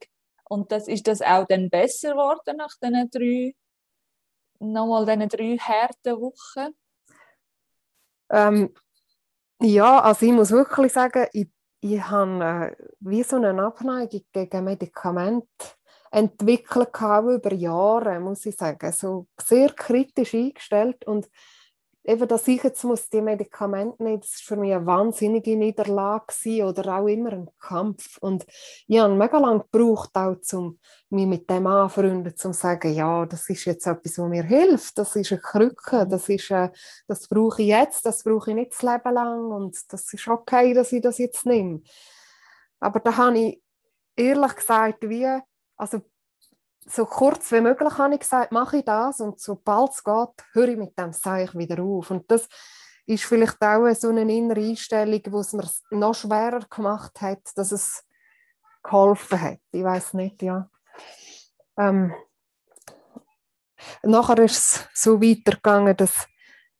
und 0.49 0.73
das, 0.73 0.89
ist 0.89 1.07
das 1.07 1.23
auch 1.23 1.47
dann 1.47 1.71
besser 1.71 2.13
geworden 2.13 2.57
nach 2.57 2.75
diesen 2.83 3.11
drei, 3.11 3.55
nochmal 4.61 5.07
diesen 5.07 5.29
drei 5.29 5.57
harten 5.59 6.21
Wochen? 6.21 6.75
Ähm, 8.31 8.75
ja, 9.61 10.01
also 10.01 10.27
ich 10.27 10.33
muss 10.33 10.51
wirklich 10.51 10.93
sagen, 10.93 11.27
ich 11.33 11.49
ich 11.81 12.03
habe 12.03 12.77
äh, 12.79 12.85
wie 13.01 13.23
so 13.23 13.37
eine 13.37 13.63
Abneigung 13.63 14.23
gegen 14.33 14.65
Medikamente 14.65 15.47
entwickelt 16.11 16.91
über 16.95 17.53
Jahre, 17.53 18.21
muss 18.21 18.47
ich 18.47 18.57
sagen. 18.57 18.93
So 18.93 19.27
sehr 19.41 19.71
kritisch 19.71 20.35
eingestellt 20.35 21.05
und 21.07 21.29
eben, 22.07 22.29
dass 22.29 22.47
ich 22.47 22.63
jetzt 22.63 22.85
muss 22.85 23.09
die 23.09 23.21
Medikamente 23.21 24.03
nehmen, 24.03 24.21
das 24.21 24.31
war 24.31 24.57
für 24.57 24.61
mich 24.61 24.73
eine 24.73 24.87
wahnsinnige 24.87 25.57
Niederlage 25.57 26.65
oder 26.65 26.99
auch 26.99 27.07
immer 27.07 27.33
ein 27.33 27.51
Kampf. 27.59 28.19
Und 28.19 28.47
ich 28.87 28.99
habe 28.99 29.15
mega 29.15 29.39
lange 29.39 29.65
gebraucht, 29.71 30.11
auch 30.15 30.37
um 30.53 30.79
mich 31.11 31.27
mit 31.27 31.51
dem 31.51 31.67
anfreunden, 31.67 32.33
um 32.33 32.37
zu 32.37 32.53
sagen, 32.53 32.95
ja, 32.95 33.27
das 33.27 33.49
ist 33.51 33.65
jetzt 33.65 33.87
etwas, 33.87 34.19
was 34.19 34.29
mir 34.29 34.45
hilft, 34.45 34.99
das 34.99 35.17
ist 35.17 35.33
eine 35.33 35.41
Krücke, 35.41 36.07
das, 36.07 36.29
ist, 36.29 36.51
äh, 36.51 36.71
das 37.09 37.29
brauche 37.29 37.63
ich 37.63 37.69
jetzt, 37.69 38.07
das 38.07 38.23
brauche 38.23 38.51
ich 38.51 38.57
nicht 38.57 38.73
das 38.73 38.83
Leben 38.83 39.15
lang 39.15 39.51
und 39.51 39.77
das 39.93 40.13
ist 40.13 40.29
okay, 40.29 40.75
dass 40.75 40.93
ich 40.93 41.03
das 41.03 41.19
jetzt 41.19 41.45
nehme. 41.45 41.83
Aber 42.79 43.01
da 43.01 43.17
habe 43.17 43.39
ich 43.39 43.63
ehrlich 44.17 44.55
gesagt, 44.55 45.09
wie, 45.09 45.29
also 45.77 46.03
so 46.89 47.05
kurz 47.05 47.51
wie 47.53 47.61
möglich 47.61 47.99
habe 47.99 48.15
ich 48.15 48.21
gesagt, 48.21 48.53
mache 48.53 48.79
ich 48.79 48.85
das 48.85 49.21
und 49.21 49.41
sobald 49.41 49.91
es 49.91 50.05
geht, 50.05 50.45
höre 50.53 50.69
ich 50.69 50.77
mit 50.77 50.99
dem 50.99 51.13
Zeichen 51.13 51.59
wieder 51.59 51.83
auf. 51.83 52.11
Und 52.11 52.31
das 52.31 52.49
ist 53.07 53.25
vielleicht 53.25 53.61
auch 53.63 53.93
so 53.95 54.09
eine 54.09 54.23
innere 54.23 54.61
Einstellung, 54.61 55.21
wo 55.29 55.41
es 55.41 55.53
mir 55.53 55.69
noch 55.91 56.15
schwerer 56.15 56.61
gemacht 56.69 57.21
hat, 57.21 57.41
dass 57.57 57.73
es 57.73 58.05
geholfen 58.83 59.41
hat. 59.41 59.61
Ich 59.73 59.83
weiß 59.83 60.15
nicht, 60.15 60.43
ja. 60.43 60.69
Ähm, 61.79 62.15
nachher 64.03 64.39
ist 64.39 64.57
es 64.57 64.89
so 64.95 65.21
weitergegangen, 65.21 65.97
dass 65.97 66.27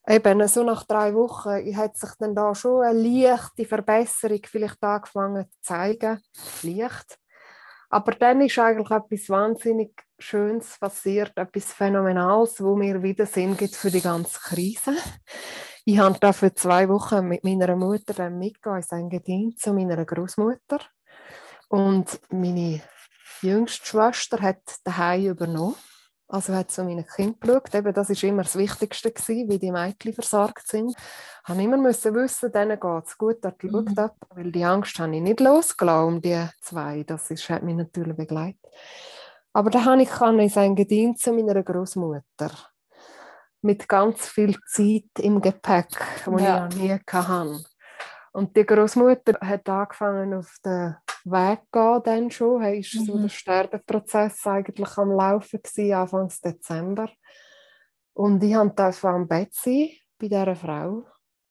eben 0.09 0.47
so 0.49 0.63
nach 0.63 0.85
drei 0.85 1.15
Wochen 1.15 1.77
hat 1.77 1.97
sich 1.97 2.11
dann 2.19 2.35
da 2.35 2.55
schon 2.55 2.85
eine 2.85 2.99
leichte 2.99 3.65
Verbesserung 3.65 4.41
vielleicht 4.45 4.83
angefangen 4.83 5.51
zu 5.51 5.61
zeigen. 5.63 6.23
Leicht. 6.63 7.19
Aber 7.89 8.13
dann 8.13 8.41
ist 8.41 8.59
eigentlich 8.59 8.91
etwas 8.91 9.29
wahnsinnig 9.29 9.93
Schönes 10.19 10.79
passiert, 10.79 11.37
etwas 11.37 11.73
Phänomenales, 11.73 12.63
wo 12.63 12.75
mir 12.75 13.03
wieder 13.03 13.27
Sinn 13.27 13.57
gibt 13.57 13.77
für 13.77 13.91
die 13.91 14.01
ganze 14.01 14.39
Krise. 14.41 14.97
Ich 15.85 15.99
habe 15.99 16.19
da 16.19 16.33
für 16.33 16.53
zwei 16.53 16.89
Wochen 16.89 17.29
mit 17.29 17.45
meiner 17.45 17.77
Mutter 17.77 18.13
dann 18.13 18.39
mitgegangen 18.39 19.11
ins 19.11 19.57
zu 19.59 19.73
meiner 19.73 20.05
Großmutter 20.05 20.81
und 21.69 22.21
meine 22.31 22.83
jüngste 23.41 23.87
Schwester 23.87 24.41
hat 24.41 24.63
daheim 24.85 25.27
übernommen. 25.27 25.77
Also 26.29 26.55
hat 26.55 26.71
so 26.73 26.83
meine 26.83 27.05
Kinder 27.05 27.37
geschaut. 27.41 27.75
Eben, 27.75 27.95
das 27.95 28.09
war 28.09 28.29
immer 28.29 28.43
das 28.43 28.57
Wichtigste, 28.57 29.13
gewesen, 29.13 29.49
wie 29.49 29.59
die 29.59 29.71
Mädchen 29.71 30.13
versorgt 30.13 30.67
sind. 30.67 30.91
Ich 30.91 31.49
musste 31.49 31.63
immer 31.63 31.77
müssen 31.77 32.15
wissen, 32.15 32.53
denen 32.53 32.81
geht 32.81 33.07
es 33.07 33.17
gut, 33.17 33.37
dort 33.43 33.63
mhm. 33.63 33.71
schaut 33.71 33.89
jemand, 33.89 34.13
weil 34.31 34.53
die 34.53 34.65
Angst 34.65 34.99
habe 34.99 35.15
ich 35.15 35.23
nicht 35.23 35.41
losgelassen 35.41 36.15
um 36.15 36.21
die 36.21 36.45
zwei. 36.61 37.05
Das 37.05 37.31
ist, 37.31 37.49
hat 37.49 37.63
mich 37.63 37.77
natürlich 37.77 38.17
begleitet. 38.17 38.61
Aber 39.53 39.71
da 39.71 39.85
habe 39.85 40.03
ich 40.03 40.21
in 40.21 40.49
sein 40.49 40.75
Gedienst 40.75 41.23
zu 41.23 41.33
meiner 41.33 41.63
Großmutter 41.63 42.51
mit 43.63 43.89
ganz 43.89 44.27
viel 44.27 44.57
Zeit 44.67 45.05
im 45.19 45.41
Gepäck, 45.41 45.89
die 46.27 46.43
ja. 46.43 46.69
ich 46.69 46.77
nie 46.77 46.99
hatte. 47.11 47.65
Und 48.33 48.55
die 48.57 48.67
Großmutter 48.67 49.39
hat 49.41 49.69
angefangen 49.69 50.35
auf 50.35 50.57
den 50.65 50.97
Weg 51.27 51.61
zu 51.73 51.79
gehen, 51.79 52.03
dann 52.05 52.31
schon. 52.31 52.63
Er 52.63 52.75
ist 52.75 52.95
mhm. 52.95 53.05
so 53.05 53.19
der 53.19 53.29
Sterbeprozess 53.29 54.47
eigentlich 54.47 54.97
am 54.97 55.11
Laufen 55.11 55.61
gewesen, 55.63 55.93
Anfang 55.93 56.33
Dezember. 56.45 57.09
Und 58.15 58.43
ich 58.43 58.55
durfte 58.55 59.09
am 59.09 59.29
Bett 59.29 59.53
sein 59.53 59.91
bei 60.19 60.29
dieser 60.29 60.57
Frau. 60.57 61.05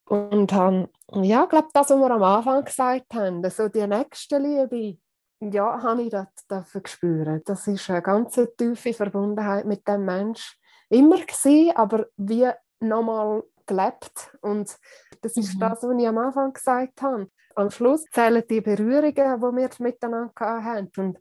Und 0.07 0.53
habe, 0.53 0.89
ja, 1.13 1.43
ich 1.43 1.49
glaube, 1.49 1.67
das, 1.73 1.89
was 1.89 1.97
wir 1.97 2.11
am 2.11 2.23
Anfang 2.23 2.63
gesagt 2.63 3.13
haben, 3.13 3.49
so 3.49 3.67
die 3.69 3.85
nächste 3.87 4.37
Liebe, 4.37 4.97
ja, 5.39 5.81
habe 5.81 6.03
ich 6.03 6.09
das 6.09 6.27
dafür 6.47 6.81
spüren. 6.85 7.41
Das 7.45 7.67
ist 7.67 7.89
eine 7.89 8.01
ganz 8.01 8.39
tiefe 8.57 8.93
Verbundenheit 8.93 9.65
mit 9.65 9.87
dem 9.87 10.05
Mensch 10.05 10.59
immer 10.89 11.17
gewesen, 11.17 11.75
aber 11.75 12.07
wie 12.17 12.49
nochmal 12.79 13.43
gelebt. 13.65 14.35
Und 14.41 14.77
das 15.21 15.37
ist 15.37 15.55
mhm. 15.55 15.59
das, 15.59 15.83
was 15.83 15.97
ich 15.97 16.07
am 16.07 16.17
Anfang 16.17 16.53
gesagt 16.53 17.01
habe. 17.01 17.29
Am 17.55 17.71
Schluss 17.71 18.03
zählen 18.11 18.43
die 18.49 18.61
Berührungen, 18.61 19.13
die 19.13 19.21
wir 19.21 19.69
miteinander 19.79 20.33
haben. 20.37 20.91
Und 20.97 21.19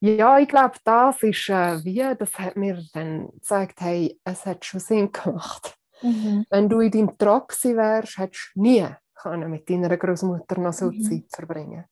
ja, 0.00 0.38
ich 0.38 0.48
glaube, 0.48 0.76
das 0.84 1.22
ist 1.22 1.48
äh, 1.48 1.84
wie, 1.84 2.16
das 2.18 2.38
hat 2.38 2.56
mir 2.56 2.82
dann 2.92 3.30
gezeigt, 3.32 3.80
hey, 3.80 4.18
es 4.24 4.46
hat 4.46 4.64
schon 4.64 4.80
Sinn 4.80 5.12
gemacht. 5.12 5.76
Mhm. 6.02 6.46
Wenn 6.48 6.68
du 6.68 6.80
in 6.80 6.90
deinem 6.90 7.18
Trog 7.18 7.52
wärst, 7.62 8.18
hättest 8.18 8.52
du 8.54 8.62
nie 8.62 8.88
können 9.14 9.50
mit 9.50 9.68
deiner 9.68 9.96
Großmutter 9.96 10.58
noch 10.58 10.72
so 10.72 10.86
mhm. 10.86 11.02
Zeit 11.02 11.24
verbringen 11.30 11.84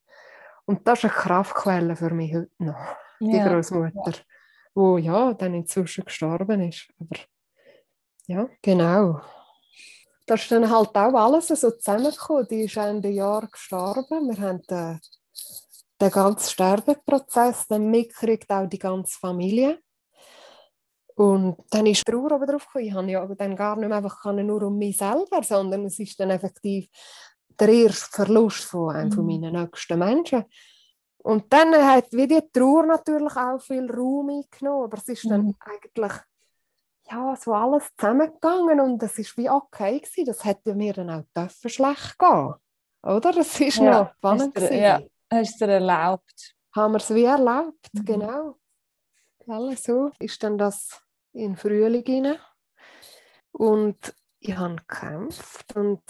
Und 0.64 0.86
das 0.88 1.00
ist 1.00 1.04
eine 1.04 1.12
Kraftquelle 1.12 1.96
für 1.96 2.10
mich 2.10 2.34
heute 2.34 2.50
noch, 2.58 2.96
die 3.20 3.36
ja. 3.36 3.46
Großmutter, 3.46 4.12
ja. 4.12 4.22
wo 4.74 4.96
ja 4.96 5.34
dann 5.34 5.54
inzwischen 5.54 6.04
gestorben 6.04 6.62
ist. 6.62 6.88
Aber 6.98 7.20
ja, 8.26 8.48
genau 8.62 9.20
da 10.28 10.34
ist 10.34 10.50
dann 10.52 10.70
halt 10.70 10.94
auch 10.94 11.14
alles 11.14 11.48
so 11.48 11.70
zusammengekommen. 11.70 12.46
Die 12.50 12.64
ist 12.64 12.76
Ende 12.76 13.08
Jahr 13.08 13.46
gestorben. 13.46 14.28
Wir 14.28 14.40
haben 14.40 14.62
den, 14.62 15.00
den 16.00 16.10
ganzen 16.10 16.50
Sterbeprozess 16.50 17.66
dann 17.68 17.90
mitgekriegt, 17.90 18.50
auch 18.50 18.68
die 18.68 18.78
ganze 18.78 19.18
Familie. 19.18 19.78
Und 21.14 21.56
dann 21.70 21.86
ist 21.86 22.06
die 22.06 22.12
Trauer 22.12 22.46
drauf 22.46 22.68
gekommen. 22.72 23.08
Ich 23.08 23.16
habe 23.16 23.30
ja 23.30 23.34
dann 23.34 23.56
gar 23.56 23.76
nicht 23.76 23.88
mehr 23.88 23.96
einfach 23.96 24.24
nur 24.32 24.62
um 24.62 24.76
mich 24.76 24.98
selber, 24.98 25.42
sondern 25.42 25.86
es 25.86 25.98
ist 25.98 26.20
dann 26.20 26.30
effektiv 26.30 26.88
der 27.58 27.68
erste 27.70 28.10
Verlust 28.10 28.64
von 28.64 28.94
einem 28.94 29.18
mhm. 29.18 29.26
meiner 29.26 29.62
nächsten 29.62 29.98
Menschen. 29.98 30.44
Und 31.18 31.52
dann 31.52 31.74
hat 31.74 32.12
wie 32.12 32.28
die 32.28 32.42
Trauer 32.52 32.86
natürlich 32.86 33.34
auch 33.34 33.60
viel 33.60 33.90
Raum 33.90 34.28
eingenommen, 34.28 34.84
aber 34.84 34.98
es 34.98 35.08
ist 35.08 35.28
dann 35.28 35.46
mhm. 35.46 35.54
eigentlich 35.58 36.12
ja, 37.10 37.36
so 37.36 37.54
alles 37.54 37.90
zusammengegangen 37.96 38.80
und 38.80 39.02
es 39.02 39.18
war 39.18 39.24
wie 39.36 39.50
okay 39.50 40.00
gewesen. 40.00 40.26
Das 40.26 40.44
hätte 40.44 40.74
mir 40.74 40.92
dann 40.92 41.10
auch 41.10 41.24
dürfen 41.36 41.70
schlecht 41.70 42.18
gehen, 42.18 42.54
oder? 43.02 43.32
Das 43.32 43.60
ist 43.60 43.76
ja, 43.78 43.90
noch 43.90 44.14
spannend 44.14 44.54
hast 44.56 44.70
du, 44.70 44.76
ja, 44.76 45.00
hast 45.30 45.60
du 45.60 45.66
dir 45.66 45.72
erlaubt? 45.74 46.54
Haben 46.74 46.92
wir 46.92 46.98
es 46.98 47.14
wie 47.14 47.24
erlaubt, 47.24 47.88
mhm. 47.92 48.04
genau. 48.04 48.56
Alles 49.46 49.82
so 49.84 50.10
ist 50.18 50.42
dann 50.42 50.58
das 50.58 51.00
in 51.32 51.56
Frühling 51.56 52.04
hinein. 52.04 52.38
Und 53.52 54.14
ich 54.40 54.56
habe 54.56 54.76
gekämpft 54.76 55.74
und 55.74 56.02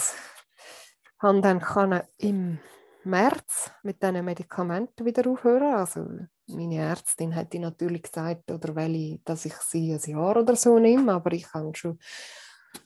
habe 1.21 1.41
dann 1.41 2.03
im 2.19 2.59
März 3.05 3.71
mit 3.83 4.03
diesen 4.03 4.25
Medikamenten 4.25 5.07
wieder 5.07 5.31
aufhören. 5.31 5.75
Also 5.75 6.07
meine 6.49 6.77
Ärztin 6.77 7.33
hätte 7.33 7.59
natürlich 7.59 8.03
gesagt, 8.03 8.51
oder 8.51 8.77
ich, 8.89 9.21
dass 9.25 9.45
ich 9.45 9.55
sie 9.55 9.93
ein 9.93 10.11
Jahr 10.11 10.37
oder 10.37 10.57
so 10.57 10.79
nehme, 10.79 11.13
aber 11.13 11.33
ich 11.33 11.53
habe 11.53 11.75
schon 11.75 11.99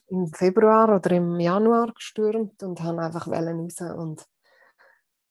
im 0.09 0.33
Februar 0.33 0.95
oder 0.95 1.11
im 1.13 1.41
Januar 1.41 1.93
gestürmt 1.93 2.63
und 2.63 2.81
habe 2.81 3.03
einfach 3.03 3.27
raus 3.29 3.81
und 3.97 4.27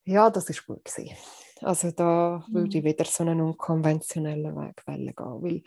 ja, 0.04 0.30
das 0.30 0.50
ist 0.50 0.66
gut 0.66 0.84
gewesen. 0.84 1.16
Also 1.62 1.92
da 1.92 2.44
mhm. 2.48 2.54
würde 2.54 2.78
ich 2.80 2.84
wieder 2.84 3.06
so 3.06 3.24
einen 3.24 3.42
unkonventionellen 3.42 4.56
Weg 4.56 4.84
gehen, 4.86 5.16
weil 5.16 5.64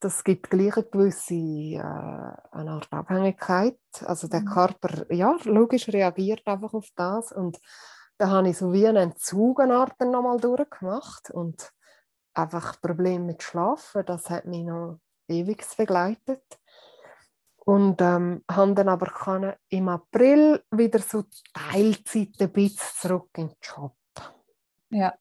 das 0.00 0.24
gibt 0.24 0.50
gleich 0.50 0.76
eine 0.76 0.86
gewisse 0.86 1.34
äh, 1.34 1.78
eine 1.78 2.72
Art 2.72 2.92
Abhängigkeit. 2.92 3.78
Also 4.04 4.28
der 4.28 4.40
mhm. 4.40 4.46
Körper, 4.46 5.12
ja, 5.12 5.36
logisch 5.44 5.88
reagiert 5.88 6.46
einfach 6.46 6.74
auf 6.74 6.88
das 6.96 7.32
und 7.32 7.58
da 8.18 8.28
habe 8.28 8.50
ich 8.50 8.58
so 8.58 8.72
wie 8.72 8.86
einen 8.86 9.10
Entzug 9.10 9.58
nochmal 9.58 10.38
durchgemacht 10.38 11.30
und 11.30 11.72
einfach 12.34 12.80
Probleme 12.80 13.24
mit 13.24 13.42
Schlafen, 13.42 14.04
das 14.06 14.30
hat 14.30 14.44
mich 14.44 14.64
noch 14.64 14.98
ewig 15.28 15.64
begleitet. 15.76 16.42
Und 17.66 18.02
ähm, 18.02 18.44
haben 18.50 18.74
dann 18.74 18.90
aber 18.90 19.06
können 19.06 19.54
im 19.70 19.88
April 19.88 20.62
wieder 20.70 20.98
so 20.98 21.24
Teilzeit 21.54 22.32
ein 22.38 22.52
bisschen 22.52 22.78
zurück 23.00 23.30
in 23.38 23.48
den 23.48 23.56
Job. 23.62 23.96
Ja. 24.90 25.14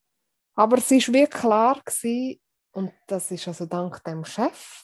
Aber 0.55 0.77
es 0.77 0.91
war 0.91 1.13
wie 1.13 1.27
klar, 1.27 1.79
gewesen, 1.85 2.41
und 2.73 2.91
das 3.07 3.31
ist 3.31 3.47
also 3.47 3.65
dank 3.65 4.03
dem 4.03 4.25
Chef 4.25 4.83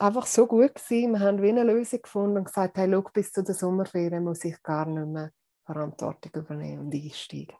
einfach 0.00 0.26
so 0.26 0.46
gut 0.46 0.74
gewesen. 0.74 1.12
Wir 1.12 1.20
haben 1.20 1.42
wie 1.42 1.48
eine 1.48 1.64
Lösung 1.64 2.02
gefunden 2.02 2.38
und 2.38 2.44
gesagt, 2.44 2.76
hey, 2.76 2.90
schau, 2.90 3.02
bis 3.12 3.32
zu 3.32 3.42
der 3.42 3.54
Sommerferien 3.54 4.24
muss 4.24 4.44
ich 4.44 4.62
gar 4.62 4.86
nicht 4.86 5.06
mehr 5.06 5.30
Verantwortung 5.68 6.32
übernehmen 6.34 6.86
und 6.86 6.94
einsteigen. 6.94 7.56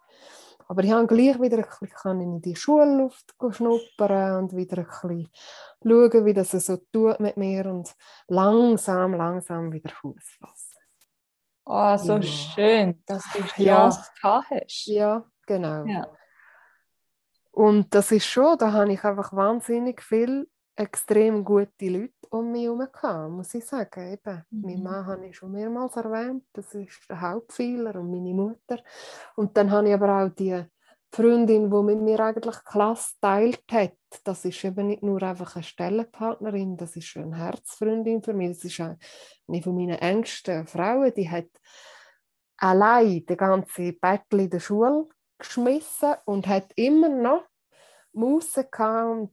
Aber 0.67 0.83
ich 0.83 0.91
habe 0.91 1.07
gleich 1.07 1.41
wieder 1.41 1.59
ein 1.59 1.67
bisschen 1.81 2.21
in 2.21 2.43
die 2.43 2.57
Schulluft 2.57 3.35
schnuppern 3.51 4.37
und 4.37 4.57
wieder 4.57 4.79
ein 4.79 4.85
bisschen 4.85 5.31
schauen, 5.83 6.25
wie 6.27 6.35
das 6.35 6.51
so 6.51 6.77
tut 6.93 7.21
mit 7.21 7.37
mir 7.37 7.67
und 7.67 7.95
langsam, 8.27 9.15
langsam 9.15 9.73
wieder 9.73 9.91
Fuß 9.91 10.37
fassen. 10.41 10.79
Oh, 11.65 11.97
so 11.97 12.17
ja. 12.17 12.23
schön, 12.23 13.03
dass 13.07 13.25
du 13.33 13.43
die 13.43 13.65
Chance 13.67 14.11
ja. 14.23 14.43
hast. 14.51 14.87
Ja, 14.87 15.25
genau. 15.47 15.85
Ja. 15.85 16.07
Und 17.51 17.95
das 17.95 18.13
ist 18.13 18.27
schon, 18.27 18.57
da 18.59 18.73
habe 18.73 18.93
ich 18.93 19.05
einfach 19.05 19.33
wahnsinnig 19.33 20.03
viel 20.03 20.49
extrem 20.79 21.45
gute 21.45 21.89
Leute 21.89 22.13
um 22.31 22.53
mich 22.53 22.65
herum 22.65 23.37
muss 23.37 23.55
ich 23.55 23.65
sagen. 23.65 24.13
Eben, 24.13 24.45
mhm. 24.51 24.63
Meine 24.63 24.83
Mann 24.83 25.07
habe 25.07 25.27
ich 25.27 25.37
schon 25.37 25.53
mehrmals 25.53 25.97
erwähnt, 25.97 26.45
das 26.53 26.75
ist 26.75 27.09
der 27.09 27.21
Hauptpfeiler 27.21 27.97
und 27.97 28.11
meine 28.11 28.35
Mutter. 28.35 28.83
Und 29.37 29.57
dann 29.57 29.71
habe 29.71 29.89
ich 29.89 29.95
aber 29.95 30.25
auch 30.25 30.29
die 30.29 30.63
Freundin, 31.11 31.71
die 31.71 31.83
mit 31.83 32.01
mir 32.01 32.21
eigentlich 32.21 32.65
Klasse 32.65 33.15
teilt 33.21 33.65
hat. 33.73 33.97
Das 34.25 34.45
ist 34.45 34.63
eben 34.63 34.89
nicht 34.89 35.03
nur 35.03 35.23
einfach 35.23 35.57
eine 35.57 35.63
Stellenpartnerin, 35.63 36.77
das 36.77 36.97
ist 36.97 37.17
eine 37.17 37.37
Herzfreundin 37.37 38.23
für 38.23 38.35
mich. 38.35 38.51
Das 38.51 38.65
ist 38.65 38.81
eine 38.81 39.63
von 39.63 39.75
meinen 39.75 39.99
engsten 39.99 40.67
Frauen, 40.67 41.13
die 41.15 41.29
hat 41.29 41.49
allein 42.59 43.25
die 43.27 43.37
ganze 43.37 43.93
Battle 43.95 44.43
in 44.43 44.51
der 44.51 44.61
Schule 44.61 45.09
geschmissen 45.39 46.15
und 46.27 46.47
hat 46.47 46.73
immer 46.75 47.09
noch 47.09 47.45
Muße 48.13 48.69
und 48.79 49.33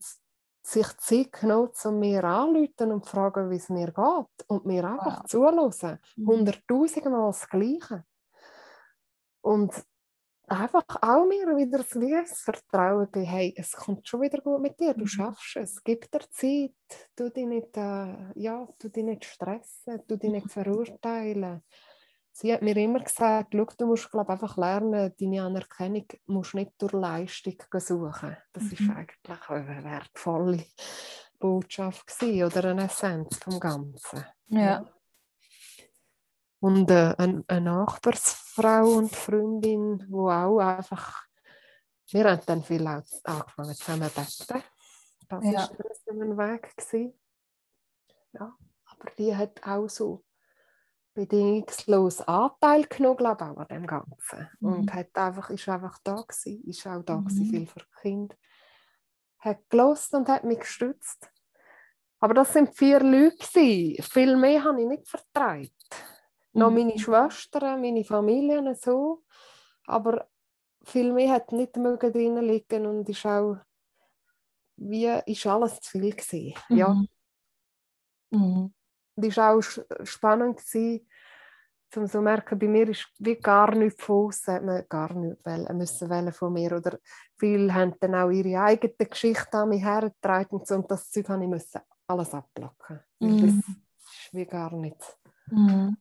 sich 0.65 0.97
Zeit 0.97 1.31
genommen, 1.31 1.71
um 1.83 1.99
mir 1.99 2.23
anzurufen 2.23 2.91
und 2.91 3.05
zu 3.05 3.11
fragen, 3.11 3.49
wie 3.49 3.55
es 3.55 3.69
mir 3.69 3.87
geht. 3.87 4.47
Und 4.47 4.65
mir 4.65 4.83
einfach 4.83 5.21
wow. 5.21 5.25
zuhören. 5.25 5.99
Mhm. 6.15 6.27
Hunderttausendmal 6.27 7.27
das 7.27 7.47
Gleiche. 7.47 8.03
Und 9.41 9.73
einfach 10.47 10.83
auch 11.01 11.25
mir 11.25 11.55
wieder 11.55 11.83
das 11.83 12.41
Vertrauen 12.41 13.11
geben, 13.11 13.25
hey, 13.25 13.53
es 13.57 13.73
kommt 13.73 14.07
schon 14.07 14.21
wieder 14.21 14.39
gut 14.41 14.61
mit 14.61 14.79
dir, 14.79 14.93
du 14.93 15.01
mhm. 15.01 15.07
schaffst 15.07 15.55
es, 15.55 15.83
gib 15.83 16.09
dir 16.11 16.21
Zeit, 16.29 16.73
du 17.15 17.29
dich 17.29 17.45
nicht, 17.45 17.75
äh, 17.77 18.31
ja, 18.35 18.67
du 18.79 18.89
dich 18.89 19.03
nicht 19.03 19.25
stressen, 19.25 20.01
du 20.07 20.17
dich 20.17 20.31
nicht 20.31 20.51
verurteilen 20.51 21.61
sie 22.35 22.53
hat 22.53 22.61
mir 22.61 22.75
immer 22.75 22.99
gesagt, 22.99 23.53
du 23.53 23.85
musst 23.85 24.11
glaub, 24.11 24.29
einfach 24.29 24.57
lernen, 24.57 25.13
deine 25.17 25.41
Anerkennung 25.41 26.05
musst 26.25 26.53
nicht 26.53 26.73
durch 26.79 26.91
Leistung 26.91 27.55
suchen. 27.77 28.35
Das 28.51 28.63
mhm. 28.63 28.71
ist 28.71 28.89
eigentlich 28.89 29.49
eine 29.49 29.83
wertvolle 29.85 30.65
Botschaft 31.39 32.05
gewesen, 32.07 32.43
oder 32.43 32.71
eine 32.71 32.85
Essenz 32.85 33.37
vom 33.37 33.59
Ganzen. 33.59 34.25
Ja. 34.47 34.85
Und 36.59 36.91
äh, 36.91 37.15
eine, 37.17 37.43
eine 37.47 37.61
Nachbarsfrau 37.61 38.97
und 38.97 39.15
Freundin, 39.15 39.99
die 39.99 40.13
auch 40.13 40.59
einfach, 40.59 41.23
wir 42.11 42.29
haben 42.29 42.41
dann 42.45 42.63
viel 42.63 42.85
angefangen 42.85 43.75
zusammen 43.75 44.09
zu 44.09 44.45
beten. 44.45 44.63
Das 45.29 45.43
war 45.43 45.51
ja. 45.51 45.69
ein 46.09 46.37
Weg. 46.37 46.75
Gewesen. 46.75 47.13
Ja, 48.33 48.53
aber 48.85 49.11
die 49.17 49.35
hat 49.35 49.65
auch 49.65 49.87
so 49.87 50.25
bedingungslos 51.15 52.21
Anteil 52.21 52.85
genommen, 52.85 53.17
glaube 53.17 53.45
auch 53.45 53.57
an 53.57 53.67
dem 53.69 53.87
Ganzen. 53.87 54.49
Mhm. 54.59 54.73
Und 54.73 54.93
hat 54.93 55.15
einfach, 55.17 55.49
ist 55.49 55.67
einfach 55.67 55.97
da 56.03 56.21
gewesen, 56.21 56.63
ist 56.65 56.85
auch 56.85 57.01
da 57.01 57.17
mhm. 57.17 57.25
gewesen, 57.25 57.49
viel 57.49 57.67
für 57.67 57.85
Kind. 58.01 58.37
Hat 59.39 59.69
gelost 59.69 60.13
und 60.13 60.27
hat 60.27 60.43
mich 60.43 60.59
gestützt. 60.59 61.31
Aber 62.19 62.33
das 62.33 62.53
sind 62.53 62.75
vier 62.75 62.99
Leute 62.99 63.37
gewesen. 63.37 64.03
Viel 64.03 64.35
mehr 64.35 64.63
habe 64.63 64.81
ich 64.81 64.87
nicht 64.87 65.07
vertraut. 65.07 65.71
Mhm. 66.53 66.59
Noch 66.59 66.71
meine 66.71 66.99
Schwestern, 66.99 67.81
meine 67.81 68.03
Familie 68.03 68.75
so. 68.75 69.23
Aber 69.87 70.27
viel 70.83 71.13
mehr 71.13 71.31
hat 71.31 71.51
nicht 71.51 71.77
mögen 71.77 72.11
drin 72.11 72.37
liegen 72.37 72.85
und 72.85 73.09
ist 73.09 73.25
auch 73.25 73.57
wie 74.77 75.07
ist 75.25 75.45
alles 75.47 75.79
zu 75.79 75.91
viel 75.91 76.11
gewesen. 76.11 76.53
Ja. 76.69 77.01
Mhm. 78.31 78.74
Und 79.15 79.25
es 79.25 79.37
war 79.37 79.55
auch 79.55 79.63
spannend, 80.03 80.57
gewesen, 80.57 81.07
um 81.95 82.07
zu 82.07 82.21
merken, 82.21 82.59
bei 82.59 82.67
mir 82.67 82.89
ist 82.89 83.07
wie 83.19 83.35
gar 83.35 83.73
nichts 83.73 84.03
von 84.03 84.31
hat 84.47 84.63
man 84.63 84.83
gar 84.89 85.13
nichts 85.13 85.45
wollen, 85.45 85.77
müssen 85.77 86.09
wollen 86.09 86.33
von 86.33 86.53
mir. 86.53 86.75
Oder 86.75 86.99
viele 87.37 87.73
haben 87.73 87.95
dann 87.99 88.15
auch 88.15 88.29
ihre 88.29 88.61
eigene 88.61 88.93
Geschichte 88.93 89.57
an 89.57 89.69
mich 89.69 89.83
hergetragen 89.83 90.59
und, 90.59 90.67
so, 90.67 90.75
und 90.75 90.91
das 90.91 91.09
Zeug 91.09 91.29
habe 91.29 91.43
ich 91.43 91.49
müssen 91.49 91.81
alles 92.07 92.33
abblocken. 92.33 92.99
Mhm. 93.19 93.41
Das 93.41 93.55
ist 93.55 94.33
wie 94.33 94.45
gar 94.45 94.73
nicht, 94.73 95.17
mhm. 95.47 95.97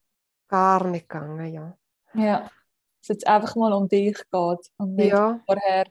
gar 0.49 0.85
nicht 0.85 1.09
gegangen, 1.09 1.53
ja. 1.53 1.77
Ja, 2.15 2.41
dass 2.41 2.51
es 3.03 3.09
jetzt 3.09 3.27
einfach 3.27 3.57
mal 3.57 3.73
um 3.73 3.89
dich 3.89 4.17
geht 4.17 4.73
und 4.77 4.95
nicht 4.95 5.13
ja. 5.13 5.41
vorher 5.47 5.87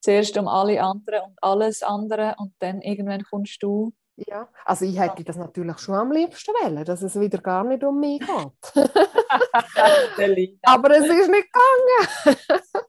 zuerst 0.00 0.36
um 0.38 0.48
alle 0.48 0.80
anderen 0.82 1.30
und 1.30 1.42
alles 1.42 1.82
andere 1.82 2.34
und 2.38 2.54
dann 2.58 2.80
irgendwann 2.82 3.24
kommst 3.24 3.62
du 3.62 3.92
ja, 4.26 4.48
also 4.64 4.84
ich 4.84 4.98
hätte 4.98 5.22
das 5.22 5.36
natürlich 5.36 5.78
schon 5.78 5.94
am 5.94 6.10
liebsten 6.10 6.52
wollen, 6.62 6.84
dass 6.84 7.02
es 7.02 7.18
wieder 7.20 7.38
gar 7.38 7.62
nicht 7.62 7.84
um 7.84 8.00
mich 8.00 8.20
geht. 10.16 10.58
Aber 10.62 10.90
es 10.90 11.06
ist 11.06 11.30
nicht 11.30 11.48
gegangen. 11.52 12.38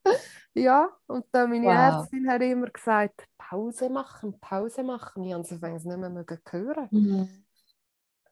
ja, 0.55 0.89
und 1.07 1.25
dann 1.31 1.51
meine 1.51 1.67
wow. 1.67 1.73
Ärztin 1.73 2.29
hat 2.29 2.41
immer 2.41 2.67
gesagt, 2.67 3.25
Pause 3.37 3.89
machen, 3.89 4.39
Pause 4.39 4.83
machen. 4.83 5.23
Ich 5.23 5.33
habe 5.33 5.43
es 5.43 5.51
nicht 5.51 5.97
mehr 5.97 6.25
hören. 6.51 6.87
Mhm. 6.89 7.45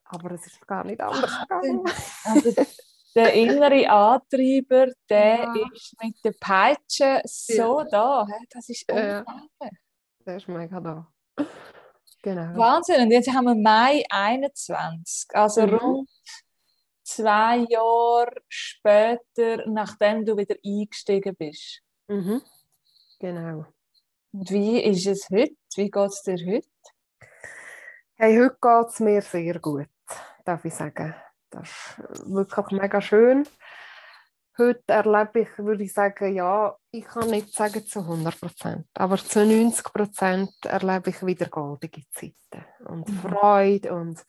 Aber 0.04 0.32
es 0.32 0.46
ist 0.46 0.66
gar 0.66 0.84
nicht 0.84 1.00
anders 1.00 1.40
gegangen. 1.42 1.84
Also, 2.24 2.64
der 3.14 3.32
innere 3.32 3.88
Antreiber, 3.88 4.92
der 5.08 5.38
ja. 5.38 5.54
ist 5.72 5.94
mit 6.02 6.16
der 6.24 6.34
Peitsche 6.40 7.20
so 7.24 7.80
ja. 7.80 7.86
da. 7.90 8.26
Das 8.50 8.68
ist 8.68 8.90
unglaublich. 8.90 9.50
Ja. 9.60 9.70
Der 10.26 10.36
ist 10.36 10.48
mega 10.48 10.80
da. 10.80 11.06
Genau. 12.22 12.56
Wahnsinn. 12.56 13.02
Und 13.02 13.10
jetzt 13.10 13.32
haben 13.32 13.44
wir 13.44 13.54
Mai 13.54 14.04
21, 14.10 15.28
also 15.34 15.66
mhm. 15.66 15.74
rund 15.74 16.10
zwei 17.04 17.64
Jahre 17.68 18.42
später, 18.48 19.66
nachdem 19.66 20.24
du 20.24 20.36
wieder 20.36 20.56
eingestiegen 20.64 21.34
bist. 21.36 21.80
Mhm. 22.08 22.42
Genau. 23.18 23.66
Und 24.32 24.50
wie 24.50 24.80
ist 24.82 25.06
es 25.06 25.28
heute? 25.30 25.54
Wie 25.76 25.90
geht 25.90 26.10
es 26.10 26.22
dir 26.22 26.36
heute? 26.46 26.68
Hey, 28.16 28.36
heute 28.36 28.58
geht 28.60 28.88
es 28.88 29.00
mir 29.00 29.22
sehr 29.22 29.58
gut, 29.60 29.88
darf 30.44 30.64
ich 30.64 30.74
sagen. 30.74 31.14
Das 31.50 31.68
ist 32.10 32.30
wirklich 32.30 32.80
mega 32.80 33.00
schön. 33.00 33.46
Heute 34.58 34.82
erlebe 34.88 35.40
ich, 35.40 35.58
würde 35.58 35.84
ich 35.84 35.92
sagen, 35.92 36.34
ja, 36.34 36.76
ich 36.90 37.04
kann 37.04 37.30
nicht 37.30 37.54
sagen 37.54 37.86
zu 37.86 38.00
100 38.00 38.40
Prozent, 38.40 38.86
aber 38.94 39.16
zu 39.16 39.46
90 39.46 39.84
Prozent 39.84 40.50
erlebe 40.64 41.10
ich 41.10 41.24
wieder 41.24 41.46
goldige 41.46 42.02
Zeiten 42.10 42.64
und 42.86 43.08
mhm. 43.08 43.18
Freude 43.18 43.94
und 43.94 44.24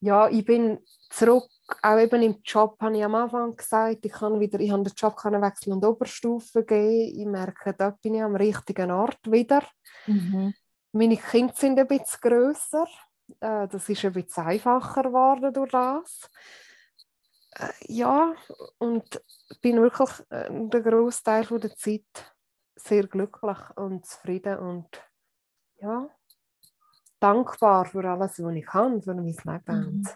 ja, 0.00 0.28
ich 0.28 0.44
bin 0.44 0.78
zurück, 1.10 1.48
auch 1.82 1.98
eben 1.98 2.22
im 2.22 2.36
Job 2.44 2.76
habe 2.80 2.96
ich 2.96 3.04
am 3.04 3.16
Anfang 3.16 3.56
gesagt, 3.56 4.04
ich 4.04 4.12
kann 4.12 4.38
wieder, 4.38 4.60
ich 4.60 4.70
habe 4.70 4.84
den 4.84 4.92
Job 4.96 5.16
können 5.16 5.42
wechseln 5.42 5.72
und 5.72 5.84
Oberstufe 5.84 6.64
gehen. 6.64 7.18
Ich 7.18 7.26
merke, 7.26 7.74
da 7.74 7.90
bin 7.90 8.14
ich 8.14 8.22
am 8.22 8.36
richtigen 8.36 8.92
Ort 8.92 9.18
wieder. 9.24 9.62
Mhm. 10.06 10.54
Meine 10.92 11.16
Kinder 11.16 11.52
sind 11.56 11.78
ein 11.78 11.88
bisschen 11.88 12.20
grösser 12.20 12.86
Äh, 13.40 13.68
das 13.68 13.88
ist 13.88 14.04
ein 14.04 14.12
bisschen 14.12 14.44
einfacher 14.44 15.02
geworden 15.02 15.52
durch 15.52 15.70
das. 15.70 16.30
Äh, 17.52 17.72
ja, 17.86 18.34
und 18.78 19.22
bin 19.60 19.80
wirklich 19.80 20.10
äh, 20.30 20.48
den 20.48 20.82
Großteil 20.82 21.44
der 21.46 21.74
Zeit 21.76 22.34
sehr 22.76 23.06
glücklich 23.06 23.58
und 23.76 24.06
zufrieden 24.06 24.58
und 24.58 24.88
ja, 25.80 26.08
dankbar 27.20 27.86
für 27.86 28.08
alles, 28.08 28.42
was 28.42 28.54
ich 28.54 28.66
kann, 28.66 29.02
für 29.02 29.14
mein 29.14 29.26
Leben. 29.26 29.64
Mhm. 29.66 30.08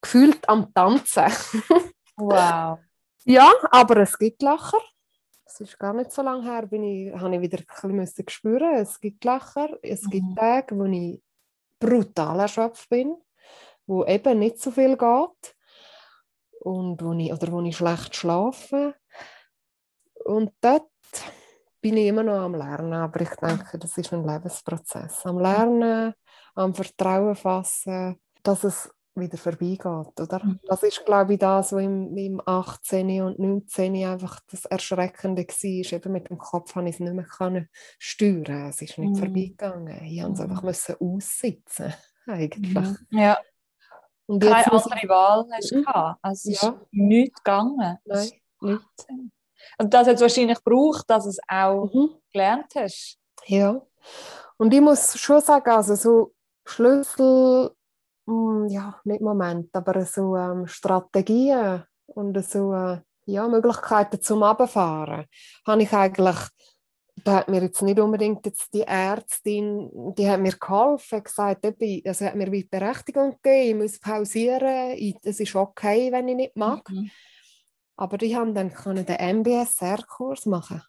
Gefühlt 0.00 0.48
am 0.48 0.72
Tanzen. 0.74 1.24
wow. 2.16 2.78
Ja, 3.24 3.52
aber 3.70 3.98
es 3.98 4.18
gibt 4.18 4.42
Lacher. 4.42 4.80
Es 5.46 5.60
ist 5.60 5.78
gar 5.78 5.92
nicht 5.92 6.10
so 6.10 6.22
lange 6.22 6.42
her, 6.42 6.66
bin 6.66 6.82
ich, 6.82 7.14
habe 7.14 7.36
ich 7.36 7.40
wieder 7.40 7.58
ein 7.58 7.96
bisschen 7.96 8.28
spüren 8.28 8.74
Es 8.74 9.00
gibt 9.00 9.24
Lacher. 9.24 9.78
Es 9.82 10.02
mhm. 10.02 10.10
gibt 10.10 10.36
Tage, 10.36 10.76
wo 10.76 10.84
ich 10.84 11.22
brutal 11.78 12.40
erschöpft 12.40 12.88
bin, 12.88 13.16
wo 13.86 14.04
eben 14.04 14.38
nicht 14.38 14.60
so 14.60 14.70
viel 14.70 14.96
geht 14.96 15.54
und 16.64 17.02
wo 17.02 17.12
ich, 17.12 17.32
oder 17.32 17.52
wo 17.52 17.60
ich 17.60 17.76
schlecht 17.76 18.16
schlafe. 18.16 18.94
Und 20.24 20.52
dort 20.60 20.88
bin 21.80 21.98
ich 21.98 22.06
immer 22.06 22.22
noch 22.22 22.40
am 22.40 22.54
Lernen, 22.54 22.94
aber 22.94 23.20
ich 23.20 23.30
denke, 23.30 23.78
das 23.78 23.98
ist 23.98 24.12
ein 24.12 24.26
Lebensprozess. 24.26 25.26
Am 25.26 25.38
Lernen, 25.38 26.14
am 26.54 26.74
Vertrauen 26.74 27.36
fassen, 27.36 28.18
dass 28.42 28.64
es 28.64 28.90
wieder 29.14 29.36
vorbeigeht, 29.36 29.84
oder? 30.18 30.40
Mhm. 30.42 30.60
Das 30.66 30.82
ist, 30.82 31.04
glaube 31.04 31.34
ich, 31.34 31.38
das, 31.38 31.72
was 31.72 31.82
im, 31.82 32.16
im 32.16 32.40
18. 32.44 33.22
und 33.22 33.38
19. 33.38 33.94
einfach 34.06 34.40
das 34.50 34.64
Erschreckende 34.64 35.42
war. 35.42 35.92
Eben 35.92 36.12
mit 36.12 36.30
dem 36.30 36.38
Kopf 36.38 36.74
habe 36.74 36.88
ich 36.88 36.94
es 36.94 37.00
nicht 37.00 37.12
mehr 37.12 37.26
können 37.26 37.68
steuern. 37.98 38.70
Es 38.70 38.80
ist 38.80 38.98
nicht 38.98 39.10
mhm. 39.10 39.16
vorbeigegangen. 39.16 40.02
Ich 40.04 40.22
musste 40.22 40.32
es 40.32 40.40
einfach 40.40 40.62
mhm. 40.62 40.68
müssen 40.68 40.96
aussitzen, 40.98 41.94
eigentlich. 42.26 42.74
Mhm. 42.74 43.18
Ja. 43.18 43.38
Und 44.26 44.42
Keine 44.42 44.72
andere 44.72 44.98
ich... 45.02 45.08
Wahl 45.08 45.46
hast 45.52 45.70
du 45.70 45.78
mhm. 45.78 45.84
gehabt. 45.84 46.18
Also 46.22 46.50
es 46.50 46.60
ja. 46.60 46.68
ist 46.68 46.76
nichts 46.92 47.42
gegangen. 47.42 47.98
Nein, 48.04 48.30
nichts. 48.60 49.06
Und 49.78 49.94
das 49.94 50.06
hat 50.06 50.16
es 50.16 50.20
wahrscheinlich 50.20 50.62
gebraucht, 50.62 51.04
dass 51.08 51.24
du 51.24 51.30
es 51.30 51.38
auch 51.48 51.92
mhm. 51.92 52.10
gelernt 52.32 52.72
hast. 52.76 53.18
Ja. 53.46 53.80
Und 54.56 54.72
ich 54.72 54.80
muss 54.80 55.18
schon 55.18 55.40
sagen, 55.40 55.70
also 55.70 55.94
so 55.94 56.34
Schlüssel 56.64 57.70
hm, 58.26 58.68
ja, 58.68 58.98
nicht 59.04 59.20
Moment, 59.20 59.74
aber 59.74 60.04
so 60.04 60.36
ähm, 60.36 60.66
Strategien 60.66 61.84
und 62.06 62.42
so 62.44 62.72
äh, 62.72 63.00
ja, 63.26 63.48
Möglichkeiten 63.48 64.20
zum 64.20 64.42
Abfahren, 64.42 65.26
habe 65.66 65.82
ich 65.82 65.92
eigentlich, 65.92 66.36
da 67.24 67.36
hat 67.36 67.48
mir 67.48 67.62
jetzt 67.62 67.82
nicht 67.82 67.98
unbedingt 67.98 68.44
jetzt 68.46 68.72
die 68.74 68.82
Ärztin, 68.82 69.90
die 70.14 70.28
hat 70.28 70.40
mir 70.40 70.52
geholfen, 70.52 71.22
gesagt, 71.22 71.64
also 71.64 72.24
hat 72.24 72.36
mir 72.36 72.52
wie 72.52 72.64
Berechtigung 72.64 73.38
gegeben, 73.42 73.68
ich 73.68 73.74
muss 73.74 73.98
pausieren, 73.98 75.18
es 75.22 75.40
ist 75.40 75.56
okay, 75.56 76.12
wenn 76.12 76.28
ich 76.28 76.36
nicht 76.36 76.56
mag. 76.56 76.88
Mhm. 76.90 77.10
Aber 77.96 78.20
ich 78.22 78.34
habe 78.34 78.52
dann 78.52 78.70
den 78.70 79.38
MBSR-Kurs 79.38 80.46
machen 80.46 80.82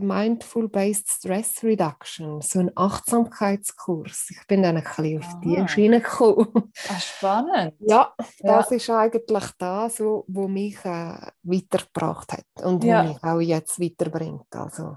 Mindful 0.00 0.68
Based 0.68 1.08
Stress 1.08 1.62
Reduction, 1.62 2.40
so 2.40 2.60
ein 2.60 2.70
Achtsamkeitskurs. 2.74 4.30
Ich 4.30 4.46
bin 4.46 4.62
dann 4.62 4.78
ein 4.78 4.84
bisschen 4.84 5.18
auf 5.18 5.40
die 5.44 5.58
ah. 5.58 5.68
Schiene 5.68 6.00
gekommen. 6.00 6.72
Ah, 6.88 6.98
spannend. 6.98 7.74
Ja, 7.80 8.14
das 8.40 8.70
ja. 8.70 8.76
ist 8.76 8.90
eigentlich 8.90 9.50
das, 9.58 10.00
was 10.00 10.48
mich 10.48 10.76
äh, 10.84 11.30
weitergebracht 11.42 12.32
hat 12.32 12.64
und 12.64 12.84
ja. 12.84 13.02
mich 13.02 13.22
auch 13.22 13.40
jetzt 13.40 13.78
weiterbringt. 13.80 14.46
Also 14.52 14.96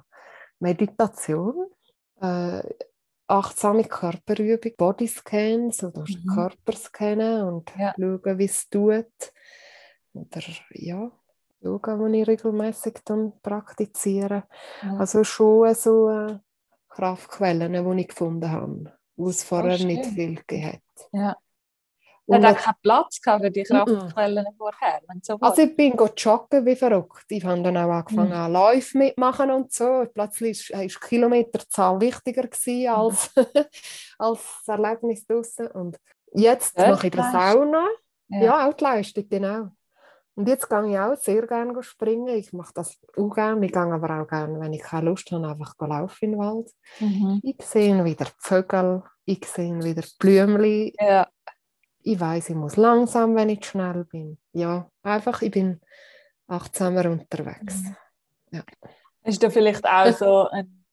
Meditation, 0.60 1.68
äh, 2.22 2.62
achtsame 3.28 3.84
Körperübung, 3.84 4.72
Bodyscan, 4.78 5.72
so 5.72 5.89
du 5.89 6.01
mhm. 6.01 6.06
den 6.06 6.26
Körper 6.28 6.74
scannen 6.74 7.43
und 7.43 7.72
ja. 7.78 7.93
schauen, 7.97 8.38
wie 8.38 8.45
es 8.45 8.70
tut. 8.70 9.34
Oder 10.14 10.41
ja, 10.72 11.12
Yoga, 11.62 11.97
das 11.97 12.14
ich 12.14 12.28
regelmäßig 12.28 12.93
dann 13.03 13.34
praktiziere. 13.41 14.43
Ja. 14.82 14.97
Also 14.97 15.24
schon 15.24 15.74
so 15.76 16.10
äh, 16.10 16.39
Kraftquellen, 16.89 17.74
die 17.74 18.01
ich 18.01 18.08
gefunden 18.08 18.49
habe, 18.49 18.93
wo 19.16 19.30
es 19.30 19.43
vorher 19.43 19.84
nicht 19.84 20.06
viel 20.06 20.36
gegeben 20.36 20.74
hat. 20.74 21.10
Ja. 21.12 21.36
Und 22.28 22.46
hat 22.46 22.58
auch 22.58 22.62
keinen 22.62 22.76
Platz 22.82 23.20
für 23.24 23.52
die 23.52 23.64
Kraftquellen 23.64 24.44
mm 24.44 24.58
vorher? 24.58 25.00
So 25.22 25.38
also 25.40 25.62
ich 25.62 25.76
bin 25.76 25.94
joggen 26.18 26.66
wie 26.66 26.76
verrückt. 26.76 27.26
Ich 27.30 27.44
habe 27.44 27.62
dann 27.62 27.78
auch 27.78 27.92
angefangen, 27.92 28.52
mm. 28.52 28.54
Läufe 28.54 28.98
mitmachen 28.98 29.52
und 29.52 29.72
so. 29.72 30.06
Plötzlich 30.14 30.72
war 30.72 30.82
die 30.82 30.88
Kilometerzahl 30.88 32.02
wichtiger 32.02 32.48
gewesen 32.48 32.90
als, 32.90 33.32
als 34.18 34.40
das 34.66 34.68
Erlebnis 34.68 35.26
draußen. 35.28 35.68
Und 35.68 35.98
jetzt 36.34 36.78
ja, 36.78 36.90
mache 36.90 37.08
ich 37.08 37.14
das 37.14 37.34
auch 37.34 37.66
noch. 37.66 37.88
Ja. 38.28 38.44
ja, 38.44 38.68
auch 38.68 38.74
die 38.74 38.84
Leistung, 38.84 39.30
genau. 39.30 39.70
Und 40.36 40.50
jetzt 40.50 40.70
gehe 40.70 40.90
ich 40.90 41.00
auch 41.00 41.16
sehr 41.16 41.48
gerne 41.48 41.82
springen. 41.82 42.28
Ich 42.28 42.52
mache 42.52 42.74
das 42.74 43.00
auch 43.16 43.30
gerne. 43.30 43.66
Ich 43.66 43.72
gehe 43.72 43.82
aber 43.82 44.22
auch 44.22 44.28
gerne, 44.28 44.60
wenn 44.60 44.74
ich 44.74 44.82
keine 44.82 45.10
Lust 45.10 45.32
habe, 45.32 45.48
einfach 45.48 45.76
laufen 45.80 46.34
im 46.34 46.38
Wald. 46.38 46.72
Mhm. 47.00 47.40
Ich 47.42 47.62
sehe 47.62 48.04
wieder 48.04 48.28
Vögel, 48.40 49.04
ich 49.24 49.46
sehe 49.46 49.82
wieder 49.82 50.04
Blümchen. 50.20 50.92
Ja. 51.00 51.28
Ich 52.08 52.20
weiß, 52.20 52.49
ich 52.49 52.56
muss 52.56 52.76
langsam, 52.76 53.36
wenn 53.36 53.49
ich 53.49 53.66
schnell 53.66 54.06
bin. 54.06 54.38
Ja, 54.53 54.88
einfach, 55.01 55.41
ich 55.41 55.49
bin 55.49 55.82
achtsamer 56.47 57.10
unterwegs. 57.10 57.82
Mhm. 57.82 57.95
Ja. 58.51 58.64
Hast 59.24 59.41
du 59.41 59.49
vielleicht 59.49 59.84
auch 59.88 60.12
so 60.14 60.47
ein, 60.49 60.86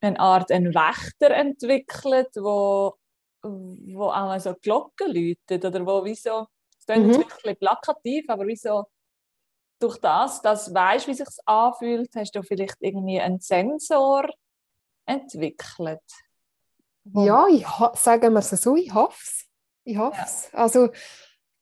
eine 0.00 0.20
Art 0.20 0.52
einen 0.52 0.72
Wächter 0.72 1.30
entwickelt, 1.32 2.28
wo, 2.36 2.94
wo 3.42 4.04
auch 4.04 4.38
so 4.38 4.54
Glocken 4.54 5.12
läutet 5.12 5.64
oder 5.64 5.84
wo 5.84 6.04
wie 6.04 6.14
so 6.14 6.46
klingt 6.86 7.08
mhm. 7.08 7.12
jetzt 7.14 7.30
wirklich 7.30 7.58
plakativ, 7.58 8.24
aber 8.28 8.46
wieso 8.46 8.86
durch 9.80 9.98
das, 9.98 10.40
dass 10.40 10.66
du 10.66 10.74
weißt, 10.74 11.08
wie 11.08 11.14
sich 11.14 11.26
anfühlt, 11.46 12.10
hast 12.14 12.34
du 12.36 12.42
vielleicht 12.42 12.76
irgendwie 12.78 13.20
einen 13.20 13.40
Sensor 13.40 14.28
entwickelt? 15.04 16.00
Ja, 17.12 17.46
ich 17.48 17.66
sagen 18.00 18.32
wir 18.34 18.38
es 18.38 18.50
so, 18.50 18.76
ich 18.76 18.94
hoffe 18.94 19.18
es. 19.20 19.47
Ich 19.88 19.96
hoffe 19.96 20.20
es. 20.22 20.50
Ja. 20.52 20.58
Also 20.58 20.90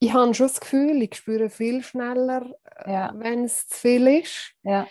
ich 0.00 0.12
habe 0.12 0.34
schon 0.34 0.48
das 0.48 0.58
Gefühl, 0.58 1.00
ich 1.00 1.14
spüre 1.14 1.48
viel 1.48 1.80
schneller, 1.82 2.50
äh, 2.84 2.92
ja. 2.92 3.12
wenn 3.14 3.44
es 3.44 3.68
zu 3.68 3.78
viel 3.78 4.06
ist. 4.08 4.52
Ja. 4.64 4.86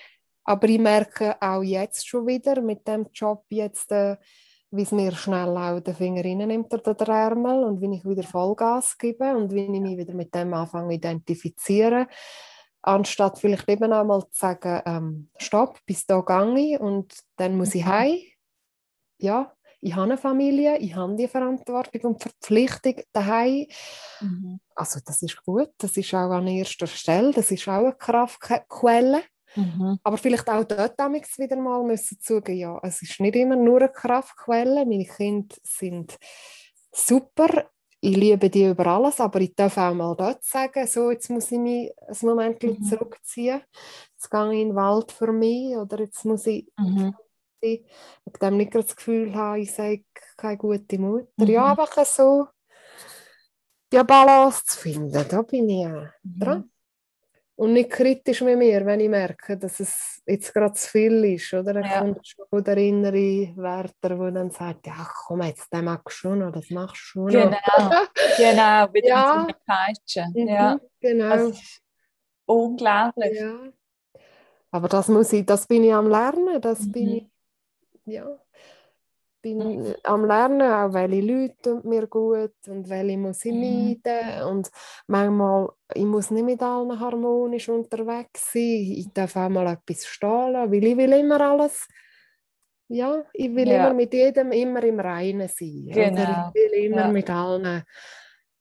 Aber 0.46 0.70
ich 0.70 0.80
merke 0.80 1.36
auch 1.42 1.62
jetzt 1.62 2.08
schon 2.08 2.28
wieder 2.28 2.62
mit 2.62 2.88
dem 2.88 3.08
Job 3.14 3.44
jetzt, 3.50 3.92
äh, 3.92 4.16
wie 4.72 4.84
es 4.84 4.94
mir 4.94 5.12
schnell 5.12 5.58
auch 5.58 5.82
den 5.82 5.96
Finger 5.96 6.24
nimmt 6.24 6.74
oder 6.74 6.94
den 6.94 7.08
Ärmel 7.08 7.66
und 7.66 7.82
wie 7.82 7.98
ich 7.98 8.06
wieder 8.06 8.24
Vollgas 8.24 8.98
gebe 8.98 9.36
und 9.36 9.52
wie 9.54 9.64
ich 9.64 9.70
mich 9.70 9.98
wieder 9.98 10.14
mit 10.14 10.34
dem 10.34 10.54
anfange 10.54 10.90
zu 10.90 10.96
identifizieren. 10.96 12.08
Anstatt 12.84 13.40
vielleicht 13.40 13.68
eben 13.68 13.92
einmal 13.92 14.22
zu 14.22 14.30
sagen, 14.32 14.82
ähm, 14.86 15.30
stopp, 15.38 15.80
bis 15.86 16.06
da 16.06 16.22
gehe 16.22 16.80
und 16.80 17.14
dann 17.36 17.58
muss 17.58 17.76
ich 17.76 17.84
mhm. 17.84 17.90
heim. 17.90 18.18
Ja, 19.18 19.55
ich 19.86 19.94
habe 19.94 20.06
eine 20.06 20.18
Familie, 20.18 20.80
ich 20.80 20.96
habe 20.96 21.16
die 21.16 21.28
Verantwortung 21.28 22.02
und 22.14 22.22
Verpflichtung 22.22 22.96
daheim. 23.14 23.68
Mhm. 24.20 24.60
Also 24.76 25.00
das 25.06 25.22
ist 25.22 25.46
gut, 25.46 25.70
das 25.78 25.96
ist 25.96 26.12
auch 26.16 26.32
an 26.32 26.48
erster 26.48 26.88
Stelle, 26.88 27.32
das 27.32 27.52
ist 27.52 27.68
auch 27.68 27.84
eine 27.84 27.94
Kraftquelle. 27.94 29.22
Mhm. 29.56 30.00
Aber 30.04 30.18
vielleicht 30.18 30.50
auch 30.50 30.64
dort 30.64 30.98
wieder 30.98 31.56
mal 31.58 31.84
müssen 31.84 32.20
zugeben, 32.20 32.58
ja, 32.58 32.80
es 32.82 33.04
ist 33.04 33.20
nicht 33.20 33.36
immer 33.36 33.56
nur 33.56 33.78
eine 33.78 33.90
Kraftquelle. 33.90 34.88
Meine 34.88 35.06
Kinder 35.06 35.56
sind 35.64 36.18
super. 36.92 37.70
Ich 38.02 38.18
liebe 38.18 38.50
die 38.50 38.66
über 38.66 38.88
alles, 38.88 39.20
aber 39.20 39.40
ich 39.42 39.54
darf 39.54 39.78
auch 39.78 39.94
mal 39.94 40.16
dort 40.16 40.44
sagen, 40.44 40.88
so, 40.88 41.12
jetzt 41.12 41.30
muss 41.30 41.52
ich 41.52 41.60
mich 41.60 41.92
ein 42.08 42.18
Moment 42.28 42.62
mhm. 42.64 42.84
zurückziehen. 42.84 43.62
Jetzt 44.14 44.32
gehe 44.32 44.52
ich 44.52 44.62
in 44.62 44.70
den 44.70 44.76
Wald 44.76 45.12
für 45.12 45.32
mich 45.32 45.78
oder 45.78 46.00
jetzt 46.00 46.26
muss 46.26 46.48
ich 46.48 46.68
mhm. 46.76 47.16
Mit 48.26 48.42
dem 48.42 48.58
nicht 48.58 48.76
das 48.76 48.96
Gefühl 48.96 49.34
haben, 49.34 49.62
ich 49.62 49.74
sage 49.74 50.04
keine 50.38 50.58
gute 50.58 50.98
Mutter. 50.98 51.28
Mhm. 51.38 51.48
Ja, 51.48 51.72
einfach 51.72 52.06
so 52.06 52.48
die 53.92 54.04
Balance 54.04 54.64
zu 54.66 54.80
finden, 54.80 55.26
da 55.30 55.42
bin 55.42 55.70
ich 55.70 55.86
auch 55.88 56.08
mhm. 56.24 56.40
dran 56.40 56.72
und 57.58 57.74
nicht 57.74 57.90
kritisch 57.90 58.42
mit 58.42 58.58
mir, 58.58 58.86
wenn 58.86 59.00
ich 59.00 59.10
merke, 59.10 59.58
dass 59.58 59.80
es 59.80 60.22
jetzt 60.26 60.54
gerade 60.54 60.74
zu 60.74 60.90
viel 60.90 61.24
ist. 61.24 61.54
Oder? 61.54 61.74
Dann 61.74 61.84
ja. 61.84 62.00
kommt 62.00 62.28
schon 62.28 62.64
der 62.64 62.78
innere 62.78 63.54
Wärter, 63.56 64.10
der 64.10 64.32
dann 64.32 64.52
sagt, 64.52 64.88
ja 64.88 65.08
komm 65.26 65.42
jetzt, 65.44 65.68
das 65.72 65.82
machst 65.82 66.06
du 66.06 66.12
schon 66.12 66.40
noch, 66.40 66.52
das 66.52 66.70
machst 66.70 66.96
du 67.16 67.30
schon 67.30 67.32
Genau, 67.32 67.52
genau, 68.38 68.94
wieder 68.94 69.08
ja. 69.08 69.46
mit 69.48 69.56
so 69.56 69.62
Peitsche. 69.66 70.26
Mhm, 70.34 70.48
ja. 70.48 70.80
Genau. 71.00 71.30
Das 71.30 71.50
ist 71.50 71.82
unglaublich. 72.46 73.40
Ja. 73.40 73.72
Aber 74.72 74.90
das 74.90 75.08
muss 75.08 75.32
ich, 75.32 75.46
das 75.46 75.66
bin 75.68 75.86
ich 75.86 75.94
am 75.94 76.10
Lernen, 76.10 76.60
das 76.60 76.82
mhm. 76.82 76.92
bin 76.92 77.10
ich, 77.10 77.28
ja 78.06 78.40
bin 79.46 79.94
am 80.02 80.26
Lernen, 80.26 80.62
auch 80.64 80.92
welche 80.94 81.22
Leute 81.22 81.80
mir 81.84 82.08
gut 82.08 82.56
und 82.68 82.90
welche 82.90 83.16
muss 83.16 83.46
ich 83.46 83.54
mhm. 83.54 84.02
meiden. 84.04 84.42
Und 84.50 84.72
manchmal, 85.06 85.70
ich 85.94 86.04
muss 86.04 86.32
nicht 86.32 86.46
mit 86.46 86.64
allen 86.64 87.00
harmonisch 87.00 87.70
unterwegs 87.70 88.52
sein. 88.52 88.96
Ich 88.98 89.14
darf 89.14 89.36
auch 89.36 89.50
mal 89.50 89.68
etwas 89.68 90.08
stehen 90.08 90.72
weil 90.72 90.84
ich 90.84 90.98
will 90.98 91.14
immer 91.14 91.40
alles 91.42 91.88
ja, 92.88 93.24
ich 93.34 93.54
will 93.56 93.68
ja. 93.68 93.86
immer 93.86 93.94
mit 93.94 94.14
jedem 94.14 94.52
immer 94.52 94.84
im 94.84 95.00
Reinen 95.00 95.48
sein. 95.48 95.90
Genau. 95.92 96.22
Oder 96.22 96.52
ich 96.54 96.62
will 96.62 96.86
immer 96.86 97.02
ja. 97.02 97.08
mit 97.08 97.30
allen 97.30 97.84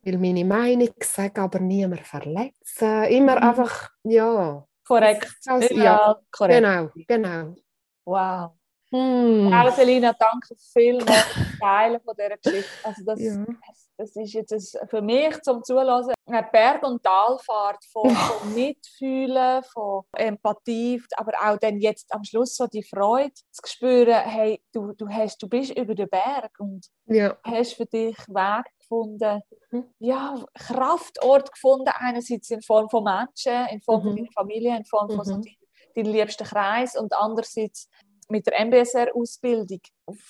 will 0.03 0.19
meine 0.19 0.45
Meinung 0.45 0.95
sagen, 1.03 1.41
aber 1.41 1.61
niemand 1.61 2.07
verletzen. 2.07 3.05
Immer 3.05 3.37
mhm. 3.37 3.43
einfach, 3.43 3.91
ja. 4.05 4.67
Korrekt. 4.87 5.35
Also, 5.47 5.75
ja, 5.75 6.15
korrekt. 6.31 6.63
Genau, 6.63 6.91
genau. 7.07 7.55
Wow. 8.05 8.53
Hm. 8.95 9.51
Wow, 9.51 9.75
Selina, 9.75 10.13
danke 10.13 10.55
vielmals 10.73 11.25
für 11.33 11.59
Teilen 11.59 12.01
von 12.01 12.15
dieser 12.17 12.37
Geschichte. 12.37 12.71
Also 12.85 13.03
das, 13.05 13.21
ja. 13.21 13.45
das 13.97 14.15
ist 14.15 14.33
jetzt 14.35 14.79
für 14.89 15.03
mich 15.03 15.43
zum 15.43 15.65
Zuhören 15.65 16.15
eine 16.27 16.47
Berg- 16.53 16.85
und 16.85 17.03
Talfahrt 17.03 17.85
von, 17.87 18.11
von 18.15 18.55
Mitfühlen, 18.55 19.65
von 19.65 20.05
Empathie, 20.13 21.03
aber 21.17 21.33
auch 21.45 21.59
dann 21.59 21.81
jetzt 21.81 22.15
am 22.15 22.23
Schluss 22.23 22.55
so 22.55 22.69
die 22.69 22.85
Freude 22.85 23.35
zu 23.35 23.63
spüren, 23.67 24.15
hey, 24.15 24.63
du, 24.73 24.93
du, 24.93 25.09
hast, 25.09 25.43
du 25.43 25.49
bist 25.49 25.77
über 25.77 25.97
den 25.97 26.09
Berg 26.09 26.53
und 26.61 26.87
ja. 27.07 27.37
hast 27.43 27.75
für 27.75 27.87
dich 27.87 28.17
Weg 28.29 28.67
gefunden, 28.79 29.41
mhm. 29.73 29.93
ja, 29.99 30.37
Kraftort 30.55 31.51
gefunden, 31.51 31.91
einerseits 31.99 32.49
in 32.51 32.63
Form 32.63 32.89
von 32.89 33.03
Menschen, 33.03 33.67
in 33.73 33.81
Form 33.81 34.03
mhm. 34.03 34.07
von 34.07 34.17
deiner 34.17 34.33
Familie, 34.33 34.77
in 34.77 34.85
Form 34.85 35.11
mhm. 35.11 35.17
von 35.17 35.25
so 35.25 35.37
mhm. 35.39 35.45
deinem 35.97 36.13
liebsten 36.13 36.45
Kreis 36.45 36.97
und 36.97 37.13
andererseits 37.13 37.89
mit 38.35 38.47
der 38.49 38.67
MBSR-Ausbildung, 38.67 39.81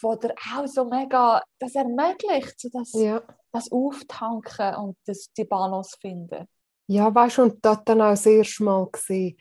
wo 0.02 0.14
der 0.16 0.34
auch 0.54 0.66
so 0.66 0.84
mega 0.84 1.42
das 1.58 1.74
ermöglicht, 1.74 2.60
so 2.60 2.68
das, 2.70 2.92
ja. 2.92 3.22
das 3.50 3.72
Auftanken 3.72 4.74
und 4.76 4.96
das, 5.06 5.32
die 5.32 5.44
Balance 5.44 5.96
finden. 5.98 6.46
Ja, 6.86 7.14
weißt 7.14 7.38
du, 7.38 7.42
und 7.44 7.64
das 7.64 7.78
dann 7.86 8.02
auch 8.02 8.10
das 8.10 8.26
erste 8.26 8.62
Mal 8.62 8.86
gesehen, 8.92 9.38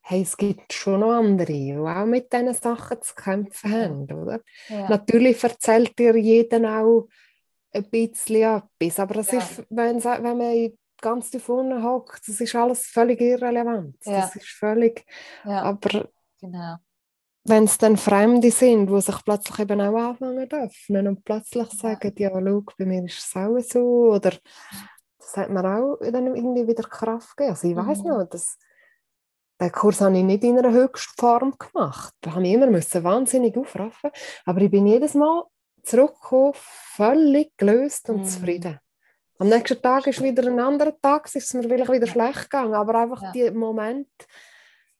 hey, 0.00 0.22
es 0.22 0.38
gibt 0.38 0.72
schon 0.72 1.00
noch 1.00 1.12
andere, 1.12 1.52
die 1.52 1.76
auch 1.76 2.06
mit 2.06 2.32
diesen 2.32 2.54
Sachen 2.54 3.02
zu 3.02 3.14
kämpfen 3.14 3.70
haben, 3.70 4.10
oder? 4.10 4.40
Ja. 4.68 4.88
Natürlich 4.88 5.44
erzählt 5.44 5.98
dir 5.98 6.16
jeder 6.16 6.80
auch 6.80 7.08
ein 7.72 7.90
bisschen 7.90 8.62
etwas, 8.80 9.00
aber 9.00 9.14
das 9.16 9.32
ja. 9.32 9.38
ist, 9.40 9.66
wenn, 9.68 10.02
wenn 10.02 10.38
man 10.38 10.78
ganz 11.02 11.30
tief 11.30 11.46
unten 11.50 11.84
hockt, 11.84 12.26
das 12.26 12.40
ist 12.40 12.54
alles 12.54 12.86
völlig 12.86 13.20
irrelevant. 13.20 13.96
Ja. 14.06 14.22
Das 14.22 14.34
ist 14.34 14.48
völlig, 14.48 15.04
aber 15.44 16.08
genau 16.40 16.76
wenn 17.48 17.64
es 17.64 17.78
dann 17.78 17.96
Fremde 17.96 18.50
sind, 18.50 18.88
die 18.90 19.00
sich 19.00 19.24
plötzlich 19.24 19.58
eben 19.58 19.80
auch 19.80 19.96
anfangen 19.96 20.50
öffnen 20.50 21.08
und 21.08 21.24
plötzlich 21.24 21.68
sagen, 21.70 22.12
ja, 22.16 22.30
schau, 22.30 22.62
bei 22.78 22.86
mir 22.86 23.04
ist 23.04 23.18
es 23.18 23.36
auch 23.36 23.58
so, 23.60 24.12
oder 24.12 24.32
das 25.18 25.36
hat 25.36 25.50
mir 25.50 25.64
auch 25.64 25.98
dann 26.00 26.34
irgendwie 26.34 26.66
wieder 26.66 26.84
Kraft 26.84 27.36
gegeben. 27.36 27.54
Also 27.54 27.68
ich 27.68 27.74
mhm. 27.74 27.86
weiß 27.86 28.02
noch, 28.04 28.24
dass 28.24 28.58
den 29.60 29.72
Kurs 29.72 30.00
habe 30.00 30.16
ich 30.16 30.24
nicht 30.24 30.44
in 30.44 30.58
einer 30.58 30.72
Höchstform 30.72 31.56
gemacht. 31.58 32.14
Da 32.20 32.34
habe 32.34 32.46
ich 32.46 32.52
immer 32.52 32.66
müssen 32.66 33.04
wahnsinnig 33.04 33.56
aufraffen, 33.56 34.10
aber 34.44 34.60
ich 34.60 34.70
bin 34.70 34.86
jedes 34.86 35.14
Mal 35.14 35.44
zurückgekommen, 35.82 36.52
völlig 36.54 37.56
gelöst 37.56 38.08
und 38.10 38.18
mhm. 38.18 38.24
zufrieden. 38.24 38.80
Am 39.38 39.48
nächsten 39.48 39.80
Tag 39.80 40.06
ist 40.06 40.22
wieder 40.22 40.46
ein 40.46 40.58
anderer 40.58 40.98
Tag, 41.00 41.26
es 41.26 41.36
ist 41.36 41.54
mir 41.54 41.62
vielleicht 41.62 41.92
wieder 41.92 42.06
schlecht 42.06 42.50
gegangen, 42.50 42.74
aber 42.74 42.94
einfach 42.96 43.22
ja. 43.22 43.32
die 43.32 43.50
Moment, 43.50 44.08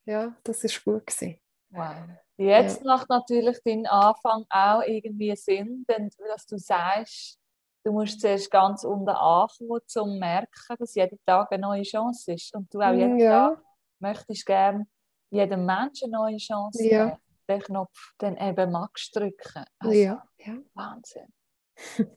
ja, 0.05 0.37
das 0.45 0.63
ist 0.63 0.85
gut 0.85 1.07
gewesen. 1.07 1.41
Wow. 1.71 1.95
Jetzt 2.39 2.83
ja. 2.83 2.87
macht 2.87 3.09
natürlich 3.09 3.59
dein 3.65 3.87
Anfang 3.87 4.47
auch 4.49 4.83
irgendwie 4.83 5.35
Sinn, 5.35 5.85
denn 5.89 6.09
dass 6.29 6.47
du 6.47 6.57
sagst, 6.57 7.37
du 7.85 7.91
musst 7.93 8.21
zuerst 8.21 8.49
ganz 8.51 8.85
unten 8.85 9.09
ankommen, 9.09 9.71
um 9.71 9.81
zu 9.87 10.07
merken, 10.07 10.77
dass 10.79 10.95
jeder 10.95 11.17
Tag 11.27 11.51
eine 11.51 11.63
neue 11.63 11.83
Chance 11.83 12.33
ist. 12.33 12.55
Und 12.55 12.73
du 12.73 12.81
auch 12.81 12.93
jeden 12.93 13.19
ja. 13.19 13.51
Tag 13.51 13.63
möchtest 13.99 14.47
gerne 14.47 14.87
jedem 15.31 15.67
Menschen 15.67 16.15
eine 16.15 16.23
neue 16.23 16.37
Chance 16.37 16.87
ja. 16.87 17.07
geben. 17.07 17.19
Den 17.49 17.61
Knopf 17.61 18.13
dann 18.19 18.37
eben 18.37 18.71
magst 18.71 19.17
drücken. 19.17 19.65
Also, 19.81 19.95
ja. 19.95 20.23
ja. 20.39 20.59
Wahnsinn. 20.75 21.33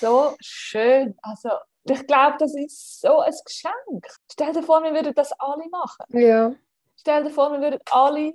so 0.00 0.34
schön. 0.40 1.16
Also, 1.22 1.50
ich 1.84 2.06
glaube, 2.06 2.36
das 2.38 2.54
ist 2.54 3.00
so 3.00 3.20
ein 3.20 3.32
Geschenk. 3.44 4.06
Stell 4.30 4.52
dir 4.52 4.62
vor, 4.62 4.82
wir 4.82 4.92
würden 4.92 5.14
das 5.14 5.32
alle 5.38 5.68
machen. 5.70 6.06
Ja. 6.10 6.52
Stell 6.96 7.24
dir 7.24 7.30
vor, 7.30 7.52
wir 7.52 7.60
würden 7.60 7.80
alle 7.90 8.34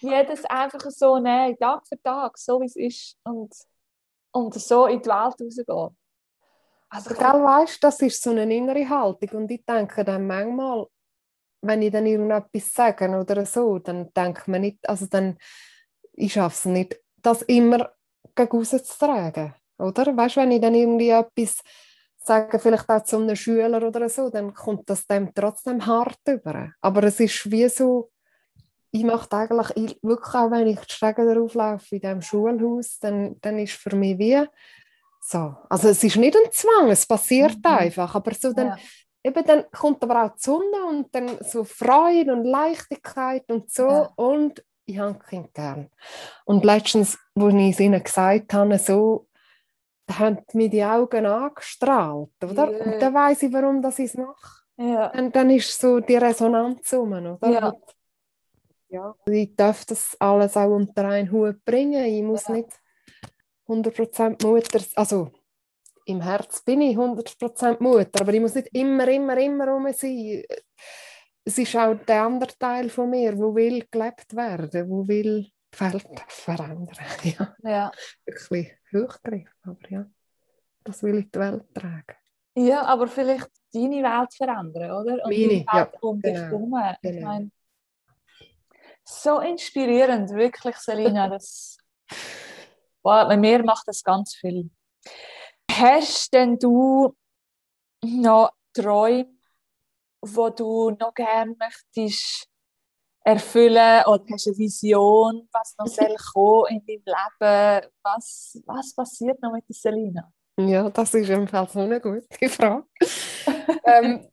jedes 0.00 0.44
einfach 0.46 0.90
so 0.90 1.18
nehmen, 1.18 1.58
Tag 1.58 1.86
für 1.86 2.00
Tag, 2.02 2.38
so 2.38 2.60
wie 2.60 2.66
es 2.66 2.76
ist 2.76 3.16
und, 3.24 3.54
und 4.32 4.54
so 4.54 4.86
in 4.86 5.00
die 5.00 5.08
Welt 5.08 5.40
rausgehen. 5.40 5.96
Also, 6.88 7.14
Gell, 7.14 7.42
weißt, 7.42 7.82
das 7.84 8.00
ist 8.02 8.22
so 8.22 8.30
eine 8.30 8.52
innere 8.52 8.88
Haltung 8.88 9.42
und 9.42 9.50
ich 9.50 9.64
denke 9.64 10.04
dann 10.04 10.26
manchmal, 10.26 10.86
wenn 11.62 11.82
ich 11.82 11.92
dann 11.92 12.06
irgendetwas 12.06 12.72
sage 12.72 13.08
oder 13.08 13.46
so, 13.46 13.78
dann 13.78 14.12
denkt 14.12 14.48
man 14.48 14.62
nicht, 14.62 14.88
also 14.88 15.06
dann, 15.06 15.38
ich 16.14 16.32
schaffe 16.32 16.56
es 16.56 16.64
nicht, 16.64 17.00
das 17.18 17.42
immer 17.42 17.92
gegen 18.34 18.56
rauszutragen, 18.58 19.54
oder? 19.78 20.16
Weißt 20.16 20.36
du, 20.36 20.40
wenn 20.40 20.50
ich 20.50 20.60
dann 20.60 20.74
irgendwie 20.74 21.10
etwas 21.10 21.62
sage, 22.16 22.58
vielleicht 22.58 22.88
auch 22.88 23.04
zu 23.04 23.18
einem 23.18 23.36
Schüler 23.36 23.86
oder 23.86 24.08
so, 24.08 24.30
dann 24.30 24.54
kommt 24.54 24.88
das 24.90 25.06
dem 25.06 25.32
trotzdem 25.34 25.84
hart 25.86 26.20
über. 26.26 26.72
Aber 26.80 27.04
es 27.04 27.20
ist 27.20 27.50
wie 27.50 27.68
so, 27.68 28.10
ich 28.92 29.04
mache 29.04 29.28
eigentlich 29.32 29.98
wirklich 30.02 30.34
auch, 30.34 30.50
wenn 30.50 30.66
ich 30.66 30.80
die 30.80 30.92
Stege 30.92 31.24
darauf 31.24 31.54
laufe 31.54 31.94
in 31.94 32.00
diesem 32.00 32.22
Schulhaus, 32.22 32.98
dann, 32.98 33.36
dann 33.40 33.58
ist 33.58 33.74
für 33.74 33.94
mich 33.94 34.18
wie 34.18 34.44
so. 35.20 35.54
Also 35.68 35.88
es 35.88 36.02
ist 36.02 36.16
nicht 36.16 36.36
ein 36.36 36.50
Zwang, 36.50 36.90
es 36.90 37.06
passiert 37.06 37.58
mhm. 37.58 37.70
einfach, 37.70 38.14
aber 38.14 38.34
so 38.34 38.52
dann, 38.52 38.68
ja. 38.68 38.76
eben 39.22 39.44
dann 39.44 39.64
kommt 39.70 40.02
aber 40.02 40.24
auch 40.24 40.34
die 40.34 40.40
Sonne 40.40 40.86
und 40.88 41.14
dann 41.14 41.38
so 41.42 41.64
Freude 41.64 42.32
und 42.32 42.44
Leichtigkeit 42.44 43.44
und 43.50 43.70
so 43.70 43.88
ja. 43.88 44.12
und 44.16 44.64
ich 44.86 44.98
habe 44.98 45.18
Kind 45.20 45.54
gern. 45.54 45.88
Und 46.44 46.64
letztens, 46.64 47.16
wo 47.36 47.48
ich 47.48 47.70
es 47.70 47.80
ihnen 47.80 48.02
gesagt 48.02 48.52
habe, 48.52 48.76
so, 48.78 49.28
da 50.06 50.18
haben 50.18 50.38
mir 50.52 50.68
die 50.68 50.82
Augen 50.82 51.26
angestrahlt, 51.26 52.30
oder? 52.42 52.68
Yeah. 52.68 52.84
Und 52.84 53.00
dann 53.00 53.14
weiß 53.14 53.44
ich, 53.44 53.52
warum 53.52 53.84
ich 53.84 53.98
es 54.00 54.14
mache. 54.14 54.64
Ja. 54.76 55.12
Und 55.12 55.36
dann 55.36 55.50
ist 55.50 55.80
so 55.80 56.00
die 56.00 56.16
Resonanz 56.16 56.92
um, 56.94 57.12
oder? 57.12 57.48
Ja. 57.48 57.72
Ja, 58.90 59.14
ich 59.26 59.54
darf 59.54 59.84
das 59.84 60.16
alles 60.18 60.56
auch 60.56 60.74
unter 60.74 61.08
einen 61.08 61.30
Hut 61.30 61.64
bringen. 61.64 62.04
Ich 62.04 62.22
muss 62.22 62.48
ja. 62.48 62.54
nicht 62.54 62.70
100% 63.68 64.44
Mutter, 64.44 64.80
also 64.96 65.30
im 66.06 66.20
Herz 66.20 66.62
bin 66.62 66.80
ich 66.80 66.96
100% 66.96 67.80
Mutter, 67.80 68.20
aber 68.20 68.34
ich 68.34 68.40
muss 68.40 68.54
nicht 68.54 68.68
immer, 68.72 69.06
immer, 69.06 69.36
immer 69.38 69.68
rum 69.68 69.86
sein. 69.92 70.42
Es 71.44 71.56
ist 71.56 71.76
auch 71.76 71.94
der 71.94 72.24
andere 72.24 72.56
Teil 72.58 72.90
von 72.90 73.10
mir, 73.10 73.36
wo 73.38 73.54
will 73.54 73.86
gelebt 73.90 74.34
werden, 74.34 74.90
wo 74.90 75.06
will 75.06 75.46
die 75.72 75.80
Welt 75.80 76.06
verändern. 76.28 76.88
Ja. 77.22 77.56
ja. 77.62 77.92
Wirklich 78.26 78.72
Hochgriff, 78.92 79.48
aber 79.62 79.88
ja, 79.88 80.06
das 80.82 81.02
will 81.02 81.18
ich 81.18 81.30
die 81.30 81.38
Welt 81.38 81.64
tragen. 81.72 82.16
Ja, 82.56 82.82
aber 82.86 83.06
vielleicht 83.06 83.50
deine 83.72 84.02
Welt 84.02 84.34
verändern, 84.34 84.90
oder? 84.90 85.24
Und 85.24 85.30
Meine, 85.30 85.48
Welt 85.48 85.66
ja, 85.72 85.92
um 86.00 86.20
dich 86.20 86.34
herum. 86.34 86.70
Genau. 86.70 86.90
Ich 86.90 87.10
genau. 87.10 87.26
meine, 87.26 87.50
so 89.10 89.40
inspirierend, 89.40 90.30
wirklich, 90.30 90.76
Selina. 90.76 91.28
Das, 91.28 91.78
wow, 93.02 93.26
bei 93.28 93.36
mir 93.36 93.62
macht 93.64 93.88
das 93.88 94.02
ganz 94.02 94.34
viel. 94.34 94.70
Hast 95.70 96.32
denn 96.32 96.58
du 96.58 97.14
noch 98.02 98.50
Träume, 98.72 99.30
wo 100.22 100.50
du 100.50 100.90
noch 100.90 101.14
gerne 101.14 101.56
möchtest 101.58 102.46
erfüllen 103.22 104.04
oder 104.06 104.24
hast 104.30 104.46
du 104.46 104.50
eine 104.50 104.58
Vision, 104.58 105.48
was 105.52 105.74
noch 105.78 105.86
soll 105.86 106.16
kommen 106.32 106.66
in 106.70 106.86
deinem 106.86 107.04
Leben? 107.04 107.90
Was, 108.02 108.60
was 108.66 108.94
passiert 108.94 109.40
noch 109.42 109.52
mit 109.52 109.68
der 109.68 109.74
Selina? 109.74 110.32
Ja, 110.58 110.90
das 110.90 111.14
ist 111.14 111.28
im 111.30 111.48
Fall 111.48 111.68
so 111.68 111.80
eine 111.80 112.00
gute 112.00 112.48
Frage. 112.48 112.84
ähm, 113.84 114.26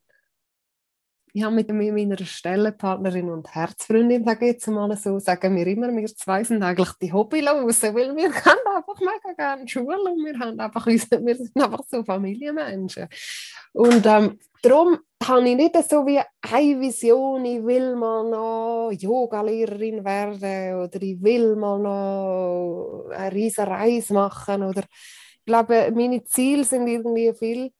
ich 1.32 1.42
habe 1.42 1.54
mit 1.54 1.70
meiner 1.70 2.18
Stellenpartnerin 2.18 3.28
und 3.28 3.54
Herzfreundin, 3.54 4.24
sage 4.24 4.46
ich 4.46 4.52
jetzt 4.52 4.66
mal 4.68 4.96
so, 4.96 5.18
sagen 5.18 5.56
wir 5.56 5.66
immer, 5.66 5.94
wir 5.94 6.06
zwei 6.08 6.44
sind 6.44 6.62
eigentlich 6.62 6.92
die 7.00 7.12
Hobbylosen, 7.12 7.94
weil 7.94 8.16
wir 8.16 8.32
haben 8.44 8.76
einfach 8.76 9.00
mega 9.00 9.34
gerne 9.36 9.68
Schule 9.68 10.10
und 10.10 10.24
wir, 10.24 10.38
haben 10.38 10.58
einfach, 10.58 10.86
wir 10.86 10.98
sind 10.98 11.62
einfach 11.62 11.82
so 11.88 12.02
Familienmenschen. 12.02 13.08
Und 13.72 14.06
ähm, 14.06 14.38
darum 14.62 14.98
habe 15.26 15.48
ich 15.48 15.56
nicht 15.56 15.76
so 15.88 16.06
wie 16.06 16.20
eine 16.42 16.80
Vision, 16.80 17.44
ich 17.44 17.64
will 17.64 17.96
mal 17.96 18.28
noch 18.28 18.90
Yogalehrerin 18.92 20.04
werden 20.04 20.80
oder 20.80 21.02
ich 21.02 21.22
will 21.22 21.56
mal 21.56 21.78
noch 21.78 23.10
eine 23.10 23.32
riesige 23.32 23.66
Reise 23.66 24.14
machen 24.14 24.62
oder 24.62 24.82
ich 24.82 25.44
glaube, 25.44 25.90
meine 25.94 26.22
Ziele 26.24 26.64
sind 26.64 26.86
irgendwie 26.86 27.32
viel 27.34 27.72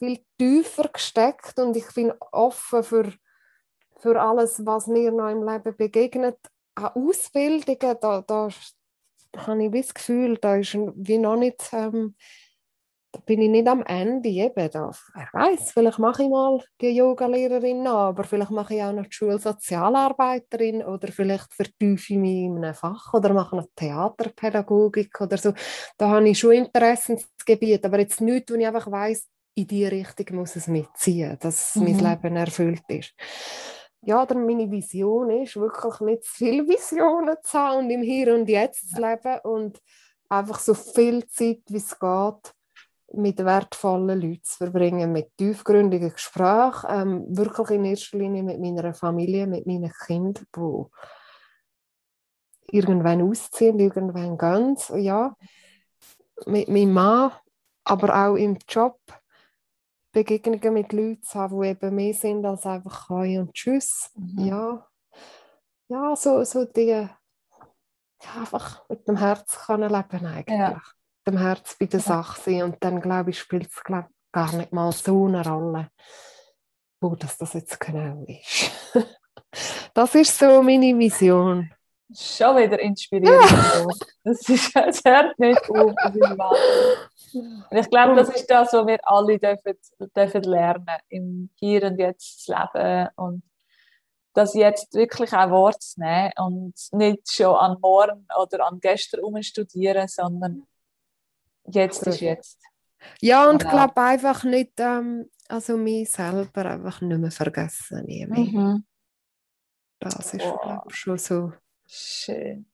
viel 0.00 0.18
tiefer 0.38 0.88
gesteckt 0.88 1.58
und 1.58 1.76
ich 1.76 1.86
bin 1.94 2.12
offen 2.32 2.82
für, 2.82 3.12
für 3.98 4.20
alles, 4.20 4.64
was 4.64 4.86
mir 4.86 5.12
noch 5.12 5.28
im 5.28 5.46
Leben 5.46 5.76
begegnet. 5.76 6.38
An 6.74 6.86
Ausbildungen, 6.94 7.96
da, 8.00 8.22
da 8.22 8.48
habe 9.36 9.64
ich 9.64 9.70
das 9.70 9.94
Gefühl, 9.94 10.38
da 10.38 10.56
ist 10.56 10.74
wie 10.74 11.18
noch 11.18 11.36
nicht, 11.36 11.68
ähm, 11.72 12.16
da 13.12 13.20
bin 13.26 13.42
ich 13.42 13.50
nicht 13.50 13.68
am 13.68 13.82
Ende 13.82 14.28
eben 14.28 14.70
da. 14.70 14.90
Wer 15.14 15.28
weiß, 15.32 15.72
vielleicht 15.72 15.98
mache 15.98 16.22
ich 16.22 16.30
mal 16.30 16.62
die 16.80 16.96
Yogalehrerin 16.96 17.82
noch, 17.82 17.98
aber 17.98 18.24
vielleicht 18.24 18.52
mache 18.52 18.76
ich 18.76 18.82
auch 18.82 18.92
noch 18.92 19.04
die 19.04 19.12
Schulsozialarbeiterin 19.12 20.82
oder 20.82 21.08
vielleicht 21.08 21.52
vertiefe 21.52 22.14
ich 22.14 22.18
mich 22.18 22.44
in 22.44 22.64
einem 22.64 22.74
Fach 22.74 23.12
oder 23.12 23.34
mache 23.34 23.56
noch 23.56 23.66
Theaterpädagogik 23.76 25.20
oder 25.20 25.36
so. 25.36 25.52
Da 25.98 26.08
habe 26.08 26.28
ich 26.28 26.38
schon 26.38 26.52
Interessensgebiet, 26.52 27.84
aber 27.84 27.98
jetzt 27.98 28.20
nichts, 28.20 28.50
wo 28.50 28.56
ich 28.56 28.66
einfach 28.66 28.90
weiß, 28.90 29.28
in 29.54 29.66
die 29.66 29.86
Richtung 29.86 30.36
muss 30.36 30.56
es 30.56 30.66
mitziehen, 30.66 31.36
dass 31.40 31.74
mhm. 31.76 31.84
mein 31.84 31.98
Leben 31.98 32.36
erfüllt 32.36 32.84
ist. 32.88 33.14
Ja, 34.02 34.22
oder 34.22 34.34
meine 34.34 34.70
Vision 34.70 35.30
ist 35.30 35.56
wirklich 35.56 36.00
nicht 36.00 36.24
zu 36.24 36.32
viele 36.32 36.66
Visionen 36.66 37.36
zu 37.42 37.58
haben 37.58 37.84
und 37.84 37.90
im 37.90 38.02
Hier 38.02 38.34
und 38.34 38.48
Jetzt 38.48 38.94
zu 38.94 39.00
leben 39.00 39.40
und 39.44 39.80
einfach 40.28 40.58
so 40.58 40.72
viel 40.74 41.26
Zeit, 41.28 41.60
wie 41.68 41.76
es 41.76 41.98
geht, 41.98 42.54
mit 43.12 43.38
wertvollen 43.44 44.20
Leuten 44.20 44.42
zu 44.42 44.56
verbringen, 44.58 45.12
mit 45.12 45.36
tiefgründigen 45.36 46.12
Gesprächen, 46.12 46.86
ähm, 46.88 47.26
wirklich 47.28 47.70
in 47.70 47.84
erster 47.84 48.18
Linie 48.18 48.42
mit 48.42 48.60
meiner 48.60 48.94
Familie, 48.94 49.46
mit 49.46 49.66
meinen 49.66 49.92
Kindern, 50.06 50.46
die 50.56 50.86
irgendwann 52.78 53.22
ausziehen, 53.22 53.80
irgendwann 53.80 54.38
gehen, 54.38 54.76
ja, 55.02 55.34
mit 56.46 56.68
meinem 56.68 56.92
Mann, 56.92 57.32
aber 57.84 58.28
auch 58.28 58.36
im 58.36 58.56
Job 58.68 59.00
Begegnungen 60.12 60.74
mit 60.74 60.92
Leuten 60.92 61.22
zu 61.22 61.38
haben, 61.38 61.60
die 61.60 61.68
eben 61.68 61.94
mehr 61.94 62.14
sind 62.14 62.44
als 62.44 62.66
einfach 62.66 63.08
Hi 63.08 63.38
und 63.38 63.54
Tschüss. 63.54 64.10
Mhm. 64.14 64.44
Ja, 64.44 64.86
ja 65.88 66.16
so, 66.16 66.42
so 66.44 66.64
die 66.64 66.86
ja, 66.88 67.10
einfach 68.38 68.88
mit 68.88 69.06
dem 69.06 69.16
Herz 69.16 69.58
kann 69.66 69.82
leben 69.82 70.26
eigentlich. 70.26 70.58
Ja 70.58 70.80
dem 71.26 71.38
Herz 71.38 71.76
bei 71.78 71.86
der 71.86 72.00
Sache 72.00 72.40
sein. 72.40 72.62
Und 72.62 72.76
dann, 72.80 73.00
glaube 73.00 73.30
ich, 73.30 73.38
spielt 73.38 73.68
es 73.68 73.82
gar 74.32 74.52
nicht 74.54 74.72
mal 74.72 74.92
so 74.92 75.26
eine 75.26 75.44
Rolle, 75.46 75.90
wo 77.00 77.14
das, 77.14 77.38
das 77.38 77.54
jetzt 77.54 77.78
genau 77.80 78.24
ist. 78.26 78.70
das 79.94 80.14
ist 80.14 80.38
so 80.38 80.62
meine 80.62 80.98
Vision. 80.98 81.70
Schon 82.12 82.56
wieder 82.56 82.78
inspirierend. 82.80 83.50
Ja. 83.50 83.86
Das, 84.24 84.48
ist, 84.48 84.74
das 84.74 85.00
hört 85.04 85.38
nicht 85.38 85.70
auf. 85.70 85.94
Das 86.02 86.14
ist 86.14 86.38
Und 87.34 87.76
ich 87.76 87.90
glaube, 87.90 88.16
das 88.16 88.28
ist 88.28 88.46
das, 88.50 88.72
was 88.72 88.86
wir 88.86 88.98
alle 89.02 89.38
dürfen, 89.38 89.78
dürfen 90.16 90.42
lernen, 90.42 90.98
im 91.08 91.50
Hier 91.54 91.84
und 91.84 91.98
Jetzt 91.98 92.44
zu 92.44 92.52
leben 92.52 93.08
und 93.16 93.42
das 94.32 94.54
jetzt 94.54 94.94
wirklich 94.94 95.32
auch 95.32 95.50
Wort 95.50 95.82
zu 95.82 96.00
nehmen 96.00 96.32
und 96.38 96.74
nicht 96.92 97.32
schon 97.32 97.56
an 97.56 97.78
morgen 97.80 98.26
oder 98.40 98.66
an 98.66 98.78
gestern 98.80 99.20
umstudieren, 99.20 100.06
sondern 100.06 100.66
Jetzt 101.66 102.06
ist 102.06 102.20
jetzt. 102.20 102.58
Ja, 103.20 103.48
und 103.48 103.62
ich 103.62 103.68
genau. 103.68 103.86
glaube 103.86 104.00
einfach 104.00 104.44
nicht, 104.44 104.72
ähm, 104.78 105.30
also 105.48 105.76
mich 105.76 106.10
selber 106.10 106.66
einfach 106.66 107.00
nicht 107.00 107.18
mehr 107.18 107.30
vergessen. 107.30 108.04
Nie 108.04 108.26
mehr. 108.26 108.38
Mhm. 108.38 108.84
Das 109.98 110.34
ist, 110.34 110.44
wow. 110.44 110.60
glaube 110.60 110.94
schon 110.94 111.18
so 111.18 111.52
Schön. 111.86 112.66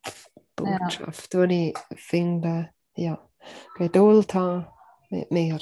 Botschaft, 0.54 1.34
ja. 1.34 1.46
die 1.46 1.74
ich 1.90 2.00
finde, 2.00 2.70
ja, 2.94 3.18
Geduld 3.76 4.34
haben 4.34 4.66
mit 5.10 5.30
mir. 5.30 5.58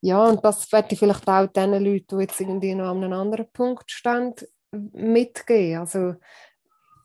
Ja, 0.00 0.24
und 0.24 0.44
das 0.44 0.70
werde 0.72 0.88
ich 0.92 0.98
vielleicht 0.98 1.28
auch 1.28 1.46
den 1.46 1.72
Leuten, 1.72 2.18
die 2.18 2.24
jetzt 2.24 2.40
irgendwie 2.40 2.74
noch 2.74 2.90
an 2.90 3.02
einem 3.02 3.12
anderen 3.12 3.50
Punkt 3.52 3.90
stehen, 3.90 4.34
mitgeben. 4.70 5.80
Also, 5.80 6.14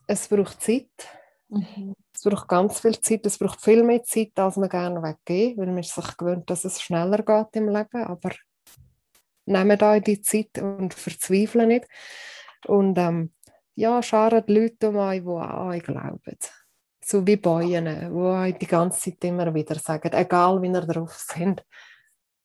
es 0.07 0.27
braucht 0.27 0.61
Zeit. 0.61 0.89
Mhm. 1.49 1.95
Es 2.13 2.23
braucht 2.23 2.47
ganz 2.47 2.79
viel 2.79 2.99
Zeit, 2.99 3.25
es 3.25 3.37
braucht 3.37 3.61
viel 3.61 3.83
mehr 3.83 4.03
Zeit, 4.03 4.31
als 4.35 4.57
man 4.57 4.69
gerne 4.69 5.01
weggeben 5.01 5.57
weil 5.57 5.67
man 5.67 5.79
ist 5.79 5.95
sich 5.95 6.17
gewöhnt, 6.17 6.49
dass 6.49 6.65
es 6.65 6.81
schneller 6.81 7.23
geht 7.23 7.55
im 7.55 7.69
Leben, 7.69 8.03
aber 8.03 8.31
nehmen 9.45 9.77
da 9.77 9.99
die 9.99 10.21
Zeit 10.21 10.57
und 10.59 10.93
verzweifeln 10.93 11.69
nicht. 11.69 11.87
Und 12.67 12.97
ähm, 12.97 13.33
ja, 13.75 14.03
scharen 14.03 14.43
die 14.45 14.53
Leute 14.53 14.89
um 14.89 14.97
euch, 14.97 15.21
die 15.21 15.29
an 15.29 15.67
euch 15.69 15.83
glauben. 15.83 16.37
So 17.11 17.27
wie 17.27 17.35
Bäume, 17.35 18.09
die 18.09 18.15
euch 18.15 18.57
die 18.57 18.67
ganze 18.67 19.11
Zeit 19.11 19.25
immer 19.25 19.53
wieder 19.53 19.75
sagen, 19.75 20.13
egal 20.13 20.61
wie 20.61 20.67
ihr 20.67 20.79
drauf 20.79 21.13
sind, 21.35 21.61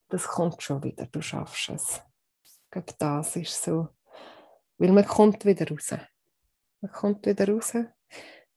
das 0.09 0.27
kommt 0.27 0.61
schon 0.61 0.83
wieder, 0.83 1.07
du 1.07 1.23
schaffst 1.23 1.71
es. 1.71 2.03
Ich 2.43 2.71
glaube, 2.73 2.93
das 2.99 3.37
ist 3.37 3.63
so. 3.63 3.91
Weil 4.79 4.91
man 4.91 5.07
kommt 5.07 5.45
wieder 5.45 5.69
raus. 5.71 5.95
Man 6.81 6.91
kommt 6.91 7.27
wieder 7.27 7.49
raus 7.49 7.75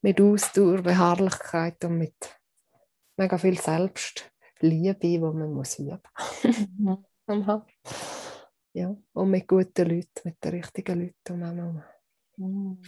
mit 0.02 0.20
Ausdauer, 0.20 0.82
Beharrlichkeit 0.82 1.86
und 1.86 2.00
mit 2.00 2.40
mega 3.16 3.38
viel 3.38 3.62
Selbstliebe, 3.62 4.96
die 4.96 5.20
man 5.20 5.54
muss 5.54 5.78
üben 5.78 6.02
muss. 7.28 7.62
Ja, 8.74 8.98
und 9.14 9.30
mit 9.30 9.48
guten 9.48 9.88
Leuten, 9.88 10.22
mit 10.24 10.44
den 10.44 10.52
richtigen 10.56 11.02
Leuten 11.02 11.60
um. 11.60 11.84
Mhm. 12.38 12.82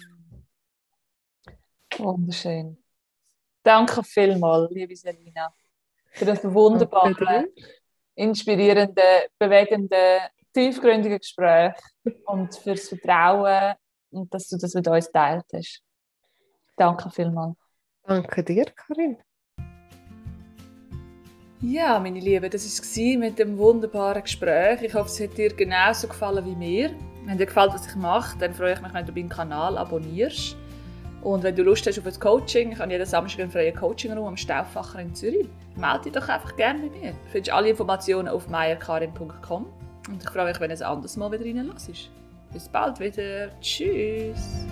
Wunderschön. 1.99 2.80
Danke 3.63 4.03
vielmals, 4.03 4.71
liebe 4.71 4.95
Selina, 4.95 5.53
für 6.11 6.25
das 6.25 6.43
wunderbare, 6.43 7.45
inspirierende, 8.15 9.29
bewegende, 9.37 10.21
tiefgründige 10.53 11.19
Gespräch 11.19 11.73
und 12.25 12.55
fürs 12.55 12.89
Vertrauen 12.89 13.75
und 14.09 14.33
dass 14.33 14.47
du 14.47 14.57
das 14.57 14.73
mit 14.73 14.87
uns 14.87 15.11
teilt 15.11 15.45
hast. 15.53 15.81
Danke 16.75 17.09
vielmals. 17.11 17.55
Danke 18.03 18.43
dir, 18.43 18.65
Karin. 18.65 19.17
Ja, 21.61 21.99
meine 21.99 22.19
Lieben, 22.19 22.49
das 22.49 22.79
war 22.79 23.19
mit 23.19 23.37
dem 23.37 23.55
wunderbaren 23.55 24.23
Gespräch. 24.23 24.81
Ich 24.81 24.95
hoffe, 24.95 25.09
es 25.09 25.19
hat 25.19 25.37
dir 25.37 25.55
genauso 25.55 26.07
gefallen 26.07 26.43
wie 26.43 26.55
mir. 26.55 26.95
Wenn 27.25 27.37
dir 27.37 27.45
gefällt, 27.45 27.73
was 27.73 27.85
ich 27.85 27.95
mache, 27.95 28.35
dann 28.39 28.55
freue 28.55 28.73
ich 28.73 28.81
mich, 28.81 28.91
wenn 28.91 29.05
du 29.05 29.11
meinen 29.11 29.29
Kanal 29.29 29.77
abonnierst. 29.77 30.57
Und 31.23 31.43
wenn 31.43 31.55
du 31.55 31.63
Lust 31.63 31.85
hast 31.85 31.99
auf 31.99 32.05
ein 32.05 32.19
Coaching, 32.19 32.71
ich 32.71 32.79
habe 32.79 32.91
jeden 32.91 33.05
Samstag 33.05 33.41
einen 33.41 33.51
freien 33.51 33.75
Coaching-Raum 33.75 34.27
am 34.27 34.37
Stauffacher 34.37 34.99
in 34.99 35.13
Zürich. 35.13 35.47
Melde 35.75 36.03
dich 36.05 36.13
doch 36.13 36.27
einfach 36.27 36.55
gerne 36.55 36.87
bei 36.87 36.99
mir. 36.99 37.11
Du 37.11 37.17
findest 37.31 37.53
alle 37.53 37.69
Informationen 37.69 38.27
auf 38.27 38.47
meierkarin.com. 38.49 39.65
Und 40.07 40.23
ich 40.23 40.29
freue 40.29 40.45
mich, 40.45 40.59
wenn 40.59 40.69
du 40.69 40.73
es 40.73 40.81
anders 40.81 41.15
mal 41.17 41.31
wieder 41.31 41.45
reinlässt. 41.45 42.09
Bis 42.51 42.67
bald 42.67 42.99
wieder. 42.99 43.49
Tschüss. 43.61 44.65